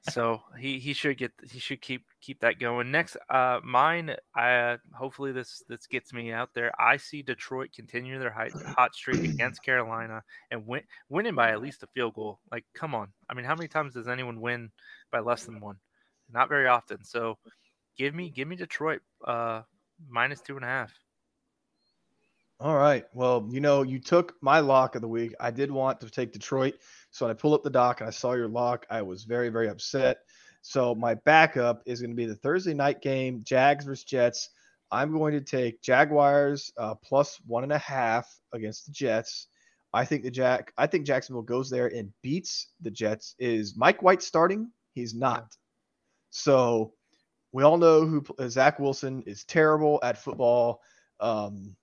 so 0.00 0.40
he 0.58 0.78
he 0.78 0.92
should 0.92 1.18
get 1.18 1.32
he 1.50 1.58
should 1.58 1.80
keep 1.80 2.06
keep 2.20 2.40
that 2.40 2.60
going 2.60 2.90
next 2.90 3.16
uh 3.30 3.58
mine 3.64 4.14
i 4.36 4.78
hopefully 4.94 5.32
this 5.32 5.62
this 5.68 5.86
gets 5.86 6.12
me 6.12 6.30
out 6.32 6.50
there 6.54 6.70
i 6.80 6.96
see 6.96 7.22
detroit 7.22 7.72
continue 7.74 8.18
their 8.18 8.30
hot, 8.30 8.52
hot 8.64 8.94
streak 8.94 9.24
against 9.24 9.62
carolina 9.64 10.22
and 10.50 10.64
win 10.66 10.82
winning 11.08 11.34
by 11.34 11.50
at 11.50 11.60
least 11.60 11.82
a 11.82 11.86
field 11.88 12.14
goal 12.14 12.40
like 12.52 12.64
come 12.74 12.94
on 12.94 13.12
i 13.28 13.34
mean 13.34 13.44
how 13.44 13.54
many 13.56 13.68
times 13.68 13.94
does 13.94 14.08
anyone 14.08 14.40
win 14.40 14.70
by 15.10 15.18
less 15.18 15.44
than 15.46 15.60
one 15.60 15.78
not 16.30 16.48
very 16.48 16.66
often 16.68 17.02
so 17.02 17.36
give 17.96 18.14
me 18.14 18.30
give 18.30 18.48
me 18.48 18.56
detroit 18.56 19.02
uh 19.26 19.62
minus 20.08 20.40
two 20.42 20.56
and 20.56 20.64
a 20.64 20.68
half 20.68 20.92
All 22.58 22.76
right. 22.76 23.04
Well, 23.12 23.46
you 23.50 23.60
know, 23.60 23.82
you 23.82 23.98
took 23.98 24.34
my 24.40 24.60
lock 24.60 24.94
of 24.94 25.02
the 25.02 25.08
week. 25.08 25.34
I 25.38 25.50
did 25.50 25.70
want 25.70 26.00
to 26.00 26.08
take 26.08 26.32
Detroit. 26.32 26.76
So 27.10 27.28
I 27.28 27.34
pulled 27.34 27.52
up 27.52 27.62
the 27.62 27.70
doc 27.70 28.00
and 28.00 28.08
I 28.08 28.10
saw 28.10 28.32
your 28.32 28.48
lock, 28.48 28.86
I 28.88 29.02
was 29.02 29.24
very, 29.24 29.50
very 29.50 29.68
upset. 29.68 30.20
So 30.62 30.94
my 30.94 31.14
backup 31.14 31.82
is 31.84 32.00
going 32.00 32.10
to 32.10 32.16
be 32.16 32.26
the 32.26 32.34
Thursday 32.34 32.72
night 32.72 33.02
game, 33.02 33.42
Jags 33.44 33.84
versus 33.84 34.04
Jets. 34.04 34.50
I'm 34.90 35.12
going 35.12 35.34
to 35.34 35.40
take 35.40 35.82
Jaguars 35.82 36.72
uh, 36.78 36.94
plus 36.94 37.38
one 37.46 37.62
and 37.62 37.72
a 37.72 37.78
half 37.78 38.34
against 38.52 38.86
the 38.86 38.92
Jets. 38.92 39.48
I 39.92 40.04
think 40.04 40.22
the 40.22 40.30
Jack. 40.30 40.72
I 40.78 40.86
think 40.86 41.06
Jacksonville 41.06 41.42
goes 41.42 41.68
there 41.68 41.88
and 41.88 42.12
beats 42.22 42.68
the 42.80 42.90
Jets. 42.90 43.34
Is 43.38 43.76
Mike 43.76 44.02
White 44.02 44.22
starting? 44.22 44.70
He's 44.94 45.14
not. 45.14 45.56
So 46.30 46.94
we 47.52 47.62
all 47.62 47.78
know 47.78 48.06
who 48.06 48.24
Zach 48.48 48.78
Wilson 48.78 49.22
is 49.26 49.44
terrible 49.44 49.98
at 50.02 50.18
football. 50.18 50.80
Um, 51.20 51.76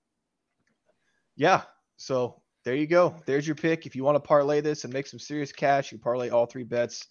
yeah. 1.36 1.62
So 1.96 2.40
there 2.64 2.74
you 2.74 2.86
go. 2.86 3.14
There's 3.26 3.46
your 3.46 3.56
pick. 3.56 3.86
If 3.86 3.94
you 3.94 4.04
want 4.04 4.16
to 4.16 4.20
parlay 4.20 4.60
this 4.60 4.84
and 4.84 4.92
make 4.92 5.06
some 5.06 5.20
serious 5.20 5.52
cash, 5.52 5.92
you 5.92 5.98
parlay 5.98 6.30
all 6.30 6.46
three 6.46 6.64
bets. 6.64 7.06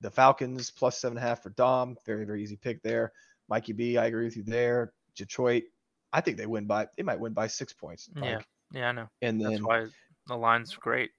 The 0.00 0.10
Falcons 0.10 0.70
plus 0.70 0.98
seven 0.98 1.16
and 1.16 1.24
a 1.24 1.28
half 1.28 1.42
for 1.42 1.50
Dom. 1.50 1.96
Very, 2.04 2.24
very 2.24 2.42
easy 2.42 2.56
pick 2.56 2.82
there. 2.82 3.12
Mikey 3.48 3.72
B, 3.72 3.96
I 3.96 4.06
agree 4.06 4.24
with 4.24 4.36
you 4.36 4.42
there. 4.42 4.92
Detroit, 5.16 5.64
I 6.12 6.20
think 6.20 6.36
they 6.36 6.46
win 6.46 6.66
by 6.66 6.88
they 6.96 7.02
might 7.02 7.20
win 7.20 7.32
by 7.32 7.46
six 7.46 7.72
points. 7.72 8.08
Yeah. 8.14 8.36
Mike. 8.36 8.46
yeah 8.72 8.88
i 8.88 8.92
know 8.92 9.08
And 9.22 9.40
that's 9.40 9.62
why 9.62 9.86
the 10.26 10.36
line's 10.36 10.74
great 10.74 11.10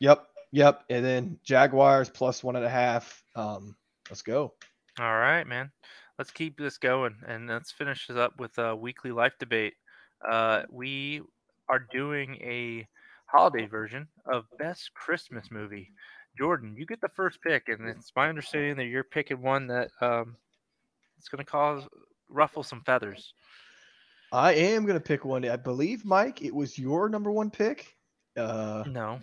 Yep. 0.00 0.26
Yep. 0.52 0.84
And 0.90 1.04
then 1.04 1.38
Jaguars 1.44 2.08
plus 2.08 2.42
one 2.42 2.56
and 2.56 2.64
a 2.64 2.70
half. 2.70 3.22
Um, 3.34 3.76
let's 4.08 4.22
go. 4.22 4.54
All 4.98 5.18
right, 5.18 5.46
man. 5.46 5.70
Let's 6.18 6.30
keep 6.30 6.58
this 6.58 6.78
going 6.78 7.16
and 7.26 7.48
let's 7.48 7.70
finish 7.70 8.06
this 8.06 8.16
up 8.16 8.32
with 8.38 8.56
a 8.58 8.74
weekly 8.74 9.12
life 9.12 9.34
debate. 9.38 9.74
Uh, 10.28 10.62
we 10.70 11.22
are 11.68 11.86
doing 11.92 12.36
a 12.36 12.86
holiday 13.26 13.66
version 13.66 14.08
of 14.26 14.44
best 14.58 14.92
Christmas 14.94 15.50
movie. 15.50 15.92
Jordan, 16.36 16.74
you 16.76 16.86
get 16.86 17.00
the 17.00 17.08
first 17.08 17.42
pick, 17.42 17.68
and 17.68 17.88
it's 17.88 18.12
my 18.14 18.28
understanding 18.28 18.76
that 18.76 18.84
you're 18.84 19.04
picking 19.04 19.42
one 19.42 19.66
that 19.66 19.90
um, 20.00 20.36
it's 21.18 21.28
going 21.28 21.44
to 21.44 21.50
cause 21.50 21.84
ruffle 22.28 22.62
some 22.62 22.82
feathers. 22.82 23.32
I 24.32 24.52
am 24.54 24.84
gonna 24.84 25.00
pick 25.00 25.24
one. 25.24 25.48
I 25.48 25.56
believe, 25.56 26.04
Mike, 26.04 26.42
it 26.42 26.54
was 26.54 26.78
your 26.78 27.08
number 27.08 27.30
one 27.30 27.50
pick. 27.50 27.96
Uh, 28.36 28.84
No, 28.86 29.20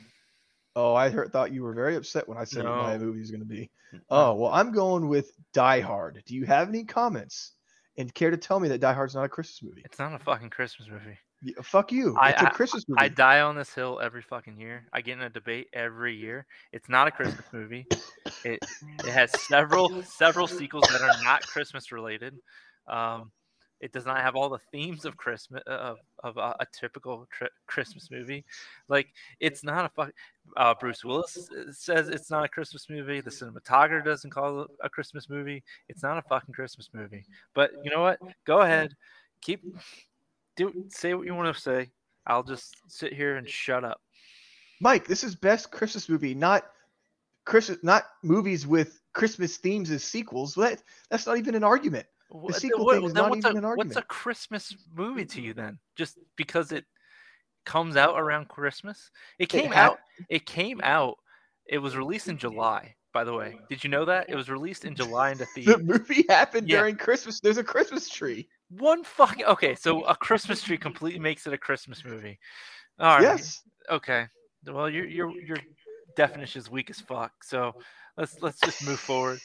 oh, 0.75 0.95
I 0.95 1.09
heard, 1.09 1.31
thought 1.31 1.53
you 1.53 1.63
were 1.63 1.73
very 1.73 1.95
upset 1.95 2.27
when 2.27 2.37
I 2.37 2.43
said 2.43 2.65
what 2.65 2.75
my 2.75 2.97
movie 2.97 3.21
is 3.21 3.31
gonna 3.31 3.45
be. 3.45 3.69
Oh, 4.09 4.33
well, 4.33 4.51
I'm 4.51 4.71
going 4.71 5.07
with 5.07 5.31
Die 5.53 5.79
Hard. 5.79 6.21
Do 6.25 6.35
you 6.35 6.45
have 6.45 6.67
any 6.67 6.83
comments 6.83 7.53
and 7.97 8.13
care 8.13 8.31
to 8.31 8.37
tell 8.37 8.59
me 8.59 8.67
that 8.69 8.81
Die 8.81 8.93
Hard's 8.93 9.15
not 9.15 9.23
a 9.23 9.29
Christmas 9.29 9.63
movie? 9.63 9.83
it's 9.85 9.99
not 9.99 10.13
a 10.13 10.19
fucking 10.19 10.49
Christmas 10.49 10.89
movie. 10.89 11.17
Y- 11.45 11.53
Fuck 11.61 11.91
you. 11.91 12.15
I- 12.19 12.31
It's 12.31 12.41
a 12.41 12.49
Christmas 12.49 12.85
movie. 12.89 13.01
I 13.01 13.07
die 13.09 13.41
on 13.41 13.55
this 13.55 13.73
hill 13.73 13.99
every 14.01 14.21
fucking 14.21 14.57
year. 14.59 14.87
I 14.93 15.01
get 15.01 15.17
in 15.17 15.23
a 15.23 15.29
debate 15.29 15.67
every 15.73 16.15
year. 16.15 16.45
It's 16.71 16.89
not 16.89 17.07
a 17.07 17.11
Christmas 17.11 17.45
movie. 17.53 17.85
It 18.43 18.59
it 19.03 19.11
has 19.11 19.31
several 19.47 20.01
several 20.03 20.47
sequels 20.47 20.85
that 20.91 21.01
are 21.01 21.23
not 21.23 21.45
Christmas 21.47 21.91
related. 21.91 22.35
Um, 22.87 23.31
it 23.81 23.91
does 23.91 24.05
not 24.05 24.21
have 24.21 24.35
all 24.35 24.49
the 24.49 24.59
themes 24.71 25.05
of 25.05 25.17
Christmas 25.17 25.61
of 25.67 25.97
of 26.23 26.37
a, 26.37 26.55
a 26.59 26.65
typical 26.71 27.27
tri- 27.31 27.49
Christmas 27.67 28.09
movie. 28.09 28.43
Like 28.87 29.07
it's 29.39 29.63
not 29.63 29.85
a 29.85 29.89
fuck. 29.89 30.11
Uh, 30.57 30.73
Bruce 30.79 31.03
Willis 31.03 31.49
says 31.71 32.07
it's 32.09 32.31
not 32.31 32.45
a 32.45 32.49
Christmas 32.49 32.89
movie. 32.89 33.21
The 33.21 33.29
cinematographer 33.29 34.03
doesn't 34.03 34.31
call 34.31 34.61
it 34.61 34.71
a 34.81 34.89
Christmas 34.89 35.29
movie. 35.29 35.63
It's 35.89 36.01
not 36.01 36.17
a 36.17 36.21
fucking 36.23 36.55
Christmas 36.55 36.89
movie. 36.93 37.25
But 37.53 37.71
you 37.83 37.91
know 37.91 38.01
what? 38.01 38.19
Go 38.45 38.61
ahead, 38.61 38.95
keep 39.41 39.61
do 40.55 40.85
say 40.89 41.13
what 41.13 41.25
you 41.25 41.35
want 41.35 41.53
to 41.55 41.61
say. 41.61 41.89
I'll 42.27 42.43
just 42.43 42.75
sit 42.87 43.13
here 43.13 43.35
and 43.37 43.47
shut 43.49 43.83
up. 43.83 44.01
Mike, 44.81 45.07
this 45.07 45.23
is 45.23 45.35
best 45.35 45.71
Christmas 45.71 46.09
movie, 46.09 46.33
not 46.35 46.65
Christmas, 47.45 47.77
not 47.83 48.03
movies 48.23 48.65
with 48.65 48.99
Christmas 49.13 49.57
themes 49.57 49.91
as 49.91 50.03
sequels. 50.03 50.55
That 50.55 50.81
that's 51.09 51.27
not 51.27 51.37
even 51.37 51.55
an 51.55 51.63
argument. 51.63 52.07
Then 52.31 52.53
sequel 52.59 52.85
what- 52.85 52.95
thing 52.95 53.05
is 53.05 53.13
not 53.13 53.29
what's 53.29 53.45
even 53.45 53.63
a, 53.63 53.71
an 53.71 53.77
What's 53.77 53.95
a. 53.95 54.01
Christmas 54.01 54.75
movie 54.95 55.25
to 55.25 55.41
you 55.41 55.53
then? 55.53 55.77
Just 55.95 56.17
because 56.35 56.71
it 56.71 56.85
comes 57.65 57.95
out 57.95 58.19
around 58.19 58.47
Christmas? 58.49 59.11
It 59.39 59.49
came 59.49 59.71
ha- 59.71 59.91
out. 59.91 59.99
It 60.29 60.45
came 60.45 60.81
out. 60.83 61.17
It 61.67 61.77
was 61.77 61.95
released 61.95 62.27
in 62.27 62.37
July. 62.37 62.95
By 63.13 63.23
the 63.23 63.33
way, 63.33 63.57
did 63.69 63.83
you 63.83 63.89
know 63.89 64.03
that 64.05 64.29
it 64.29 64.35
was 64.35 64.49
released 64.49 64.83
in 64.83 64.93
July 64.95 65.31
into 65.31 65.45
The 65.55 65.63
theaters? 65.63 65.83
movie 65.85 66.25
happened 66.27 66.67
Yeah. 66.67 66.79
during 66.79 66.97
Christmas. 66.97 67.39
There's 67.39 67.57
a 67.57 67.63
Christmas 67.63 68.09
tree. 68.09 68.49
One 68.69 69.03
fucking 69.03 69.45
okay. 69.45 69.75
So 69.75 70.03
a 70.05 70.15
Christmas 70.15 70.61
tree 70.61 70.77
completely 70.77 71.19
makes 71.19 71.45
it 71.47 71.53
a 71.53 71.57
Christmas 71.57 72.03
movie. 72.03 72.39
All 72.99 73.15
right. 73.17 73.21
Yes. 73.21 73.61
Okay. 73.89 74.25
Well, 74.67 74.89
your 74.89 75.05
your 75.05 75.29
your 75.39 75.57
definition 76.15 76.59
is 76.59 76.69
weak 76.71 76.89
as 76.89 76.99
fuck. 76.99 77.31
So 77.43 77.73
let's 78.17 78.41
let's 78.41 78.59
just 78.59 78.85
move 78.85 78.99
forward. 78.99 79.39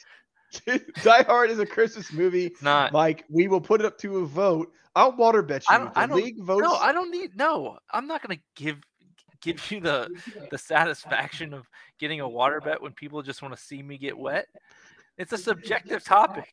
Die 0.67 1.23
Hard 1.25 1.51
is 1.51 1.59
a 1.59 1.67
Christmas 1.67 2.13
movie. 2.13 2.47
It's 2.47 2.63
not. 2.63 2.93
Mike, 2.93 3.25
we 3.29 3.47
will 3.47 3.61
put 3.61 3.81
it 3.81 3.87
up 3.87 3.99
to 3.99 4.19
a 4.19 4.27
vote. 4.27 4.73
I'll 4.97 5.13
water 5.17 5.43
bet 5.43 5.63
you. 5.69 5.77
I 5.77 5.79
don't- 5.79 5.95
the 5.95 6.01
I 6.01 6.07
don't- 6.07 6.17
league 6.17 6.43
votes. 6.43 6.63
No, 6.63 6.75
I 6.75 6.91
don't 6.91 7.11
need. 7.11 7.37
No, 7.37 7.79
I'm 7.93 8.07
not 8.09 8.23
gonna 8.23 8.41
give 8.57 8.81
give 9.43 9.71
you 9.71 9.81
the 9.81 10.09
the 10.51 10.59
satisfaction 10.59 11.55
of 11.55 11.69
getting 11.99 12.21
a 12.21 12.29
water 12.29 12.61
bet 12.61 12.81
when 12.83 12.93
people 12.93 13.23
just 13.23 13.43
want 13.43 13.55
to 13.55 13.61
see 13.63 13.83
me 13.83 13.97
get 13.99 14.17
wet. 14.19 14.47
It's 15.19 15.33
a 15.33 15.39
subjective 15.39 16.03
topic. 16.03 16.53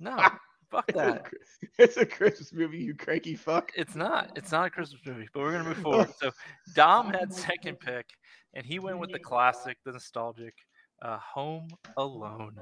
No, 0.00 0.16
fuck 0.74 0.84
it's, 0.88 0.98
a, 0.98 1.02
that. 1.02 1.30
It's 1.78 1.96
a 1.96 2.06
Christmas 2.06 2.52
movie, 2.52 2.78
you 2.78 2.94
cranky 2.94 3.34
fuck. 3.34 3.70
It's 3.76 3.94
not. 3.94 4.30
It's 4.36 4.52
not 4.52 4.66
a 4.66 4.70
Christmas 4.70 5.00
movie, 5.06 5.28
but 5.32 5.40
we're 5.40 5.52
gonna 5.52 5.64
move 5.64 5.78
forward. 5.82 6.08
So 6.20 6.30
Dom 6.74 7.12
had 7.12 7.32
second 7.32 7.78
pick, 7.80 8.06
and 8.54 8.64
he 8.66 8.78
went 8.78 8.98
with 8.98 9.12
the 9.12 9.18
classic, 9.18 9.76
the 9.84 9.92
nostalgic, 9.92 10.54
uh, 11.02 11.18
Home 11.18 11.68
Alone. 11.96 12.56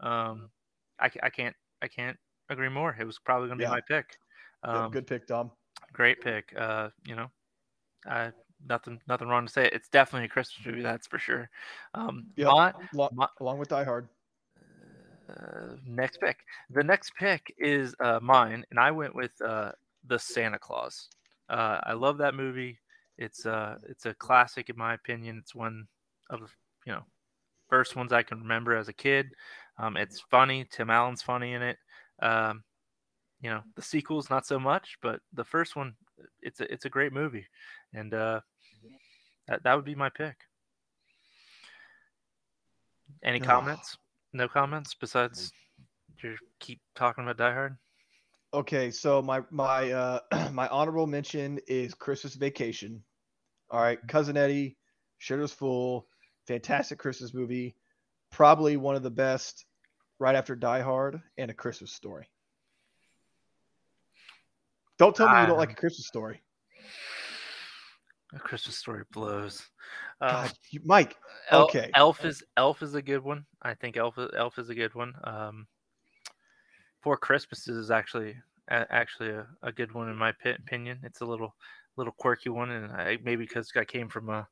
Um, 0.00 0.50
I, 1.00 1.10
I 1.22 1.30
can't 1.30 1.54
I 1.82 1.88
can't 1.88 2.16
agree 2.48 2.68
more. 2.68 2.96
It 2.98 3.04
was 3.04 3.18
probably 3.18 3.48
gonna 3.48 3.58
be 3.58 3.64
Yeah. 3.64 3.70
my 3.70 3.80
pick. 3.88 4.16
Yeah, 4.64 4.84
Um, 4.84 4.90
Good 4.90 5.06
pick, 5.06 5.26
Dom. 5.26 5.50
great 5.92 6.20
pick. 6.20 6.52
Uh, 6.56 6.90
you 7.06 7.14
know, 7.16 7.30
uh, 8.08 8.30
nothing 8.68 9.00
nothing 9.06 9.28
wrong 9.28 9.46
to 9.46 9.52
say. 9.52 9.68
It's 9.72 9.88
definitely 9.88 10.26
a 10.26 10.28
Christmas 10.28 10.66
movie, 10.66 10.82
that's 10.82 11.06
for 11.06 11.18
sure. 11.18 11.48
Um, 11.94 12.26
Yep. 12.36 12.48
my, 12.92 13.08
my- 13.12 13.28
along 13.40 13.58
with 13.58 13.68
Die 13.68 13.84
Hard. 13.84 14.08
Uh, 15.28 15.76
next 15.86 16.20
pick. 16.20 16.38
The 16.70 16.82
next 16.82 17.12
pick 17.18 17.54
is 17.58 17.94
uh, 18.00 18.20
mine, 18.22 18.64
and 18.70 18.78
I 18.78 18.90
went 18.90 19.14
with 19.14 19.32
uh, 19.44 19.72
the 20.06 20.18
Santa 20.18 20.58
Claus. 20.58 21.08
Uh, 21.48 21.80
I 21.82 21.92
love 21.92 22.18
that 22.18 22.34
movie. 22.34 22.78
It's 23.16 23.46
uh, 23.46 23.76
it's 23.88 24.06
a 24.06 24.14
classic 24.14 24.70
in 24.70 24.76
my 24.76 24.94
opinion. 24.94 25.38
It's 25.38 25.54
one 25.54 25.86
of 26.30 26.40
you 26.86 26.92
know 26.92 27.02
first 27.68 27.96
ones 27.96 28.12
I 28.12 28.22
can 28.22 28.40
remember 28.40 28.76
as 28.76 28.88
a 28.88 28.92
kid. 28.92 29.26
Um, 29.78 29.96
it's 29.96 30.20
funny. 30.30 30.66
Tim 30.70 30.90
Allen's 30.90 31.22
funny 31.22 31.52
in 31.52 31.62
it. 31.62 31.78
Um, 32.20 32.64
you 33.40 33.50
know 33.50 33.62
the 33.76 33.82
sequels 33.82 34.30
not 34.30 34.46
so 34.46 34.58
much, 34.58 34.98
but 35.02 35.20
the 35.32 35.44
first 35.44 35.76
one, 35.76 35.94
it's 36.42 36.60
a 36.60 36.72
it's 36.72 36.84
a 36.84 36.90
great 36.90 37.12
movie, 37.12 37.46
and 37.94 38.14
uh, 38.14 38.40
that 39.46 39.62
that 39.62 39.74
would 39.74 39.84
be 39.84 39.94
my 39.94 40.08
pick. 40.08 40.36
Any 43.22 43.40
comments? 43.40 43.96
No 44.32 44.48
comments 44.48 44.94
besides 44.94 45.52
you 46.22 46.36
keep 46.58 46.80
talking 46.94 47.24
about 47.24 47.38
Die 47.38 47.52
Hard. 47.52 47.76
Okay, 48.52 48.90
so 48.90 49.22
my 49.22 49.42
my 49.50 49.90
uh 49.90 50.20
my 50.52 50.68
honorable 50.68 51.06
mention 51.06 51.58
is 51.66 51.94
Christmas 51.94 52.34
Vacation. 52.34 53.02
All 53.70 53.80
right, 53.80 53.98
Cousin 54.08 54.36
Eddie, 54.36 54.76
Shitter's 55.20 55.52
Fool, 55.52 56.06
fantastic 56.46 56.98
Christmas 56.98 57.34
movie, 57.34 57.76
probably 58.30 58.76
one 58.76 58.96
of 58.96 59.02
the 59.02 59.10
best 59.10 59.66
right 60.18 60.34
after 60.34 60.56
Die 60.56 60.80
Hard 60.80 61.20
and 61.36 61.50
A 61.50 61.54
Christmas 61.54 61.92
Story. 61.92 62.28
Don't 64.98 65.14
tell 65.14 65.28
me 65.28 65.40
you 65.40 65.46
don't 65.46 65.58
like 65.58 65.72
A 65.72 65.76
Christmas 65.76 66.06
Story. 66.06 66.40
A 68.34 68.38
Christmas 68.38 68.76
Story 68.76 69.04
blows. 69.12 69.62
Uh, 70.20 70.42
God, 70.44 70.52
you, 70.70 70.80
Mike. 70.84 71.16
El- 71.50 71.64
okay. 71.64 71.90
Elf 71.94 72.24
is 72.24 72.42
Elf 72.56 72.82
is 72.82 72.94
a 72.94 73.02
good 73.02 73.22
one. 73.22 73.46
I 73.62 73.74
think 73.74 73.96
Elf 73.96 74.18
is- 74.18 74.30
Elf 74.36 74.58
is 74.58 74.68
a 74.68 74.74
good 74.74 74.94
one. 74.94 75.14
Um, 75.24 75.66
Four 77.00 77.16
Christmases 77.16 77.76
is 77.76 77.90
actually 77.90 78.36
a- 78.68 78.92
actually 78.92 79.30
a, 79.30 79.46
a 79.62 79.72
good 79.72 79.92
one 79.92 80.08
in 80.10 80.16
my 80.16 80.32
pi- 80.32 80.50
opinion. 80.50 80.98
It's 81.04 81.20
a 81.20 81.26
little 81.26 81.54
little 81.96 82.12
quirky 82.18 82.50
one, 82.50 82.70
and 82.70 82.92
I, 82.92 83.18
maybe 83.22 83.44
because 83.44 83.72
I 83.76 83.84
came 83.84 84.08
from 84.08 84.28
a 84.28 84.46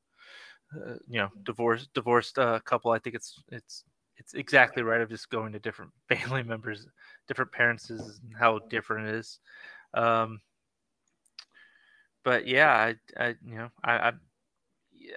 uh, 0.75 0.95
you 1.07 1.19
know 1.19 1.29
divorced 1.43 1.93
divorced 1.93 2.39
uh, 2.39 2.59
couple, 2.61 2.91
I 2.91 2.99
think 2.99 3.15
it's 3.15 3.41
it's 3.49 3.83
it's 4.17 4.33
exactly 4.33 4.81
right 4.81 5.01
of 5.01 5.09
just 5.09 5.29
going 5.29 5.53
to 5.53 5.59
different 5.59 5.91
family 6.09 6.43
members, 6.43 6.87
different 7.27 7.51
parents, 7.51 7.89
is 7.91 8.19
how 8.39 8.59
different 8.69 9.07
it 9.07 9.15
is. 9.15 9.39
Um, 9.93 10.41
but 12.27 12.45
yeah, 12.45 12.73
I, 13.17 13.25
I 13.25 13.27
you 13.41 13.55
know 13.55 13.69
I, 13.85 13.93
I 14.09 14.11
yeah, 14.91 15.13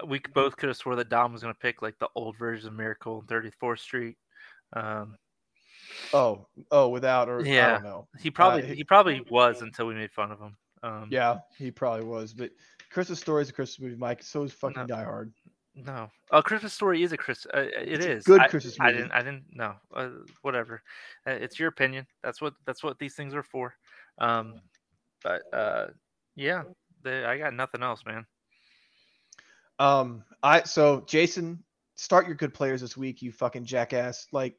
uh, 0.00 0.06
we 0.06 0.20
both 0.32 0.56
could 0.56 0.68
have 0.68 0.76
swore 0.76 0.94
that 0.94 1.08
Dom 1.08 1.32
was 1.32 1.42
going 1.42 1.52
to 1.52 1.58
pick 1.58 1.82
like 1.82 1.98
the 1.98 2.08
old 2.14 2.38
version 2.38 2.68
of 2.68 2.74
Miracle 2.74 3.16
on 3.16 3.26
34th 3.26 3.80
Street. 3.80 4.16
Um, 4.74 5.16
Oh, 6.12 6.46
oh, 6.70 6.88
without 6.88 7.28
or 7.28 7.40
I 7.40 7.42
Yeah. 7.42 7.72
don't 7.72 7.82
know. 7.82 8.06
he 8.20 8.30
probably 8.30 8.64
he- 8.64 8.76
he 8.76 8.84
probably 8.84 9.22
was 9.28 9.60
until 9.62 9.86
we 9.88 9.94
made 9.94 10.12
fun 10.12 10.30
of 10.30 10.38
him. 10.38 10.56
Um, 10.84 11.08
Yeah, 11.10 11.40
he 11.58 11.72
probably 11.72 12.04
was. 12.04 12.32
But 12.32 12.50
Christmas 12.90 13.18
Story 13.18 13.42
is 13.42 13.48
a 13.48 13.52
Christmas 13.52 13.80
movie, 13.80 13.96
Mike. 13.96 14.22
So 14.22 14.44
is 14.44 14.52
fucking 14.52 14.82
No. 14.82 14.86
Die 14.86 15.02
Hard. 15.04 15.32
No, 15.74 16.08
a 16.30 16.40
Christmas 16.40 16.72
Story 16.72 17.02
is 17.02 17.10
a 17.12 17.16
Chris. 17.16 17.44
Uh, 17.52 17.62
it 17.76 17.88
It's 17.88 18.04
is 18.04 18.24
good 18.24 18.40
I, 18.40 18.46
Christmas 18.46 18.78
I 18.78 18.84
movie. 18.86 18.98
didn't. 18.98 19.12
I 19.12 19.18
didn't. 19.22 19.44
No. 19.52 19.74
Uh, 19.92 20.10
whatever. 20.42 20.80
Uh, 21.26 21.32
it's 21.32 21.58
your 21.58 21.68
opinion. 21.68 22.06
That's 22.22 22.40
what. 22.40 22.54
That's 22.64 22.84
what 22.84 23.00
these 23.00 23.16
things 23.16 23.34
are 23.34 23.42
for. 23.42 23.74
Um, 24.18 24.60
but 25.24 25.42
uh, 25.52 25.86
yeah, 26.36 26.62
the, 27.02 27.26
I 27.26 27.38
got 27.38 27.54
nothing 27.54 27.82
else, 27.82 28.02
man. 28.06 28.26
Um, 29.78 30.24
I 30.42 30.62
so 30.62 31.04
Jason, 31.06 31.64
start 31.96 32.26
your 32.26 32.36
good 32.36 32.54
players 32.54 32.80
this 32.80 32.96
week, 32.96 33.22
you 33.22 33.32
fucking 33.32 33.64
jackass. 33.64 34.26
Like 34.32 34.56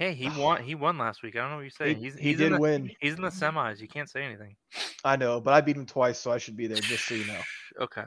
Hey, 0.00 0.14
he 0.14 0.30
won. 0.40 0.62
He 0.62 0.74
won 0.74 0.98
last 0.98 1.22
week. 1.22 1.36
I 1.36 1.40
don't 1.40 1.50
know 1.50 1.56
what 1.56 1.60
you're 1.60 1.86
he, 1.86 1.94
saying. 1.94 1.98
he's, 1.98 2.14
he 2.14 2.28
he's 2.30 2.38
did 2.38 2.54
the, 2.54 2.58
win. 2.58 2.90
He's 3.00 3.14
in 3.14 3.22
the 3.22 3.28
semis. 3.28 3.80
You 3.80 3.86
can't 3.86 4.08
say 4.08 4.24
anything. 4.24 4.56
I 5.04 5.16
know, 5.16 5.40
but 5.40 5.54
I 5.54 5.60
beat 5.60 5.76
him 5.76 5.86
twice, 5.86 6.18
so 6.18 6.32
I 6.32 6.38
should 6.38 6.56
be 6.56 6.66
there. 6.66 6.78
Just 6.78 7.06
so 7.06 7.14
you 7.14 7.26
know. 7.26 7.40
Okay. 7.80 8.02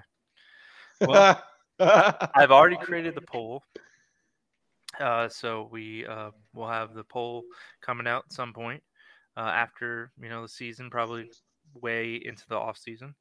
Well, 0.99 1.41
I've 1.79 2.51
already 2.51 2.75
created 2.75 3.15
the 3.15 3.21
poll. 3.21 3.63
Uh, 4.99 5.29
so 5.29 5.69
we 5.71 6.05
uh, 6.05 6.31
will 6.53 6.67
have 6.67 6.93
the 6.93 7.05
poll 7.05 7.43
coming 7.81 8.07
out 8.07 8.25
at 8.27 8.33
some 8.33 8.51
point 8.51 8.83
uh, 9.37 9.39
after 9.39 10.11
you 10.21 10.27
know 10.27 10.41
the 10.41 10.49
season, 10.49 10.89
probably 10.89 11.31
way 11.81 12.15
into 12.15 12.43
the 12.47 12.55
off 12.55 12.77
season. 12.77 13.15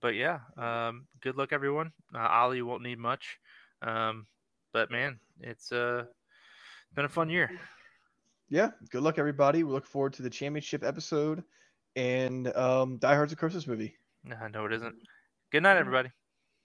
But 0.00 0.14
yeah, 0.14 0.40
um, 0.56 1.06
good 1.22 1.36
luck 1.36 1.52
everyone. 1.52 1.92
Uh, 2.14 2.26
Ollie 2.28 2.62
won't 2.62 2.82
need 2.82 2.98
much, 2.98 3.38
um, 3.82 4.26
but 4.72 4.90
man, 4.90 5.18
it's 5.40 5.72
uh, 5.72 6.04
been 6.94 7.06
a 7.06 7.08
fun 7.08 7.30
year. 7.30 7.50
yeah. 8.48 8.70
Good 8.90 9.02
luck, 9.02 9.18
everybody. 9.18 9.62
We 9.62 9.72
look 9.72 9.86
forward 9.86 10.12
to 10.14 10.22
the 10.22 10.30
championship 10.30 10.84
episode 10.84 11.42
and 11.96 12.54
um, 12.56 12.98
Die 12.98 13.14
Hard's 13.14 13.32
a 13.32 13.36
Christmas 13.36 13.66
movie. 13.66 13.96
Nah, 14.24 14.48
no, 14.48 14.66
it 14.66 14.72
isn't. 14.74 14.94
Good 15.50 15.62
night, 15.62 15.76
everybody. 15.76 16.10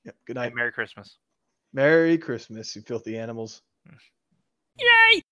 Yep. 0.06 0.16
Good 0.26 0.38
and 0.38 0.44
night. 0.44 0.56
Merry 0.56 0.72
Christmas. 0.72 1.18
Merry 1.74 2.18
Christmas, 2.18 2.76
you 2.76 2.82
filthy 2.82 3.18
animals. 3.18 3.62
Yay! 4.80 5.24